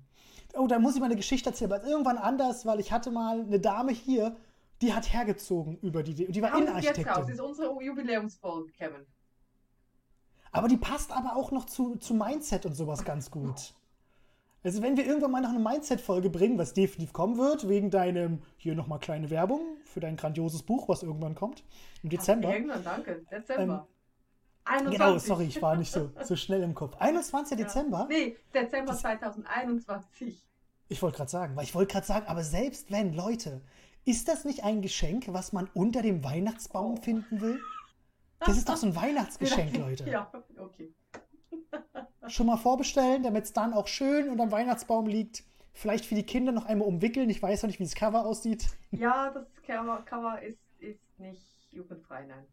Oh, 0.54 0.66
da 0.66 0.78
muss 0.78 0.94
ich 0.94 1.00
mal 1.00 1.07
eine 1.07 1.16
Geschichte 1.16 1.50
erzählen, 1.50 1.72
aber 1.72 1.85
irgendwann 1.85 2.18
anders, 2.18 2.66
weil 2.66 2.78
ich 2.78 2.92
hatte 2.92 3.11
mal 3.11 3.40
eine 3.40 3.59
Dame 3.59 3.92
hier, 3.92 4.37
die 4.81 4.94
hat 4.94 5.12
hergezogen 5.12 5.78
über 5.78 6.02
die, 6.02 6.14
die 6.14 6.42
war 6.42 6.57
Innenarchitektin. 6.57 7.04
Das 7.04 7.28
ist 7.28 7.40
unsere 7.40 7.83
Jubiläumsfolge, 7.83 8.70
Kevin. 8.72 9.07
Aber 10.52 10.68
die 10.68 10.76
passt 10.76 11.12
aber 11.12 11.37
auch 11.37 11.50
noch 11.50 11.66
zu, 11.66 11.96
zu 11.96 12.14
Mindset 12.14 12.64
und 12.64 12.74
sowas 12.74 13.04
ganz 13.04 13.31
gut. 13.31 13.74
Also 14.64 14.82
wenn 14.82 14.96
wir 14.96 15.06
irgendwann 15.06 15.30
mal 15.30 15.40
noch 15.40 15.50
eine 15.50 15.60
Mindset-Folge 15.60 16.30
bringen, 16.30 16.58
was 16.58 16.74
definitiv 16.74 17.12
kommen 17.12 17.38
wird, 17.38 17.68
wegen 17.68 17.90
deinem, 17.90 18.42
hier 18.56 18.74
nochmal 18.74 18.98
kleine 18.98 19.30
Werbung 19.30 19.60
für 19.84 20.00
dein 20.00 20.16
grandioses 20.16 20.62
Buch, 20.62 20.88
was 20.88 21.02
irgendwann 21.02 21.34
kommt, 21.34 21.62
im 22.02 22.10
Dezember. 22.10 22.52
Irgendwann, 22.52 22.82
danke, 22.82 23.24
Dezember. 23.30 23.86
Ähm, 23.88 23.94
21. 24.68 24.98
Genau, 24.98 25.18
sorry, 25.18 25.44
ich 25.44 25.62
war 25.62 25.76
nicht 25.76 25.90
so, 25.90 26.10
so 26.22 26.36
schnell 26.36 26.62
im 26.62 26.74
Kopf. 26.74 26.96
21. 26.98 27.58
Ja. 27.58 27.64
Dezember? 27.64 28.06
Nee, 28.08 28.36
Dezember 28.52 28.92
das, 28.92 29.00
2021. 29.00 30.44
Ich 30.88 31.02
wollte 31.02 31.16
gerade 31.16 31.30
sagen, 31.30 31.56
weil 31.56 31.64
ich 31.64 31.74
wollte 31.74 31.92
gerade 31.92 32.06
sagen, 32.06 32.26
aber 32.26 32.42
selbst 32.42 32.90
wenn, 32.90 33.14
Leute, 33.14 33.62
ist 34.04 34.28
das 34.28 34.44
nicht 34.44 34.64
ein 34.64 34.82
Geschenk, 34.82 35.32
was 35.32 35.52
man 35.52 35.70
unter 35.74 36.02
dem 36.02 36.24
Weihnachtsbaum 36.24 36.98
oh. 36.98 37.02
finden 37.02 37.40
will? 37.40 37.60
Das 38.40 38.56
ist 38.56 38.68
doch 38.68 38.76
so 38.76 38.86
ein 38.86 38.96
Weihnachtsgeschenk, 38.96 39.76
Leute. 39.76 40.08
Ja, 40.08 40.30
okay. 40.58 40.92
Schon 42.28 42.46
mal 42.46 42.56
vorbestellen, 42.56 43.22
damit 43.22 43.44
es 43.44 43.52
dann 43.52 43.72
auch 43.72 43.86
schön 43.86 44.28
unter 44.28 44.46
dem 44.46 44.52
Weihnachtsbaum 44.52 45.06
liegt. 45.06 45.44
Vielleicht 45.72 46.06
für 46.06 46.14
die 46.14 46.24
Kinder 46.24 46.52
noch 46.52 46.64
einmal 46.64 46.88
umwickeln. 46.88 47.30
Ich 47.30 47.42
weiß 47.42 47.62
noch 47.62 47.68
nicht, 47.68 47.78
wie 47.78 47.84
das 47.84 47.94
Cover 47.94 48.26
aussieht. 48.26 48.66
Ja, 48.90 49.30
das 49.30 49.46
Cover, 49.66 50.02
Cover 50.04 50.42
ist, 50.42 50.58
ist 50.78 51.18
nicht 51.18 51.42
jugendfrei, 51.72 52.24
nein 52.26 52.46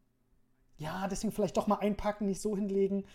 ja, 0.77 1.07
deswegen 1.07 1.31
vielleicht 1.31 1.57
doch 1.57 1.67
mal 1.67 1.79
einpacken, 1.79 2.25
nicht 2.25 2.41
so 2.41 2.55
hinlegen. 2.55 3.05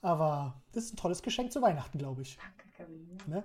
Aber 0.00 0.60
das 0.72 0.84
ist 0.84 0.94
ein 0.94 0.96
tolles 0.96 1.22
Geschenk 1.22 1.52
zu 1.52 1.60
Weihnachten, 1.60 1.98
glaube 1.98 2.22
ich. 2.22 2.38
Danke, 2.38 2.68
Kevin. 2.76 3.18
Ne? 3.26 3.44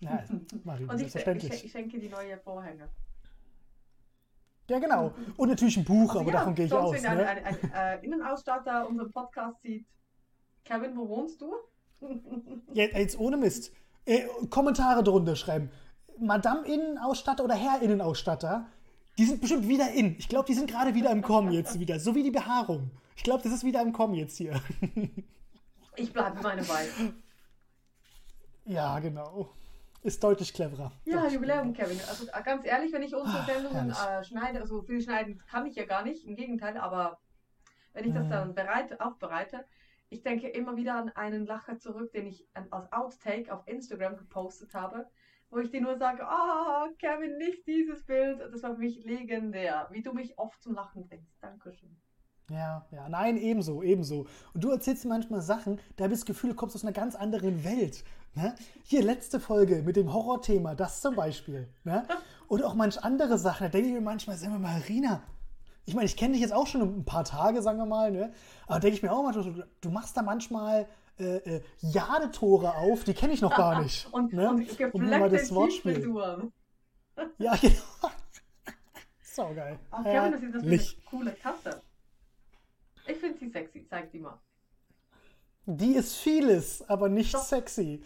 Ja, 0.00 0.22
Marie, 0.64 0.84
Und 0.84 1.00
ich, 1.00 1.14
ich, 1.14 1.64
ich, 1.64 1.72
schenke 1.72 1.98
die 1.98 2.08
neue 2.08 2.36
Vorhänge. 2.38 2.88
Ja, 4.68 4.78
genau. 4.78 5.14
Und 5.36 5.48
natürlich 5.48 5.76
ein 5.76 5.84
Buch, 5.84 6.10
also 6.10 6.20
aber 6.20 6.30
ja, 6.30 6.38
davon 6.38 6.54
gehe 6.54 6.66
ich 6.66 6.72
aus. 6.72 6.94
Wenn 6.94 7.02
ne? 7.02 7.26
ein, 7.26 7.44
ein, 7.44 7.72
ein 7.72 7.72
äh, 7.72 8.04
Innenausstatter 8.04 8.88
unseren 8.88 9.12
Podcast 9.12 9.60
sieht, 9.62 9.86
Kevin, 10.64 10.96
wo 10.96 11.08
wohnst 11.08 11.40
du? 11.40 11.54
Jetzt 12.72 13.18
ohne 13.18 13.36
Mist. 13.36 13.72
Äh, 14.06 14.26
Kommentare 14.50 15.02
drunter 15.02 15.36
schreiben. 15.36 15.70
Madame 16.18 16.66
Innenausstatter 16.66 17.44
oder 17.44 17.54
Herr 17.54 17.82
Innenausstatter, 17.82 18.66
die 19.18 19.24
sind 19.24 19.40
bestimmt 19.40 19.68
wieder 19.68 19.90
in. 19.92 20.16
Ich 20.18 20.28
glaube, 20.28 20.46
die 20.46 20.54
sind 20.54 20.70
gerade 20.70 20.94
wieder 20.94 21.10
im 21.10 21.22
Kommen 21.22 21.52
jetzt 21.52 21.78
wieder. 21.78 21.98
So 21.98 22.14
wie 22.14 22.22
die 22.22 22.30
Behaarung. 22.30 22.90
Ich 23.16 23.22
glaube, 23.22 23.42
das 23.42 23.52
ist 23.52 23.64
wieder 23.64 23.80
im 23.80 23.92
Kommen 23.92 24.14
jetzt 24.14 24.36
hier. 24.36 24.60
ich 25.96 26.12
bleibe 26.12 26.40
meine 26.42 26.68
Weise. 26.68 27.14
Ja, 28.64 28.98
genau. 28.98 29.50
Ist 30.02 30.22
deutlich 30.22 30.52
cleverer. 30.52 30.92
Ja, 31.04 31.26
Jubiläum, 31.28 31.72
Kevin. 31.72 31.98
Also 32.08 32.26
äh, 32.26 32.42
ganz 32.44 32.66
ehrlich, 32.66 32.92
wenn 32.92 33.02
ich 33.02 33.14
unsere 33.14 33.44
Sendungen 33.44 33.90
äh, 33.90 34.22
schneide, 34.24 34.60
also 34.60 34.82
viel 34.82 35.00
schneiden 35.00 35.42
kann 35.48 35.66
ich 35.66 35.76
ja 35.76 35.86
gar 35.86 36.02
nicht, 36.02 36.26
im 36.26 36.36
Gegenteil, 36.36 36.76
aber 36.76 37.18
wenn 37.94 38.04
ich 38.04 38.12
das 38.12 38.28
dann 38.28 38.48
mhm. 38.48 38.54
bereit, 38.54 39.00
aufbereite, 39.00 39.64
ich 40.10 40.22
denke 40.22 40.48
immer 40.48 40.76
wieder 40.76 40.94
an 40.94 41.10
einen 41.10 41.46
Lacher 41.46 41.78
zurück, 41.78 42.12
den 42.12 42.26
ich 42.26 42.46
als 42.54 42.92
Outtake 42.92 43.52
auf 43.52 43.66
Instagram 43.66 44.16
gepostet 44.16 44.74
habe, 44.74 45.06
wo 45.50 45.58
ich 45.58 45.70
dir 45.70 45.80
nur 45.80 45.96
sage, 45.96 46.26
ah, 46.26 46.86
oh, 46.86 46.94
Kevin, 46.98 47.36
nicht 47.38 47.66
dieses 47.66 48.04
Bild. 48.04 48.40
Das 48.40 48.62
war 48.62 48.74
für 48.74 48.80
mich 48.80 49.04
legendär, 49.04 49.88
wie 49.90 50.02
du 50.02 50.12
mich 50.12 50.38
oft 50.38 50.62
zum 50.62 50.74
Lachen 50.74 51.06
bringst. 51.06 51.42
Dankeschön. 51.42 51.96
Ja, 52.50 52.84
ja, 52.90 53.08
nein, 53.08 53.38
ebenso, 53.38 53.82
ebenso. 53.82 54.26
Und 54.52 54.62
du 54.62 54.70
erzählst 54.70 55.06
manchmal 55.06 55.40
Sachen, 55.40 55.80
da 55.96 56.04
habe 56.04 56.12
ich 56.12 56.20
das 56.20 56.26
Gefühl, 56.26 56.50
du 56.50 56.56
kommst 56.56 56.76
aus 56.76 56.84
einer 56.84 56.92
ganz 56.92 57.14
anderen 57.14 57.64
Welt. 57.64 58.04
Ne? 58.34 58.54
Hier, 58.82 59.02
letzte 59.02 59.40
Folge 59.40 59.82
mit 59.82 59.96
dem 59.96 60.12
Horrorthema, 60.12 60.74
das 60.74 61.00
zum 61.00 61.14
Beispiel. 61.14 61.68
Ne? 61.84 62.06
Und 62.48 62.62
auch 62.62 62.74
manch 62.74 63.02
andere 63.02 63.38
Sachen, 63.38 63.64
da 63.64 63.68
denke 63.70 63.88
ich 63.88 63.94
mir 63.94 64.02
manchmal, 64.02 64.36
sag 64.36 64.50
mal, 64.50 64.58
Marina, 64.58 65.22
ich 65.86 65.94
meine, 65.94 66.06
ich 66.06 66.16
kenne 66.16 66.32
dich 66.32 66.42
jetzt 66.42 66.52
auch 66.52 66.66
schon 66.66 66.82
ein 66.82 67.04
paar 67.04 67.24
Tage, 67.24 67.62
sagen 67.62 67.78
wir 67.78 67.86
mal, 67.86 68.10
ne? 68.10 68.32
aber 68.66 68.80
denke 68.80 68.96
ich 68.96 69.02
mir 69.02 69.12
auch 69.12 69.22
mal, 69.22 69.32
du, 69.32 69.64
du 69.80 69.90
machst 69.90 70.16
da 70.16 70.22
manchmal 70.22 70.88
äh, 71.18 71.36
äh, 71.36 71.62
Jadetore 71.80 72.74
auf, 72.76 73.04
die 73.04 73.14
kenne 73.14 73.34
ich 73.34 73.40
noch 73.40 73.56
gar 73.56 73.82
nicht. 73.82 74.08
und, 74.12 74.32
ne? 74.32 74.50
und, 74.50 74.94
und 74.94 75.10
mal 75.10 75.28
das 75.28 75.54
Wortspiel. 75.54 76.00
ja, 77.38 77.54
genau. 77.56 78.10
so 79.22 79.48
geil. 79.54 79.78
Oh, 79.92 80.02
Kevin, 80.02 80.32
das 80.32 80.42
ist 80.42 80.54
das 80.54 80.62
eine 80.62 80.80
coole 81.10 81.38
Tasse. 81.38 81.82
Ich 83.06 83.18
finde 83.18 83.38
sie 83.38 83.50
sexy, 83.50 83.86
zeig 83.88 84.10
die 84.10 84.18
mal. 84.18 84.40
Die 85.66 85.94
ist 85.94 86.16
vieles, 86.16 86.86
aber 86.88 87.08
nicht 87.08 87.34
Doch. 87.34 87.42
sexy. 87.42 88.02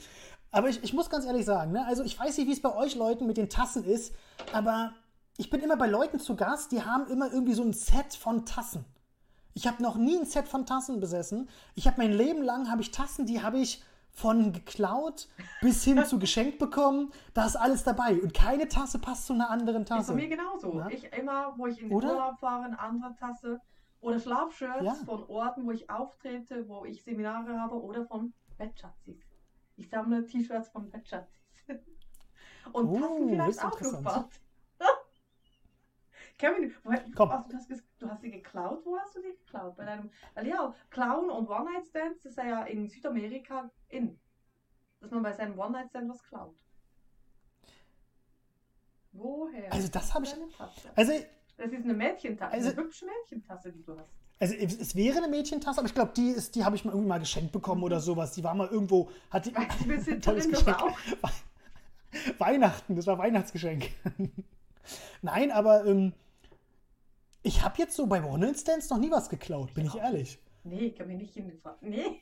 Aber 0.50 0.68
ich, 0.68 0.82
ich 0.82 0.92
muss 0.92 1.10
ganz 1.10 1.26
ehrlich 1.26 1.44
sagen, 1.44 1.72
ne? 1.72 1.86
also 1.86 2.02
ich 2.02 2.18
weiß 2.18 2.38
nicht, 2.38 2.48
wie 2.48 2.52
es 2.52 2.62
bei 2.62 2.74
euch 2.74 2.94
Leuten 2.94 3.26
mit 3.26 3.36
den 3.36 3.48
Tassen 3.48 3.84
ist, 3.84 4.14
aber 4.52 4.94
ich 5.38 5.50
bin 5.50 5.60
immer 5.60 5.76
bei 5.76 5.86
Leuten 5.86 6.18
zu 6.18 6.36
Gast, 6.36 6.72
die 6.72 6.82
haben 6.82 7.06
immer 7.06 7.32
irgendwie 7.32 7.54
so 7.54 7.62
ein 7.62 7.72
Set 7.72 8.14
von 8.14 8.44
Tassen. 8.44 8.84
Ich 9.54 9.66
habe 9.68 9.82
noch 9.82 9.96
nie 9.96 10.18
ein 10.18 10.26
Set 10.26 10.48
von 10.48 10.66
Tassen 10.66 11.00
besessen. 11.00 11.48
Ich 11.76 11.86
habe 11.86 11.96
mein 11.98 12.12
Leben 12.12 12.42
lang 12.42 12.70
habe 12.70 12.82
ich 12.82 12.90
Tassen, 12.90 13.24
die 13.24 13.40
habe 13.40 13.58
ich 13.58 13.82
von 14.10 14.52
geklaut 14.52 15.28
bis 15.60 15.84
hin 15.84 16.04
zu 16.04 16.18
geschenkt 16.18 16.58
bekommen. 16.58 17.12
Da 17.34 17.46
ist 17.46 17.54
alles 17.54 17.84
dabei. 17.84 18.20
Und 18.20 18.34
keine 18.34 18.66
Tasse 18.66 18.98
passt 18.98 19.26
zu 19.26 19.32
einer 19.32 19.48
anderen 19.48 19.86
Tasse. 19.86 20.00
Ist 20.00 20.08
bei 20.08 20.14
mir 20.14 20.28
genauso. 20.28 20.76
Ja? 20.76 20.88
Ich 20.88 21.04
immer, 21.12 21.54
wo 21.56 21.68
ich 21.68 21.80
in 21.80 21.88
den 21.88 21.96
Oder? 21.96 22.14
Urlaub 22.14 22.38
fahre, 22.40 22.64
eine 22.64 22.78
andere 22.80 23.14
Tasse. 23.14 23.60
Oder 24.00 24.18
Schlafshirts 24.18 24.84
ja. 24.84 24.94
von 25.04 25.22
Orten, 25.24 25.66
wo 25.66 25.70
ich 25.70 25.88
auftrete, 25.88 26.68
wo 26.68 26.84
ich 26.84 27.04
Seminare 27.04 27.60
habe. 27.60 27.80
Oder 27.80 28.06
von 28.06 28.32
Bettschatzis. 28.56 29.24
Ich 29.76 29.88
sammle 29.88 30.26
T-Shirts 30.26 30.70
von 30.70 30.90
Bettschatzis. 30.90 31.38
Und 32.72 32.88
oh, 32.88 32.98
Tassen 32.98 33.28
vielleicht 33.28 33.64
auch 33.64 33.80
Luftfahrt. 33.80 34.40
Kevin, 36.38 36.72
woher, 36.84 37.04
Komm. 37.16 37.30
Also, 37.30 37.48
du, 37.48 37.56
hast, 37.56 37.70
du 37.98 38.08
hast 38.08 38.22
sie 38.22 38.30
geklaut? 38.30 38.80
Wo 38.84 38.96
hast 38.96 39.16
du 39.16 39.20
sie 39.20 39.32
geklaut? 39.32 39.76
Bei 39.76 39.84
deinem, 39.84 40.10
weil 40.34 40.46
ja, 40.46 40.72
Clown 40.90 41.30
und 41.30 41.48
One-Night-Stands 41.48 42.24
ist 42.24 42.38
ja 42.38 42.62
in 42.64 42.88
Südamerika 42.88 43.70
in. 43.88 44.18
Dass 45.00 45.10
man 45.10 45.22
bei 45.22 45.32
seinem 45.32 45.58
One-Night-Stand 45.58 46.08
was 46.08 46.22
klaut. 46.22 46.54
Woher? 49.12 49.72
Also 49.72 49.88
das 49.88 50.14
habe 50.14 50.24
ich. 50.24 50.34
Also 50.94 51.12
das 51.56 51.72
ist 51.72 51.84
eine 51.84 51.94
Mädchentasse, 51.94 52.52
also, 52.52 52.70
eine 52.70 52.76
hübsche 52.76 53.04
Mädchentasse, 53.04 53.72
die 53.72 53.82
du 53.82 53.98
hast. 53.98 54.12
Also 54.40 54.54
es 54.54 54.94
wäre 54.94 55.18
eine 55.18 55.26
Mädchentasse, 55.26 55.80
aber 55.80 55.88
ich 55.88 55.94
glaube, 55.94 56.12
die 56.14 56.36
die 56.54 56.64
habe 56.64 56.76
ich 56.76 56.84
mal 56.84 56.92
irgendwie 56.92 57.08
mal 57.08 57.18
geschenkt 57.18 57.50
bekommen 57.50 57.82
oder 57.82 57.98
sowas. 57.98 58.32
Die 58.32 58.44
war 58.44 58.54
mal 58.54 58.68
irgendwo, 58.68 59.10
hat 59.30 59.46
die 59.46 59.56
ein 59.56 60.20
tolles 60.22 60.48
Geschenk. 60.48 60.76
Weihnachten, 62.38 62.94
das 62.94 63.08
war 63.08 63.18
Weihnachtsgeschenk. 63.18 63.90
Nein, 65.22 65.50
aber 65.50 65.84
ähm, 65.84 66.12
ich 67.48 67.62
habe 67.62 67.78
jetzt 67.78 67.96
so 67.96 68.06
bei 68.06 68.22
One-Night-Stands 68.22 68.90
noch 68.90 68.98
nie 68.98 69.10
was 69.10 69.30
geklaut, 69.30 69.72
bin 69.72 69.86
ich 69.86 69.94
ehrlich. 69.94 70.38
Nee, 70.64 70.88
ich 70.88 70.96
kann 70.96 71.08
mir 71.08 71.16
nicht 71.16 71.32
hinfahren. 71.32 71.78
Nee. 71.80 72.20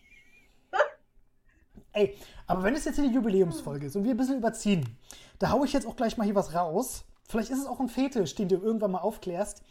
Ey, 1.93 2.17
aber 2.47 2.63
wenn 2.63 2.77
es 2.77 2.85
jetzt 2.85 2.95
hier 2.95 3.09
die 3.09 3.15
Jubiläumsfolge 3.15 3.87
ist 3.87 3.97
und 3.97 4.05
wir 4.05 4.13
ein 4.13 4.17
bisschen 4.17 4.39
überziehen, 4.39 4.97
da 5.41 5.51
haue 5.51 5.67
ich 5.67 5.73
jetzt 5.73 5.87
auch 5.87 5.97
gleich 5.97 6.17
mal 6.17 6.25
hier 6.25 6.37
was 6.37 6.55
raus. 6.55 7.05
Vielleicht 7.29 7.51
ist 7.51 7.59
es 7.59 7.67
auch 7.67 7.81
ein 7.81 7.89
Fetisch, 7.89 8.37
den 8.37 8.49
du 8.49 8.55
irgendwann 8.55 8.93
mal 8.93 9.01
aufklärst. 9.01 9.65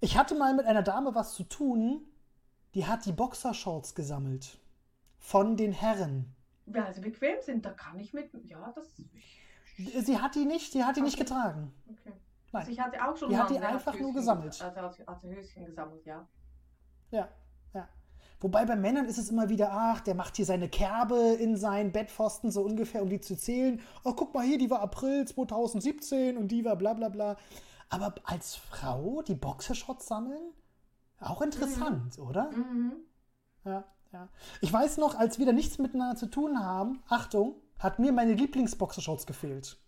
Ich 0.00 0.16
hatte 0.16 0.36
mal 0.36 0.54
mit 0.54 0.66
einer 0.66 0.82
Dame 0.82 1.16
was 1.16 1.34
zu 1.34 1.42
tun, 1.42 2.02
die 2.76 2.86
hat 2.86 3.04
die 3.04 3.12
Boxershorts 3.12 3.96
gesammelt. 3.96 4.56
Von 5.18 5.56
den 5.56 5.72
Herren. 5.72 6.32
Ja, 6.66 6.84
also 6.84 7.00
bequem 7.00 7.40
sind, 7.40 7.64
da 7.64 7.72
kann 7.72 7.98
ich 7.98 8.12
mit. 8.12 8.30
Ja, 8.44 8.72
das. 8.76 8.86
Sie 10.06 10.20
hat 10.20 10.36
die 10.36 10.44
nicht, 10.44 10.74
die 10.74 10.84
hat 10.84 10.94
die 10.94 11.00
okay. 11.00 11.08
nicht 11.08 11.18
getragen. 11.18 11.72
Okay. 11.90 12.12
Nein. 12.52 12.60
Also 12.60 12.72
ich 12.72 12.80
hatte 12.80 13.02
auch 13.02 13.16
schon 13.16 13.30
Die 13.30 13.36
hat 13.38 13.50
die 13.50 13.58
einfach 13.58 13.98
nur 13.98 14.12
gesammelt. 14.12 14.60
Also 14.62 14.80
hat 15.06 15.22
Höschen 15.22 15.64
gesammelt, 15.64 16.04
ja. 16.04 16.26
Ja, 17.10 17.28
ja. 17.74 17.88
Wobei 18.40 18.66
bei 18.66 18.76
Männern 18.76 19.06
ist 19.06 19.18
es 19.18 19.30
immer 19.30 19.48
wieder, 19.48 19.70
ach, 19.72 20.00
der 20.00 20.14
macht 20.14 20.36
hier 20.36 20.44
seine 20.44 20.68
Kerbe 20.68 21.16
in 21.16 21.56
seinen 21.56 21.92
Bettpfosten 21.92 22.50
so 22.50 22.62
ungefähr, 22.62 23.02
um 23.02 23.08
die 23.08 23.20
zu 23.20 23.36
zählen. 23.36 23.80
Oh, 24.04 24.12
guck 24.12 24.34
mal 24.34 24.44
hier, 24.44 24.58
die 24.58 24.70
war 24.70 24.80
April 24.80 25.26
2017 25.26 26.36
und 26.36 26.48
die 26.48 26.64
war 26.64 26.76
bla 26.76 26.92
bla 26.92 27.08
bla. 27.08 27.36
Aber 27.88 28.14
als 28.24 28.56
Frau 28.56 29.22
die 29.22 29.34
Boxershorts 29.34 30.06
sammeln? 30.06 30.52
Auch 31.20 31.40
interessant, 31.40 32.18
mhm. 32.18 32.24
oder? 32.26 32.50
Mhm. 32.50 32.92
Ja, 33.64 33.84
ja. 34.12 34.28
Ich 34.60 34.72
weiß 34.72 34.98
noch, 34.98 35.14
als 35.14 35.38
wir 35.38 35.46
da 35.46 35.52
nichts 35.52 35.78
miteinander 35.78 36.16
zu 36.16 36.26
tun 36.26 36.62
haben, 36.62 37.02
Achtung, 37.08 37.54
hat 37.78 37.98
mir 37.98 38.12
meine 38.12 38.34
Lieblingsboxershorts 38.34 39.26
gefehlt. 39.26 39.78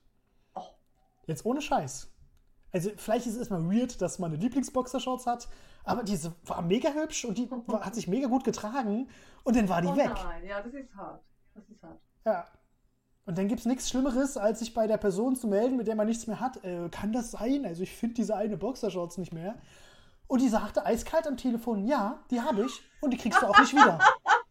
Oh. 0.55 0.63
Jetzt 1.27 1.45
ohne 1.45 1.61
Scheiß. 1.61 2.14
Also 2.75 2.91
vielleicht 2.97 3.27
ist 3.27 3.35
es 3.35 3.39
erstmal 3.39 3.65
weird, 3.71 4.03
dass 4.03 4.19
man 4.19 4.33
eine 4.33 4.43
Lieblingsboxershorts 4.43 5.27
hat, 5.27 5.49
aber 5.85 6.03
diese 6.03 6.35
war 6.45 6.61
mega 6.61 6.91
hübsch 6.91 7.25
und 7.25 7.39
die 7.39 7.49
war, 7.49 7.87
hat 7.87 7.95
sich 7.95 8.09
mega 8.09 8.27
gut 8.27 8.43
getragen 8.43 9.09
und 9.45 9.55
dann 9.55 9.69
war 9.69 9.81
die 9.81 9.87
oh 9.87 9.97
weg. 9.97 10.11
Nein, 10.13 10.45
ja, 10.45 10.61
das 10.61 10.75
ist 10.75 10.93
hart. 10.97 11.23
Das 11.55 11.69
ist 11.69 11.81
hart. 11.85 12.01
Ja. 12.27 12.49
Und 13.27 13.39
dann 13.39 13.47
gibt 13.47 13.61
es 13.61 13.67
nichts 13.67 13.89
Schlimmeres, 13.89 14.37
als 14.37 14.59
sich 14.59 14.75
bei 14.75 14.89
der 14.89 14.97
Person 14.97 15.37
zu 15.37 15.47
melden, 15.47 15.77
mit 15.77 15.87
der 15.87 15.95
man 15.95 16.09
nichts 16.09 16.27
mehr 16.27 16.41
hat. 16.41 16.65
Äh, 16.65 16.89
kann 16.91 17.13
das 17.13 17.31
sein? 17.31 17.65
Also 17.65 17.85
ich 17.85 17.93
finde 17.93 18.17
diese 18.17 18.35
eine 18.35 18.57
Boxershorts 18.57 19.19
nicht 19.19 19.33
mehr. 19.33 19.55
Und 20.27 20.43
die 20.43 20.49
sagte 20.49 20.85
eiskalt 20.85 21.29
am 21.29 21.37
Telefon, 21.37 21.87
ja, 21.87 22.25
die 22.33 22.41
habe 22.41 22.65
ich 22.65 22.83
und 23.01 23.13
die 23.13 23.19
kriegst 23.19 23.41
du 23.41 23.47
auch 23.47 23.59
nicht 23.61 23.73
wieder. 23.73 24.01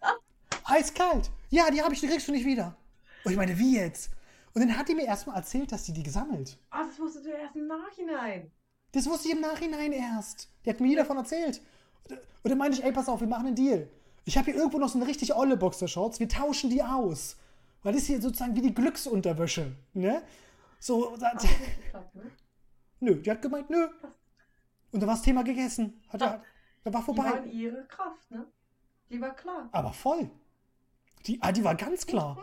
eiskalt. 0.64 1.30
Ja, 1.50 1.70
die 1.70 1.82
habe 1.82 1.94
ich, 1.94 2.00
die 2.00 2.08
kriegst 2.08 2.30
du 2.30 2.32
nicht 2.32 2.46
wieder. 2.46 2.78
Und 3.26 3.32
ich 3.32 3.38
meine, 3.38 3.60
wie 3.60 3.76
jetzt? 3.76 4.12
Und 4.54 4.62
dann 4.62 4.78
hat 4.78 4.88
die 4.88 4.96
mir 4.96 5.06
erstmal 5.06 5.36
erzählt, 5.38 5.72
dass 5.72 5.84
die 5.84 5.94
die 5.94 6.04
gesammelt. 6.04 6.58
Ah, 6.70 6.84
das 6.86 7.00
wusstest 7.00 7.26
du 7.26 7.30
erst 7.32 7.56
im 7.56 7.68
Nachhinein. 7.68 8.52
Das 8.92 9.08
wusste 9.08 9.28
ich 9.30 9.34
im 9.34 9.42
Nachhinein 9.42 9.92
erst. 9.92 10.50
Die 10.64 10.70
hat 10.70 10.80
mir 10.80 10.88
nie 10.88 10.96
davon 10.96 11.18
erzählt. 11.18 11.62
Und 12.10 12.50
dann 12.50 12.58
meinte 12.58 12.78
ich, 12.78 12.84
ey, 12.84 12.92
pass 12.92 13.10
auf, 13.10 13.20
wir 13.22 13.28
machen 13.28 13.48
einen 13.48 13.56
Deal. 13.56 13.90
Ich 14.26 14.38
habe 14.38 14.46
hier 14.52 14.56
irgendwo 14.56 14.78
noch 14.78 14.90
so 14.90 14.98
eine 15.00 15.08
richtig 15.08 15.34
olle 15.36 15.58
Boxershorts, 15.58 16.20
wir 16.20 16.30
tauschen 16.30 16.70
die 16.70 16.84
aus. 16.84 17.38
Weil 17.82 17.94
das 17.94 18.04
ist 18.04 18.08
hier 18.08 18.22
sozusagen 18.22 18.56
wie 18.56 18.62
die 18.62 18.74
Glücksunterwäsche, 18.74 19.76
ne? 19.94 20.22
So, 20.80 21.16
da, 21.18 21.32
geklappt, 21.32 22.16
ne? 22.16 22.32
nö, 23.00 23.16
die 23.22 23.32
hat 23.32 23.42
gemeint, 23.42 23.70
nö. 23.70 23.88
Und 24.92 25.00
dann 25.02 25.08
war 25.08 25.16
das 25.16 25.24
Thema 25.24 25.44
gegessen. 25.44 26.02
Hat, 26.10 26.22
Ah. 26.22 26.42
da 26.84 26.94
war 26.94 27.02
Die 27.02 27.08
war 27.08 27.16
vorbei. 27.16 27.32
in 27.46 27.52
ihrer 27.52 27.84
Kraft, 27.84 28.30
ne? 28.32 28.46
Die 29.10 29.20
war 29.20 29.34
klar. 29.36 29.68
Aber 29.72 29.92
voll. 29.92 30.30
Die, 31.26 31.42
ah, 31.42 31.52
die 31.52 31.64
war 31.64 31.76
ganz 31.76 32.06
klar. 32.06 32.38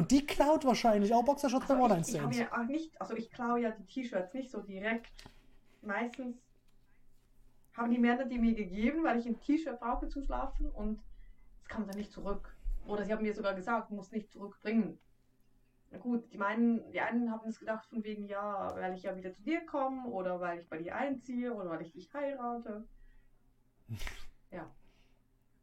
Und 0.00 0.10
die 0.10 0.24
klaut 0.24 0.64
wahrscheinlich 0.64 1.12
auch 1.12 1.22
Boxershorts 1.22 1.70
Also 1.70 1.74
ich, 1.74 2.08
ich 2.14 2.20
habe 2.20 2.32
One-Night-Stands. 2.32 2.38
ja 2.38 2.52
auch 2.52 2.66
nicht, 2.66 2.98
also 2.98 3.14
ich 3.14 3.30
klaue 3.30 3.60
ja 3.60 3.70
die 3.70 3.84
T-Shirts 3.84 4.32
nicht 4.32 4.50
so 4.50 4.62
direkt. 4.62 5.12
Meistens 5.82 6.38
haben 7.74 7.90
die 7.90 7.98
Männer 7.98 8.24
die 8.24 8.38
mir 8.38 8.54
gegeben, 8.54 9.04
weil 9.04 9.18
ich 9.18 9.26
ein 9.26 9.38
T-Shirt 9.38 9.78
brauche 9.78 10.08
zum 10.08 10.22
Schlafen 10.22 10.70
und 10.70 11.02
es 11.60 11.68
kam 11.68 11.86
dann 11.86 11.98
nicht 11.98 12.12
zurück. 12.12 12.56
Oder 12.86 13.04
sie 13.04 13.12
haben 13.12 13.22
mir 13.22 13.34
sogar 13.34 13.52
gesagt, 13.52 13.90
du 13.90 13.94
musst 13.94 14.10
nicht 14.10 14.30
zurückbringen. 14.30 14.98
Na 15.90 15.98
gut, 15.98 16.32
die 16.32 16.38
meinen, 16.38 16.90
die 16.92 17.00
einen 17.02 17.30
haben 17.30 17.46
es 17.46 17.58
gedacht 17.58 17.84
von 17.84 18.02
wegen, 18.02 18.26
ja, 18.26 18.74
weil 18.76 18.94
ich 18.94 19.02
ja 19.02 19.14
wieder 19.14 19.34
zu 19.34 19.42
dir 19.42 19.66
komme 19.66 20.08
oder 20.08 20.40
weil 20.40 20.60
ich 20.60 20.68
bei 20.70 20.78
dir 20.78 20.96
einziehe 20.96 21.52
oder 21.52 21.68
weil 21.68 21.82
ich 21.82 21.92
dich 21.92 22.10
heirate. 22.14 22.88
Ja. 24.50 24.74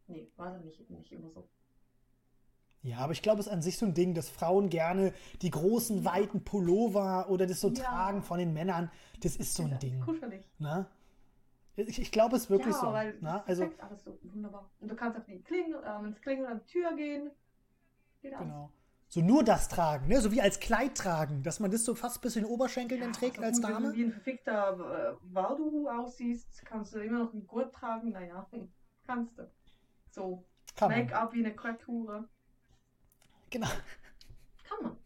Nee, 0.06 0.32
war 0.36 0.52
dann 0.52 0.64
nicht, 0.64 0.88
nicht 0.92 1.12
immer 1.12 1.32
so. 1.32 1.50
Ja, 2.84 3.00
aber 3.00 3.12
ich 3.12 3.22
glaube, 3.22 3.40
es 3.42 3.48
ist 3.48 3.54
an 3.54 3.62
sich 3.62 3.78
so 3.78 3.86
ein 3.86 3.94
Ding, 3.94 4.14
dass 4.14 4.30
Frauen 4.30 4.70
gerne 4.70 5.14
die 5.42 5.50
großen, 5.50 6.06
weiten 6.06 6.44
Pullover 6.44 7.30
oder 7.30 7.46
das 7.46 7.60
so 7.60 7.70
Ja. 7.70 7.84
tragen 7.84 8.22
von 8.22 8.40
den 8.40 8.54
Männern. 8.54 8.90
Das 9.22 9.36
ist 9.36 9.56
so 9.56 9.64
ein 9.64 9.72
Ja, 9.72 9.78
Ding. 9.78 10.00
Kuschelig. 10.00 10.48
Ne? 10.60 10.86
Ich, 11.76 12.00
ich 12.00 12.12
glaube, 12.12 12.36
es 12.38 12.44
ist 12.44 12.50
wirklich 12.50 12.74
ja, 12.74 12.82
so. 12.82 12.88
weil 12.94 13.14
das 13.20 13.48
Also, 13.48 13.62
perfekt 13.64 13.84
alles 13.84 14.04
so 14.04 14.18
wunderbar. 14.24 14.70
Und 14.80 14.90
du 14.90 14.96
kannst 14.96 15.18
auf 15.18 15.26
die 15.26 15.42
Klingel, 15.42 15.82
äh, 15.84 16.06
ins 16.06 16.22
Klingel 16.22 16.46
an 16.48 16.60
die 16.62 16.72
Tür 16.72 16.96
gehen. 16.96 17.32
Geht 18.22 18.38
genau. 18.38 18.72
So 19.10 19.22
nur 19.22 19.44
das 19.44 19.70
tragen, 19.70 20.08
ne? 20.08 20.20
so 20.20 20.32
wie 20.34 20.42
als 20.42 20.60
Kleid 20.60 20.96
tragen, 20.96 21.42
dass 21.44 21.60
man 21.62 21.72
das 21.72 21.86
so 21.86 21.96
fast 21.96 22.22
bis 22.22 22.36
in 22.36 22.44
den 22.44 22.52
Oberschenkeln 22.52 23.00
dann 23.00 23.14
trägt 23.14 23.38
also 23.40 23.46
als 23.48 23.58
gut, 23.58 23.68
Wenn 23.68 23.74
Dame. 23.74 23.88
du 23.92 23.96
wie 23.96 24.04
ein 24.04 24.12
verfickter 24.12 25.18
äh, 25.22 25.34
Walduhu 25.34 25.88
aussiehst, 25.88 26.66
kannst 26.66 26.94
du 26.94 27.00
immer 27.00 27.20
noch 27.20 27.32
einen 27.34 27.48
Gurt 27.48 27.74
tragen. 27.74 28.12
Naja, 28.12 28.46
kannst 29.08 29.38
du. 29.38 29.50
So. 30.12 30.46
Make-up 30.82 31.34
wie 31.34 31.40
eine 31.46 31.56
Crackhure. 31.56 32.28
Genau. 33.50 33.68
Kann 34.68 34.84
man. 34.84 34.98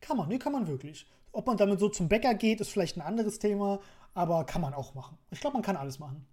Kann 0.00 0.16
man, 0.16 0.28
nee, 0.28 0.38
kann 0.38 0.52
man 0.52 0.66
wirklich. 0.66 1.06
Ob 1.32 1.46
man 1.46 1.56
damit 1.56 1.80
so 1.80 1.88
zum 1.88 2.08
Bäcker 2.08 2.34
geht, 2.34 2.60
ist 2.60 2.70
vielleicht 2.70 2.96
ein 2.96 3.02
anderes 3.02 3.38
Thema, 3.38 3.80
aber 4.14 4.44
kann 4.44 4.60
man 4.60 4.74
auch 4.74 4.94
machen. 4.94 5.16
Ich 5.30 5.40
glaube, 5.40 5.54
man 5.54 5.62
kann 5.62 5.76
alles 5.76 5.98
machen. 5.98 6.26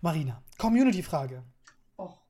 Marina, 0.00 0.42
Community-Frage. 0.58 1.42
Och, 1.98 2.20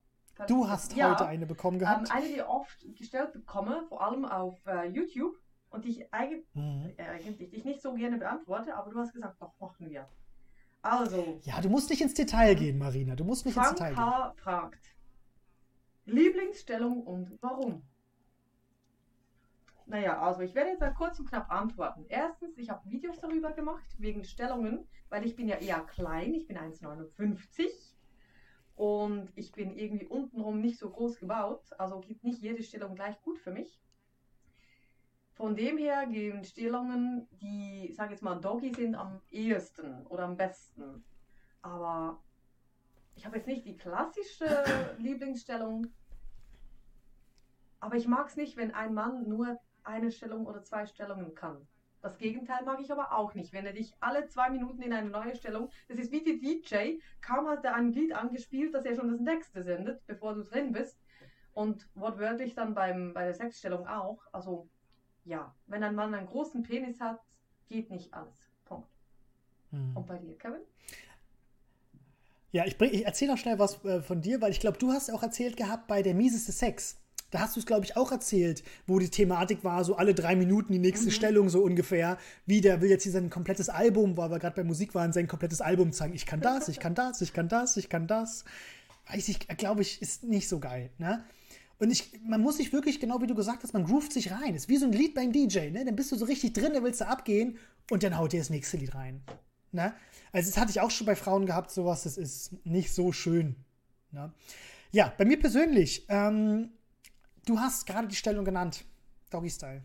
Du 0.47 0.67
hast 0.69 0.95
ja, 0.95 1.11
heute 1.11 1.27
eine 1.27 1.45
bekommen 1.45 1.75
Ähm, 1.75 1.79
gehabt. 1.81 2.11
eine, 2.11 2.25
die 2.27 2.33
ich 2.35 2.43
oft 2.43 2.77
gestellt 2.97 3.33
bekomme, 3.33 3.83
vor 3.89 4.01
allem 4.01 4.23
auf 4.25 4.65
äh, 4.65 4.87
YouTube 4.87 5.35
und 5.69 5.83
die 5.83 5.89
ich 5.89 6.13
eigentlich, 6.13 6.45
Mhm. 6.53 6.93
äh, 6.97 7.03
eigentlich 7.03 7.53
ich 7.53 7.65
nicht 7.65 7.81
so 7.81 7.93
gerne 7.93 8.17
beantworte, 8.17 8.73
aber 8.75 8.89
du 8.91 8.99
hast 8.99 9.13
gesagt, 9.13 9.41
doch, 9.41 9.51
machen 9.59 9.89
wir. 9.89 10.07
Also, 10.81 11.41
Ja, 11.43 11.59
du 11.59 11.67
musst 11.69 11.89
nicht 11.89 12.01
ins 12.01 12.13
Detail 12.13 12.55
gehen, 12.55 12.77
Marina. 12.77 13.15
Du 13.15 13.25
musst 13.25 13.45
nicht 13.45 13.57
ins 13.57 13.65
Frank 13.65 13.77
Detail 13.77 13.89
gehen. 13.95 13.99
H. 14.05 14.33
fragt, 14.37 14.79
Lieblingsstellung 16.09 17.03
und 17.03 17.37
warum? 17.41 17.83
Naja, 19.85 20.21
also 20.21 20.41
ich 20.41 20.53
werde 20.53 20.69
jetzt 20.69 20.81
da 20.81 20.91
kurz 20.91 21.19
und 21.19 21.27
knapp 21.29 21.51
antworten. 21.51 22.05
Erstens, 22.09 22.57
ich 22.57 22.69
habe 22.69 22.87
Videos 22.89 23.19
darüber 23.19 23.51
gemacht, 23.51 23.95
wegen 23.97 24.23
Stellungen, 24.23 24.87
weil 25.09 25.25
ich 25.25 25.35
bin 25.35 25.47
ja 25.47 25.55
eher 25.55 25.81
klein, 25.81 26.35
ich 26.35 26.45
bin 26.45 26.57
1,59 26.57 27.95
und 28.75 29.31
ich 29.35 29.51
bin 29.51 29.75
irgendwie 29.75 30.05
untenrum 30.05 30.61
nicht 30.61 30.77
so 30.77 30.91
groß 30.91 31.19
gebaut, 31.19 31.63
also 31.79 31.99
gibt 32.01 32.23
nicht 32.23 32.41
jede 32.41 32.61
Stellung 32.61 32.95
gleich 32.95 33.19
gut 33.21 33.39
für 33.39 33.51
mich. 33.51 33.81
Von 35.33 35.55
dem 35.55 35.77
her 35.77 36.05
gehen 36.05 36.43
Stellungen, 36.43 37.27
die, 37.41 37.91
sag 37.95 38.11
jetzt 38.11 38.21
mal, 38.21 38.35
Doggy 38.35 38.73
sind 38.73 38.93
am 38.93 39.21
ehesten 39.31 40.05
oder 40.07 40.25
am 40.25 40.35
besten. 40.37 41.03
Aber 41.61 42.21
ich 43.15 43.25
habe 43.25 43.37
jetzt 43.37 43.47
nicht 43.47 43.65
die 43.65 43.77
klassische 43.77 44.63
Lieblingsstellung. 44.99 45.87
Aber 47.79 47.95
ich 47.95 48.07
mag 48.07 48.27
es 48.27 48.35
nicht, 48.35 48.57
wenn 48.57 48.73
ein 48.73 48.93
Mann 48.93 49.27
nur 49.27 49.57
eine 49.83 50.11
Stellung 50.11 50.45
oder 50.45 50.63
zwei 50.63 50.85
Stellungen 50.85 51.33
kann. 51.35 51.67
Das 52.01 52.17
Gegenteil 52.17 52.63
mag 52.63 52.79
ich 52.79 52.91
aber 52.91 53.11
auch 53.13 53.33
nicht. 53.33 53.51
Wenn 53.51 53.65
er 53.65 53.73
dich 53.73 53.93
alle 53.99 54.25
zwei 54.27 54.49
Minuten 54.49 54.81
in 54.81 54.93
eine 54.93 55.09
neue 55.09 55.35
Stellung, 55.35 55.69
das 55.89 55.97
ist 55.97 56.11
wie 56.11 56.23
die 56.23 56.39
DJ, 56.39 56.99
kaum 57.21 57.47
hat 57.47 57.65
er 57.65 57.75
ein 57.75 57.91
Lied 57.91 58.13
angespielt, 58.13 58.73
dass 58.73 58.85
er 58.85 58.95
schon 58.95 59.11
das 59.11 59.19
nächste 59.19 59.63
sendet, 59.63 60.05
bevor 60.07 60.33
du 60.35 60.43
drin 60.43 60.71
bist. 60.71 60.97
Und 61.53 61.89
wortwörtlich 61.95 62.55
dann 62.55 62.73
beim, 62.73 63.13
bei 63.13 63.25
der 63.25 63.33
Sexstellung 63.33 63.85
auch. 63.87 64.21
Also 64.31 64.69
ja, 65.25 65.53
wenn 65.67 65.83
ein 65.83 65.95
Mann 65.95 66.13
einen 66.13 66.27
großen 66.27 66.63
Penis 66.63 67.01
hat, 67.01 67.19
geht 67.67 67.89
nicht 67.89 68.13
alles. 68.13 68.49
Punkt. 68.63 68.87
Mhm. 69.71 69.97
Und 69.97 70.07
bei 70.07 70.17
dir, 70.19 70.37
Kevin? 70.37 70.61
Ja, 72.51 72.65
ich, 72.65 72.77
bring- 72.77 72.93
ich 72.93 73.05
erzähle 73.05 73.31
noch 73.31 73.37
schnell 73.37 73.59
was 73.59 73.83
äh, 73.85 74.01
von 74.01 74.21
dir, 74.21 74.41
weil 74.41 74.51
ich 74.51 74.59
glaube, 74.59 74.77
du 74.77 74.91
hast 74.91 75.11
auch 75.11 75.21
erzählt 75.21 75.57
gehabt 75.57 75.87
bei 75.87 76.01
der 76.01 76.13
mieseste 76.15 76.51
Sex. 76.51 76.98
Da 77.31 77.39
hast 77.39 77.55
du 77.55 77.59
es, 77.59 77.65
glaube 77.65 77.85
ich, 77.85 77.95
auch 77.95 78.11
erzählt, 78.11 78.63
wo 78.87 78.99
die 78.99 79.09
Thematik 79.09 79.63
war, 79.63 79.83
so 79.83 79.95
alle 79.95 80.13
drei 80.15 80.35
Minuten 80.35 80.73
die 80.73 80.79
nächste 80.79 81.07
Mhm. 81.07 81.11
Stellung 81.11 81.49
so 81.49 81.61
ungefähr. 81.61 82.17
Wie 82.45 82.61
der 82.61 82.81
will 82.81 82.89
jetzt 82.89 83.03
hier 83.03 83.11
sein 83.11 83.29
komplettes 83.29 83.69
Album, 83.69 84.17
weil 84.17 84.31
wir 84.31 84.39
gerade 84.39 84.55
bei 84.55 84.63
Musik 84.63 84.95
waren, 84.95 85.13
sein 85.13 85.27
komplettes 85.27 85.61
Album 85.61 85.91
zeigen. 85.91 86.13
Ich 86.13 86.25
kann 86.25 86.41
das, 86.41 86.67
ich 86.69 86.79
kann 86.79 86.95
das, 86.95 87.21
ich 87.21 87.33
kann 87.33 87.47
das, 87.47 87.77
ich 87.77 87.89
kann 87.89 88.07
das. 88.07 88.45
Weiß 89.11 89.27
ich, 89.29 89.47
glaube 89.47 89.81
ich, 89.81 90.01
ist 90.01 90.23
nicht 90.23 90.47
so 90.47 90.59
geil. 90.59 90.89
Ne? 90.97 91.23
Und 91.79 91.91
ich, 91.91 92.19
man 92.23 92.41
muss 92.41 92.57
sich 92.57 92.73
wirklich, 92.73 92.99
genau 92.99 93.21
wie 93.21 93.27
du 93.27 93.35
gesagt 93.35 93.63
hast, 93.63 93.73
man 93.73 93.85
groovt 93.85 94.11
sich 94.11 94.31
rein. 94.31 94.53
Ist 94.55 94.67
wie 94.67 94.77
so 94.77 94.85
ein 94.85 94.91
Lied 94.91 95.15
beim 95.15 95.31
DJ, 95.31 95.69
ne? 95.69 95.85
Dann 95.85 95.95
bist 95.95 96.11
du 96.11 96.17
so 96.17 96.25
richtig 96.25 96.53
drin, 96.53 96.73
dann 96.73 96.83
willst 96.83 96.99
du 97.01 97.07
abgehen 97.07 97.57
und 97.89 98.03
dann 98.03 98.17
haut 98.17 98.33
dir 98.33 98.39
das 98.39 98.49
nächste 98.49 98.77
Lied 98.77 98.93
rein. 98.95 99.21
Ne? 99.71 99.93
Also 100.31 100.49
das 100.49 100.57
hatte 100.57 100.71
ich 100.71 100.81
auch 100.81 100.91
schon 100.91 101.05
bei 101.07 101.15
Frauen 101.15 101.45
gehabt, 101.45 101.71
sowas, 101.71 102.03
das 102.03 102.17
ist 102.17 102.65
nicht 102.65 102.93
so 102.93 103.11
schön. 103.11 103.55
Ne? 104.11 104.33
Ja, 104.91 105.13
bei 105.17 105.25
mir 105.25 105.39
persönlich, 105.39 106.05
ähm, 106.09 106.71
du 107.45 107.59
hast 107.59 107.85
gerade 107.85 108.07
die 108.07 108.15
Stellung 108.15 108.45
genannt. 108.45 108.85
Doggy 109.29 109.49
Style. 109.49 109.83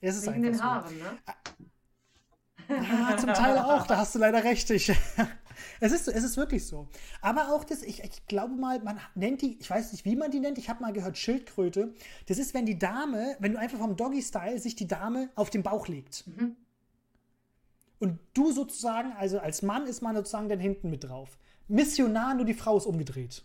Es 0.00 0.16
ist 0.16 0.26
Wegen 0.26 0.42
den 0.42 0.54
einfach 0.54 0.84
Haaren, 0.84 0.98
ne? 0.98 1.18
so. 1.26 2.74
Ja, 2.74 3.16
zum 3.16 3.32
Teil 3.34 3.58
auch, 3.58 3.86
da 3.86 3.98
hast 3.98 4.14
du 4.14 4.18
leider 4.18 4.42
recht. 4.44 4.68
Ich, 4.70 4.88
es, 5.80 5.92
ist, 5.92 6.08
es 6.08 6.24
ist 6.24 6.36
wirklich 6.36 6.66
so. 6.66 6.88
Aber 7.20 7.52
auch 7.52 7.64
das, 7.64 7.82
ich, 7.82 8.02
ich 8.02 8.26
glaube 8.26 8.54
mal, 8.54 8.80
man 8.80 8.98
nennt 9.14 9.42
die, 9.42 9.58
ich 9.58 9.68
weiß 9.68 9.92
nicht, 9.92 10.04
wie 10.04 10.16
man 10.16 10.30
die 10.30 10.40
nennt, 10.40 10.58
ich 10.58 10.68
habe 10.68 10.82
mal 10.82 10.92
gehört 10.92 11.18
Schildkröte. 11.18 11.94
Das 12.26 12.38
ist, 12.38 12.54
wenn 12.54 12.66
die 12.66 12.78
Dame, 12.78 13.36
wenn 13.40 13.52
du 13.52 13.58
einfach 13.58 13.78
vom 13.78 13.96
Doggy 13.96 14.22
Style 14.22 14.58
sich 14.58 14.74
die 14.74 14.86
Dame 14.86 15.30
auf 15.34 15.50
den 15.50 15.62
Bauch 15.62 15.88
legt. 15.88 16.26
Mhm. 16.26 16.56
Und 17.98 18.18
du 18.34 18.50
sozusagen, 18.50 19.12
also 19.12 19.38
als 19.38 19.62
Mann 19.62 19.86
ist 19.86 20.02
man 20.02 20.16
sozusagen 20.16 20.48
dann 20.48 20.60
hinten 20.60 20.90
mit 20.90 21.04
drauf. 21.04 21.38
Missionar, 21.68 22.34
nur 22.34 22.44
die 22.44 22.54
Frau 22.54 22.76
ist 22.76 22.86
umgedreht. 22.86 23.44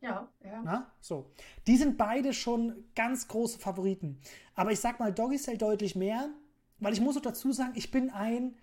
Ja, 0.00 0.28
ja. 0.44 0.62
Na? 0.64 0.92
So. 1.00 1.30
Die 1.66 1.76
sind 1.76 1.98
beide 1.98 2.32
schon 2.32 2.84
ganz 2.94 3.28
große 3.28 3.58
Favoriten. 3.58 4.20
Aber 4.54 4.72
ich 4.72 4.80
sag 4.80 5.00
mal 5.00 5.12
Doggy 5.12 5.38
Style 5.38 5.58
deutlich 5.58 5.96
mehr, 5.96 6.30
weil 6.78 6.92
ich 6.92 7.00
muss 7.00 7.16
auch 7.16 7.22
dazu 7.22 7.52
sagen, 7.52 7.72
ich 7.74 7.90
bin 7.90 8.10
ein 8.10 8.56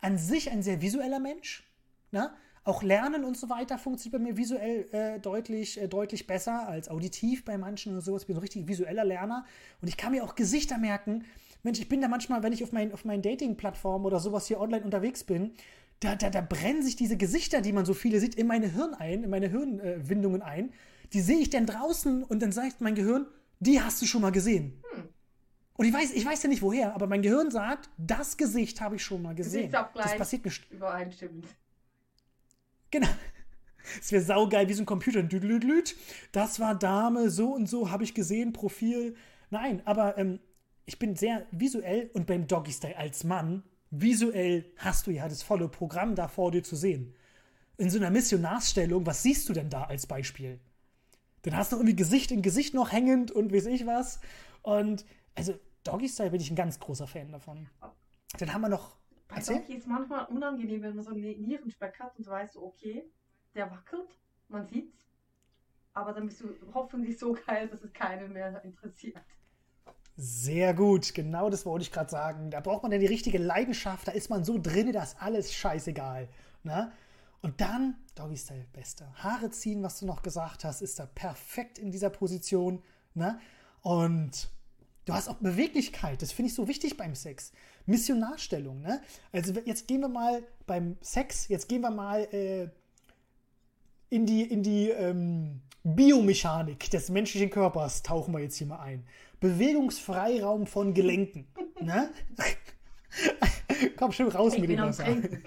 an 0.00 0.18
sich 0.18 0.50
ein 0.50 0.62
sehr 0.62 0.82
visueller 0.82 1.20
Mensch. 1.20 1.64
Na? 2.10 2.34
Auch 2.64 2.82
Lernen 2.82 3.24
und 3.24 3.36
so 3.36 3.48
weiter 3.48 3.78
funktioniert 3.78 4.20
bei 4.20 4.28
mir 4.30 4.36
visuell 4.36 4.88
äh, 4.92 5.18
deutlich, 5.18 5.80
äh, 5.80 5.88
deutlich 5.88 6.26
besser 6.26 6.68
als 6.68 6.88
auditiv 6.88 7.44
bei 7.44 7.58
manchen 7.58 7.92
oder 7.92 8.02
sowas. 8.02 8.22
Ich 8.22 8.26
bin 8.28 8.36
ein 8.36 8.40
richtig 8.40 8.68
visueller 8.68 9.04
Lerner 9.04 9.44
und 9.80 9.88
ich 9.88 9.96
kann 9.96 10.12
mir 10.12 10.22
auch 10.22 10.34
Gesichter 10.34 10.78
merken. 10.78 11.24
Mensch, 11.64 11.80
ich 11.80 11.88
bin 11.88 12.00
da 12.00 12.08
manchmal, 12.08 12.42
wenn 12.42 12.52
ich 12.52 12.62
auf, 12.62 12.72
mein, 12.72 12.92
auf 12.92 13.04
meinen 13.04 13.22
Dating-Plattformen 13.22 14.04
oder 14.04 14.18
sowas 14.18 14.46
hier 14.46 14.60
online 14.60 14.84
unterwegs 14.84 15.22
bin, 15.24 15.54
da, 16.02 16.16
da, 16.16 16.30
da 16.30 16.40
brennen 16.40 16.82
sich 16.82 16.96
diese 16.96 17.16
Gesichter, 17.16 17.60
die 17.60 17.72
man 17.72 17.84
so 17.84 17.94
viele 17.94 18.18
sieht, 18.20 18.34
in 18.34 18.46
meine 18.46 18.68
Hirn 18.68 18.94
ein, 18.94 19.24
in 19.24 19.30
meine 19.30 19.48
Hirnwindungen 19.48 20.42
ein. 20.42 20.72
Die 21.12 21.20
sehe 21.20 21.38
ich 21.38 21.50
dann 21.50 21.66
draußen 21.66 22.24
und 22.24 22.40
dann 22.40 22.52
sagt 22.52 22.80
mein 22.80 22.94
Gehirn, 22.94 23.26
die 23.60 23.80
hast 23.80 24.00
du 24.02 24.06
schon 24.06 24.22
mal 24.22 24.32
gesehen. 24.32 24.82
Und 25.74 25.82
Und 25.82 25.88
ich 25.88 25.94
weiß, 25.94 26.12
ich 26.12 26.24
weiß 26.24 26.44
ja 26.44 26.48
nicht 26.48 26.62
woher, 26.62 26.94
aber 26.94 27.08
mein 27.08 27.22
Gehirn 27.22 27.50
sagt, 27.50 27.90
das 27.98 28.36
Gesicht 28.36 28.80
habe 28.80 28.94
ich 28.94 29.02
schon 29.02 29.20
mal 29.20 29.34
gesehen. 29.34 29.72
Das 29.72 30.16
passiert 30.16 30.44
nicht. 30.44 30.70
Übereinstimmend. 30.70 31.44
Genau. 32.92 33.08
Es 34.00 34.12
wäre 34.12 34.22
saugeil 34.22 34.68
wie 34.68 34.74
so 34.74 34.84
ein 34.84 34.86
Computer. 34.86 35.24
Das 36.30 36.60
war 36.60 36.78
Dame, 36.78 37.30
so 37.30 37.52
und 37.52 37.68
so, 37.68 37.90
habe 37.90 38.04
ich 38.04 38.14
gesehen, 38.14 38.52
Profil. 38.52 39.16
Nein, 39.50 39.82
aber 39.84 40.16
ähm, 40.18 40.38
ich 40.86 41.00
bin 41.00 41.16
sehr 41.16 41.46
visuell 41.50 42.10
und 42.12 42.28
beim 42.28 42.46
Doggy 42.46 42.70
Style 42.70 42.96
als 42.96 43.24
Mann, 43.24 43.64
visuell 43.92 44.72
hast 44.78 45.06
du 45.06 45.10
ja 45.10 45.28
das 45.28 45.42
volle 45.42 45.68
Programm 45.68 46.14
da 46.14 46.26
vor 46.26 46.50
dir 46.50 46.64
zu 46.64 46.74
sehen. 46.74 47.14
In 47.76 47.90
so 47.90 47.98
einer 47.98 48.10
Missionarsstellung, 48.10 49.06
was 49.06 49.22
siehst 49.22 49.48
du 49.48 49.52
denn 49.52 49.70
da 49.70 49.84
als 49.84 50.06
Beispiel? 50.06 50.60
Dann 51.42 51.56
hast 51.56 51.72
du 51.72 51.76
irgendwie 51.76 51.96
Gesicht 51.96 52.30
in 52.30 52.42
Gesicht 52.42 52.74
noch 52.74 52.90
hängend 52.90 53.30
und 53.30 53.52
weiß 53.52 53.66
ich 53.66 53.86
was. 53.86 54.20
Und 54.62 55.04
also 55.34 55.54
Doggy 55.84 56.08
Style 56.08 56.30
bin 56.30 56.40
ich 56.40 56.50
ein 56.50 56.56
ganz 56.56 56.80
großer 56.80 57.06
Fan 57.06 57.30
davon. 57.30 57.68
Dann 58.38 58.52
haben 58.52 58.62
wir 58.62 58.68
noch. 58.68 58.96
Bei 59.28 59.40
Doggy 59.40 59.74
ist 59.74 59.86
manchmal 59.86 60.26
unangenehm, 60.26 60.82
wenn 60.82 60.94
man 60.94 61.04
so 61.04 61.10
einen 61.10 61.20
Nierenspeck 61.20 61.98
hat 62.00 62.16
und 62.16 62.26
du 62.26 62.30
weißt, 62.30 62.56
okay, 62.56 63.04
der 63.54 63.70
wackelt, 63.70 64.08
man 64.48 64.66
sieht's. 64.66 65.06
Aber 65.92 66.12
dann 66.12 66.26
bist 66.26 66.40
du 66.40 66.54
hoffentlich 66.72 67.18
so 67.18 67.36
geil, 67.46 67.68
dass 67.68 67.82
es 67.82 67.92
keinen 67.92 68.32
mehr 68.32 68.64
interessiert. 68.64 69.20
Sehr 70.16 70.74
gut, 70.74 71.14
genau 71.14 71.48
das 71.48 71.64
wollte 71.64 71.84
ich 71.84 71.90
gerade 71.92 72.10
sagen. 72.10 72.50
Da 72.50 72.60
braucht 72.60 72.82
man 72.82 72.90
dann 72.90 73.00
die 73.00 73.06
richtige 73.06 73.38
Leidenschaft, 73.38 74.08
da 74.08 74.12
ist 74.12 74.28
man 74.28 74.44
so 74.44 74.58
drin, 74.58 74.92
da 74.92 75.02
ist 75.02 75.16
alles 75.20 75.54
scheißegal. 75.54 76.28
Ne? 76.62 76.92
Und 77.40 77.60
dann, 77.60 77.96
Doggy 78.14 78.36
Style, 78.36 78.66
beste. 78.72 79.06
Haare 79.14 79.50
ziehen, 79.50 79.82
was 79.82 79.98
du 79.98 80.06
noch 80.06 80.22
gesagt 80.22 80.64
hast, 80.64 80.82
ist 80.82 80.98
da 80.98 81.06
perfekt 81.06 81.78
in 81.78 81.90
dieser 81.90 82.10
Position. 82.10 82.82
Ne? 83.14 83.38
Und 83.80 84.48
du 85.06 85.14
hast 85.14 85.28
auch 85.28 85.36
Beweglichkeit, 85.36 86.22
das 86.22 86.30
finde 86.30 86.50
ich 86.50 86.54
so 86.54 86.68
wichtig 86.68 86.96
beim 86.96 87.14
Sex. 87.14 87.52
Missionarstellung, 87.86 88.80
ne? 88.80 89.02
Also 89.32 89.54
jetzt 89.64 89.88
gehen 89.88 90.02
wir 90.02 90.08
mal 90.08 90.44
beim 90.66 90.96
Sex, 91.00 91.48
jetzt 91.48 91.68
gehen 91.68 91.80
wir 91.80 91.90
mal 91.90 92.20
äh, 92.32 92.68
in 94.08 94.24
die, 94.24 94.42
in 94.42 94.62
die 94.62 94.90
ähm, 94.90 95.62
Biomechanik 95.82 96.90
des 96.90 97.10
menschlichen 97.10 97.50
Körpers, 97.50 98.04
tauchen 98.04 98.32
wir 98.32 98.40
jetzt 98.40 98.56
hier 98.56 98.68
mal 98.68 98.78
ein. 98.78 99.04
Bewegungsfreiraum 99.42 100.66
von 100.66 100.94
Gelenken. 100.94 101.46
ne? 101.80 102.10
Komm 103.96 104.12
schon 104.12 104.28
raus 104.28 104.54
ich 104.54 104.60
mit 104.60 104.70
dem 104.70 104.78
Wasser. 104.78 105.04
Trinken, 105.04 105.42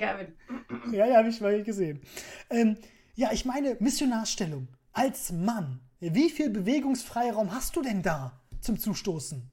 ja, 0.91 1.07
ja, 1.07 1.17
habe 1.17 1.29
ich 1.29 1.41
mal 1.41 1.63
gesehen. 1.63 2.01
Ähm, 2.49 2.77
ja, 3.15 3.31
ich 3.31 3.45
meine, 3.45 3.77
Missionarstellung. 3.79 4.67
Als 4.91 5.31
Mann, 5.31 5.79
wie 5.99 6.29
viel 6.29 6.49
Bewegungsfreiraum 6.49 7.53
hast 7.53 7.75
du 7.75 7.81
denn 7.81 8.01
da 8.03 8.41
zum 8.59 8.77
Zustoßen? 8.77 9.49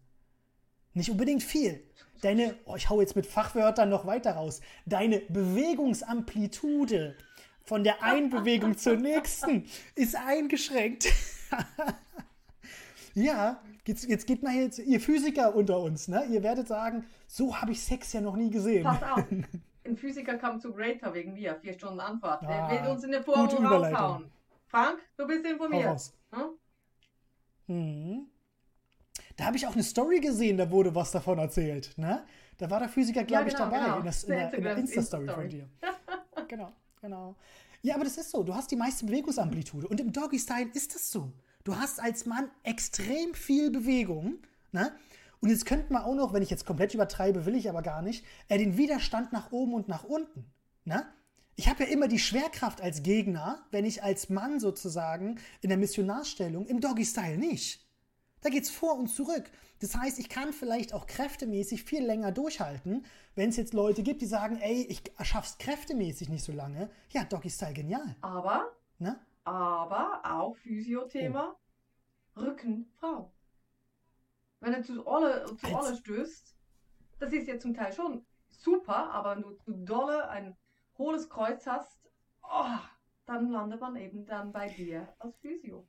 Nicht 0.92 1.10
unbedingt 1.10 1.44
viel. 1.44 1.88
Deine, 2.20 2.56
oh, 2.64 2.74
ich 2.76 2.90
hau 2.90 3.00
jetzt 3.00 3.16
mit 3.16 3.26
Fachwörtern 3.26 3.88
noch 3.88 4.06
weiter 4.06 4.32
raus. 4.32 4.60
Deine 4.86 5.20
Bewegungsamplitude 5.20 7.16
von 7.62 7.84
der 7.84 8.02
einen 8.02 8.28
Bewegung 8.28 8.76
zur 8.76 8.96
nächsten 8.96 9.66
ist 9.94 10.16
eingeschränkt. 10.16 11.08
ja, 13.14 13.60
jetzt, 13.86 14.08
jetzt 14.08 14.26
geht 14.26 14.42
mal 14.42 14.54
jetzt 14.54 14.78
ihr 14.78 15.00
Physiker 15.00 15.54
unter 15.54 15.80
uns, 15.80 16.08
ne? 16.08 16.24
Ihr 16.30 16.42
werdet 16.42 16.68
sagen, 16.68 17.04
so 17.26 17.60
habe 17.60 17.72
ich 17.72 17.82
Sex 17.82 18.12
ja 18.12 18.20
noch 18.20 18.36
nie 18.36 18.50
gesehen. 18.50 18.84
Pass 18.84 19.02
auf. 19.02 19.24
Ein 19.84 19.96
Physiker 19.96 20.38
kam 20.38 20.60
zu 20.60 20.72
Greater 20.72 21.12
wegen 21.12 21.34
mir, 21.34 21.56
vier 21.56 21.72
Stunden 21.72 21.98
Anfahrt. 21.98 22.44
Ah, 22.44 22.68
Der 22.68 22.84
will 22.84 22.90
uns 22.90 23.02
in 23.02 23.10
der 23.10 23.22
Vorhang 23.22 23.66
raushauen. 23.66 24.30
Frank, 24.66 25.00
du 25.16 25.26
bist 25.26 25.44
informiert. 25.44 26.00
Hm? 26.32 26.50
Hm. 27.66 28.26
Da 29.36 29.46
habe 29.46 29.56
ich 29.56 29.66
auch 29.66 29.74
eine 29.74 29.82
Story 29.82 30.20
gesehen, 30.20 30.56
da 30.56 30.70
wurde 30.70 30.94
was 30.94 31.10
davon 31.10 31.38
erzählt. 31.38 31.92
Ne? 31.96 32.24
Da 32.58 32.70
war 32.70 32.78
der 32.78 32.88
Physiker, 32.88 33.24
glaube 33.24 33.50
ja, 33.50 33.56
genau, 33.56 33.64
ich, 33.64 33.70
dabei 33.70 33.84
genau. 33.84 33.98
in, 33.98 34.04
das, 34.04 34.24
in, 34.24 34.30
der, 34.30 34.54
in 34.54 34.62
der 34.62 34.76
Insta-Story 34.76 35.22
Insta 35.24 35.34
von 35.34 35.48
dir. 35.48 35.68
genau, 36.48 36.72
genau. 37.00 37.36
Ja, 37.82 37.96
aber 37.96 38.04
das 38.04 38.16
ist 38.16 38.30
so. 38.30 38.44
Du 38.44 38.54
hast 38.54 38.70
die 38.70 38.76
meiste 38.76 39.04
Bewegungsamplitude. 39.04 39.88
Und 39.88 40.00
im 40.00 40.12
Doggy-Style 40.12 40.70
ist 40.72 40.94
das 40.94 41.10
so. 41.10 41.32
Du 41.64 41.76
hast 41.76 42.00
als 42.00 42.26
Mann 42.26 42.50
extrem 42.62 43.34
viel 43.34 43.70
Bewegung. 43.70 44.38
Ne? 44.72 44.92
Und 45.40 45.50
jetzt 45.50 45.66
könnte 45.66 45.92
man 45.92 46.02
auch 46.02 46.14
noch, 46.14 46.32
wenn 46.32 46.42
ich 46.42 46.50
jetzt 46.50 46.66
komplett 46.66 46.94
übertreibe, 46.94 47.46
will 47.46 47.56
ich 47.56 47.68
aber 47.68 47.82
gar 47.82 48.02
nicht, 48.02 48.24
äh, 48.48 48.58
den 48.58 48.76
Widerstand 48.76 49.32
nach 49.32 49.52
oben 49.52 49.74
und 49.74 49.88
nach 49.88 50.04
unten. 50.04 50.46
Ne? 50.84 51.06
Ich 51.56 51.68
habe 51.68 51.84
ja 51.84 51.90
immer 51.90 52.08
die 52.08 52.18
Schwerkraft 52.18 52.80
als 52.80 53.02
Gegner, 53.02 53.66
wenn 53.70 53.84
ich 53.84 54.02
als 54.02 54.28
Mann 54.28 54.58
sozusagen 54.58 55.38
in 55.60 55.68
der 55.68 55.78
Missionarstellung 55.78 56.66
im 56.66 56.80
Doggy-Style 56.80 57.38
nicht. 57.38 57.86
Da 58.40 58.50
geht 58.50 58.64
es 58.64 58.70
vor 58.70 58.96
und 58.98 59.08
zurück. 59.08 59.50
Das 59.80 59.96
heißt, 59.96 60.18
ich 60.18 60.28
kann 60.28 60.52
vielleicht 60.52 60.94
auch 60.94 61.06
kräftemäßig 61.06 61.84
viel 61.84 62.04
länger 62.04 62.32
durchhalten, 62.32 63.04
wenn 63.34 63.50
es 63.50 63.56
jetzt 63.56 63.74
Leute 63.74 64.02
gibt, 64.02 64.22
die 64.22 64.26
sagen, 64.26 64.58
ey, 64.60 64.86
ich 64.88 65.02
schaff's 65.22 65.58
kräftemäßig 65.58 66.28
nicht 66.28 66.44
so 66.44 66.52
lange. 66.52 66.90
Ja, 67.10 67.24
Doggy 67.24 67.50
Style 67.50 67.74
genial. 67.74 68.16
Aber, 68.20 68.72
ne? 68.98 69.18
Aber 69.44 70.22
auch 70.24 70.56
Physiothema, 70.56 71.56
oh. 72.36 72.40
Rücken, 72.40 72.90
Frau. 72.98 73.32
Wenn 74.60 74.74
er 74.74 74.82
zu 74.82 75.06
Olle, 75.06 75.44
zu 75.56 75.66
Olle 75.74 75.96
stößt, 75.96 76.56
das 77.18 77.32
ist 77.32 77.48
ja 77.48 77.58
zum 77.58 77.74
Teil 77.74 77.92
schon 77.92 78.24
super, 78.48 79.10
aber 79.10 79.36
wenn 79.36 79.42
du 79.42 79.52
zu 79.52 79.72
dolle 79.72 80.28
ein 80.28 80.56
hohles 80.98 81.28
Kreuz 81.28 81.66
hast, 81.66 81.98
oh, 82.42 82.78
dann 83.26 83.50
landet 83.50 83.80
man 83.80 83.96
eben 83.96 84.26
dann 84.26 84.52
bei 84.52 84.68
dir 84.68 85.12
als 85.18 85.36
Physio. 85.38 85.86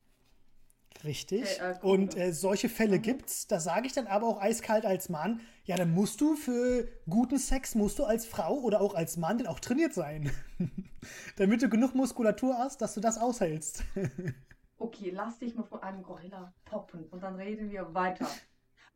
Richtig. 1.03 1.59
Äh, 1.59 1.75
und 1.81 2.15
äh, 2.15 2.31
solche 2.31 2.69
Fälle 2.69 2.97
mhm. 2.97 3.01
gibt's. 3.01 3.47
Da 3.47 3.59
sage 3.59 3.87
ich 3.87 3.93
dann 3.93 4.07
aber 4.07 4.27
auch 4.27 4.41
eiskalt 4.41 4.85
als 4.85 5.09
Mann, 5.09 5.41
ja, 5.65 5.75
dann 5.75 5.91
musst 5.91 6.21
du 6.21 6.35
für 6.35 6.87
guten 7.09 7.37
Sex, 7.37 7.75
musst 7.75 7.99
du 7.99 8.03
als 8.03 8.25
Frau 8.25 8.59
oder 8.59 8.81
auch 8.81 8.95
als 8.95 9.17
Mann 9.17 9.37
dann 9.37 9.47
auch 9.47 9.59
trainiert 9.59 9.93
sein. 9.93 10.31
Damit 11.37 11.61
du 11.61 11.69
genug 11.69 11.95
Muskulatur 11.95 12.57
hast, 12.57 12.81
dass 12.81 12.93
du 12.93 13.01
das 13.01 13.17
aushältst. 13.17 13.83
okay, 14.77 15.11
lass 15.11 15.39
dich 15.39 15.55
mal 15.55 15.63
von 15.63 15.81
einem 15.81 16.03
Gorilla 16.03 16.53
poppen 16.65 17.07
und 17.09 17.21
dann 17.21 17.35
reden 17.35 17.69
wir 17.71 17.93
weiter. 17.93 18.27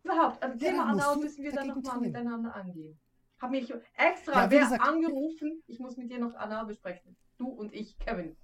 Überhaupt, 0.04 0.42
also 0.42 0.58
Thema 0.58 0.78
ja, 0.78 0.86
Anal 0.86 1.18
müssen 1.18 1.44
wir 1.44 1.52
dann 1.52 1.68
nochmal 1.68 2.00
miteinander 2.00 2.56
angehen. 2.56 3.00
Hab 3.40 3.52
mich 3.52 3.72
extra 3.96 4.44
ja, 4.44 4.52
wer 4.52 4.60
gesagt, 4.62 4.82
angerufen, 4.82 5.62
ich 5.68 5.80
muss 5.80 5.96
mit 5.98 6.10
dir 6.10 6.20
noch 6.20 6.34
Anal 6.36 6.66
besprechen. 6.66 7.16
Du 7.38 7.50
und 7.50 7.74
ich, 7.74 8.00
Kevin. 8.00 8.36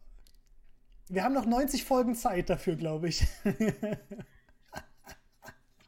Wir 1.09 1.23
haben 1.23 1.33
noch 1.33 1.45
90 1.45 1.83
Folgen 1.83 2.15
Zeit 2.15 2.49
dafür, 2.49 2.75
glaube 2.75 3.09
ich. 3.09 3.27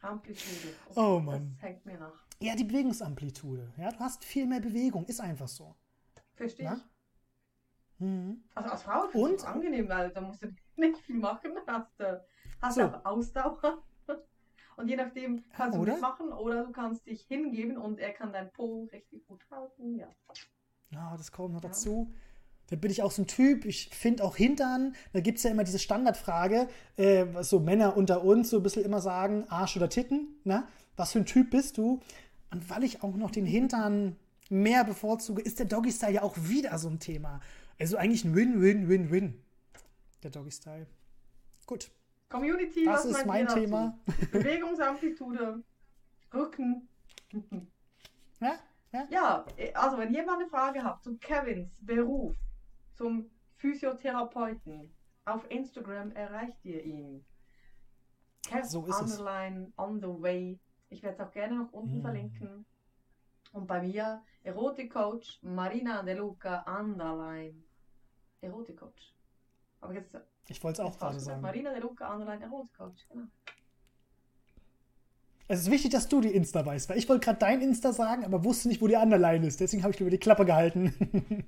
Amplitude. 0.01 0.74
Okay, 0.89 0.99
oh 0.99 1.20
Mann. 1.20 1.53
Das 1.53 1.63
hängt 1.63 1.86
mir 1.86 1.97
nach. 1.97 2.26
Ja, 2.39 2.55
die 2.55 2.63
Bewegungsamplitude. 2.63 3.74
Ja, 3.78 3.91
du 3.91 3.99
hast 3.99 4.24
viel 4.24 4.45
mehr 4.45 4.59
Bewegung, 4.59 5.05
ist 5.05 5.20
einfach 5.20 5.47
so. 5.47 5.76
Verstehe 6.36 6.74
ich. 6.76 6.84
Mhm. 7.99 8.43
Also 8.53 8.70
als 8.70 8.84
Frau 8.84 9.05
ist 9.05 9.41
es 9.41 9.45
angenehm, 9.45 9.88
weil 9.88 10.11
da 10.11 10.22
musst 10.22 10.43
du 10.43 10.53
nicht 10.76 10.97
viel 10.99 11.18
machen, 11.18 11.53
hast, 11.66 11.93
hast 12.61 12.76
so. 12.76 12.84
auch 12.84 13.05
Ausdauer. 13.05 13.84
Und 14.76 14.89
je 14.89 14.97
nachdem 14.97 15.43
kannst 15.53 15.78
du 15.78 15.84
mitmachen 15.84 16.34
oder 16.34 16.66
du 16.66 16.72
kannst 16.74 17.05
dich 17.07 17.22
hingeben 17.22 17.78
und 17.78 17.97
er 17.97 18.11
kann 18.11 18.34
dein 18.34 18.51
Po 18.51 18.89
richtig 18.91 19.26
gut 19.26 19.41
halten. 19.49 19.95
Ja, 19.95 20.09
ja 20.89 21.16
das 21.16 21.32
kommt 21.32 21.53
noch 21.53 21.63
ja. 21.63 21.70
dazu. 21.70 22.13
Da 22.70 22.76
bin 22.76 22.89
ich 22.89 23.03
auch 23.03 23.11
so 23.11 23.22
ein 23.22 23.28
Typ, 23.28 23.66
ich 23.66 23.89
finde 23.89 24.24
auch 24.24 24.36
Hintern, 24.36 24.95
da 25.13 25.20
gibt 25.20 25.38
es 25.38 25.43
ja 25.43 25.51
immer 25.51 25.63
diese 25.63 25.78
Standardfrage, 25.78 26.68
äh, 26.97 27.26
was 27.34 27.49
so 27.49 27.59
Männer 27.59 27.95
unter 27.95 28.24
uns 28.24 28.49
so 28.49 28.57
ein 28.57 28.63
bisschen 28.63 28.84
immer 28.84 29.01
sagen, 29.01 29.45
Arsch 29.49 29.78
oder 29.78 29.89
Titten, 29.89 30.39
ne? 30.43 30.68
Was 30.95 31.11
für 31.11 31.20
ein 31.20 31.26
Typ 31.26 31.51
bist 31.51 31.78
du? 31.78 32.01
Und 32.51 32.70
weil 32.70 32.84
ich 32.84 33.03
auch 33.03 33.16
noch 33.16 33.32
den 33.32 33.45
Hintern 33.45 34.16
mehr 34.49 34.84
bevorzuge, 34.84 35.41
ist 35.41 35.59
der 35.59 35.66
Doggy-Style 35.66 36.13
ja 36.13 36.22
auch 36.24 36.36
wieder 36.38 36.78
so 36.78 36.88
ein 36.88 36.99
Thema. 36.99 37.41
Also 37.80 37.97
eigentlich 37.97 38.24
ein 38.24 38.36
Win-Win-Win-Win. 38.36 39.41
Der 40.24 40.32
Doggy-Style. 40.32 40.88
Gut. 41.66 41.91
Community, 42.30 42.86
das 42.86 43.05
ist 43.05 43.26
mein 43.26 43.47
Thema. 43.47 43.99
Bewegungsamplitude, 44.32 45.63
Rücken. 46.34 46.88
Ja, 48.39 48.55
ja. 48.91 49.07
ja, 49.09 49.45
also 49.74 49.97
wenn 49.97 50.13
jemand 50.13 50.41
eine 50.41 50.49
Frage 50.49 50.84
habt 50.84 51.03
zu 51.03 51.18
Kevins 51.18 51.70
Beruf, 51.82 52.36
zum 52.96 53.30
Physiotherapeuten. 53.58 54.93
Auf 55.26 55.50
Instagram 55.50 56.12
erreicht 56.12 56.64
ihr 56.64 56.84
ihn. 56.84 57.26
Kev 58.43 58.68
so 58.68 58.82
underline 58.82 59.68
es. 59.68 59.78
on 59.78 60.00
the 60.00 60.22
way. 60.22 60.60
Ich 60.89 61.02
werde 61.02 61.16
es 61.16 61.28
auch 61.28 61.32
gerne 61.32 61.56
noch 61.56 61.72
unten 61.74 62.00
mm. 62.00 62.02
verlinken. 62.02 62.66
Und 63.54 63.68
bei 63.68 63.82
mir 63.82 64.22
Erotikcoach 64.43 65.39
Marina 65.41 66.04
De 66.04 66.14
Luca 66.14 66.64
underline 66.80 67.64
Erotikcoach. 68.41 69.16
Aber 69.82 69.93
jetzt 69.93 70.16
ich 70.48 70.64
wollte 70.64 70.84
es 70.84 70.88
auch 70.88 70.98
gerade 70.98 71.20
sagen. 71.20 71.41
Marina 71.41 71.72
De 71.72 71.82
Luca 71.82 72.14
underline 72.14 72.43
Erotikcoach, 72.43 73.08
genau. 73.10 73.26
Es 75.48 75.62
ist 75.62 75.72
wichtig, 75.72 75.91
dass 75.91 76.08
du 76.08 76.22
die 76.22 76.34
Insta 76.34 76.66
weißt, 76.66 76.89
weil 76.89 76.98
ich 76.98 77.08
wollte 77.08 77.26
gerade 77.26 77.39
dein 77.39 77.62
Insta 77.62 77.93
sagen, 77.93 78.26
aber 78.26 78.43
wusste 78.43 78.68
nicht, 78.68 78.82
wo 78.82 78.88
die 78.88 78.96
Underline 78.96 79.46
ist. 79.46 79.60
Deswegen 79.60 79.84
habe 79.84 79.93
ich 79.93 80.02
über 80.02 80.10
die 80.10 80.18
Klappe 80.18 80.46
gehalten. 80.46 80.93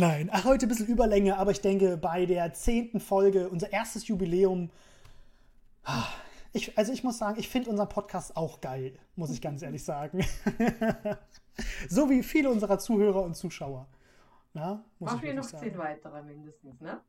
Nein, 0.00 0.30
ach, 0.32 0.44
heute 0.44 0.66
ein 0.66 0.68
bisschen 0.68 0.86
Überlänge, 0.86 1.38
aber 1.38 1.50
ich 1.50 1.60
denke, 1.60 1.96
bei 1.96 2.24
der 2.24 2.52
zehnten 2.52 3.00
Folge, 3.00 3.48
unser 3.48 3.72
erstes 3.72 4.06
Jubiläum, 4.06 4.70
ah, 5.82 6.06
ich, 6.52 6.78
also 6.78 6.92
ich 6.92 7.02
muss 7.02 7.18
sagen, 7.18 7.36
ich 7.40 7.48
finde 7.48 7.70
unseren 7.70 7.88
Podcast 7.88 8.36
auch 8.36 8.60
geil, 8.60 8.96
muss 9.16 9.32
ich 9.32 9.42
ganz 9.42 9.60
ehrlich 9.60 9.82
sagen. 9.82 10.24
so 11.88 12.08
wie 12.10 12.22
viele 12.22 12.48
unserer 12.48 12.78
Zuhörer 12.78 13.22
und 13.22 13.34
Zuschauer. 13.34 13.88
Na, 14.52 14.84
Machen 15.00 15.20
wir 15.20 15.34
noch 15.34 15.42
sagen. 15.42 15.64
zehn 15.64 15.76
weitere 15.76 16.22
mindestens, 16.22 16.80
ne? 16.80 17.00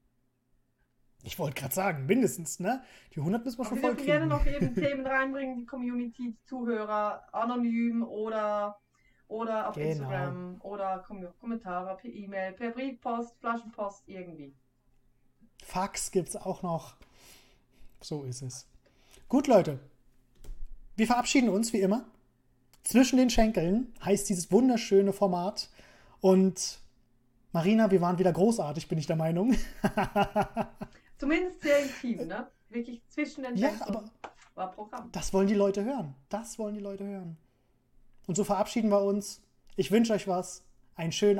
Ich 1.21 1.37
wollte 1.37 1.61
gerade 1.61 1.75
sagen, 1.75 2.07
mindestens, 2.07 2.59
ne? 2.59 2.81
Die 3.13 3.19
100 3.19 3.45
müssen 3.45 3.59
wir 3.59 3.65
schon 3.65 3.77
voll. 3.77 3.97
Wir 3.97 4.03
gerne 4.03 4.25
noch 4.25 4.43
eben 4.47 4.73
Themen 4.73 5.05
reinbringen, 5.05 5.57
die 5.57 5.65
Community, 5.67 6.31
die 6.31 6.43
Zuhörer, 6.47 7.23
anonym 7.35 8.01
oder, 8.01 8.79
oder 9.29 9.69
auf 9.69 9.75
genau. 9.75 9.89
Instagram 9.89 10.61
oder 10.61 10.99
Kom 11.07 11.25
Kommentare 11.39 11.95
per 11.95 12.09
E-Mail, 12.09 12.51
per 12.53 12.71
Briefpost, 12.71 13.37
Flaschenpost, 13.39 14.03
irgendwie. 14.07 14.53
Fax 15.63 16.11
gibt 16.11 16.29
es 16.29 16.35
auch 16.35 16.61
noch. 16.63 16.95
So 18.01 18.23
ist 18.23 18.41
es. 18.41 18.67
Gut, 19.29 19.47
Leute. 19.47 19.79
Wir 20.95 21.07
verabschieden 21.07 21.49
uns 21.49 21.71
wie 21.71 21.79
immer. 21.79 22.05
Zwischen 22.83 23.17
den 23.17 23.29
Schenkeln 23.29 23.93
heißt 24.03 24.27
dieses 24.27 24.51
wunderschöne 24.51 25.13
Format. 25.13 25.69
Und 26.21 26.79
Marina, 27.51 27.91
wir 27.91 28.01
waren 28.01 28.17
wieder 28.17 28.33
großartig, 28.33 28.87
bin 28.87 28.97
ich 28.97 29.07
der 29.07 29.15
Meinung. 29.15 29.55
Zumindest 31.17 31.61
sehr 31.61 31.83
intim, 31.83 32.27
ne? 32.27 32.47
Wirklich 32.69 33.01
zwischen 33.09 33.43
den 33.43 33.55
Ja, 33.55 33.71
aber 33.81 34.05
war 34.55 34.71
Programm. 34.71 35.11
Das 35.11 35.33
wollen 35.33 35.47
die 35.47 35.55
Leute 35.55 35.83
hören. 35.83 36.15
Das 36.29 36.57
wollen 36.57 36.75
die 36.75 36.81
Leute 36.81 37.05
hören. 37.05 37.37
Und 38.29 38.35
so 38.35 38.43
verabschieden 38.43 38.91
wir 38.91 39.01
uns. 39.01 39.41
Ich 39.75 39.89
wünsche 39.89 40.13
euch 40.13 40.27
was. 40.27 40.63
Einen 40.95 41.11
schönen 41.11 41.37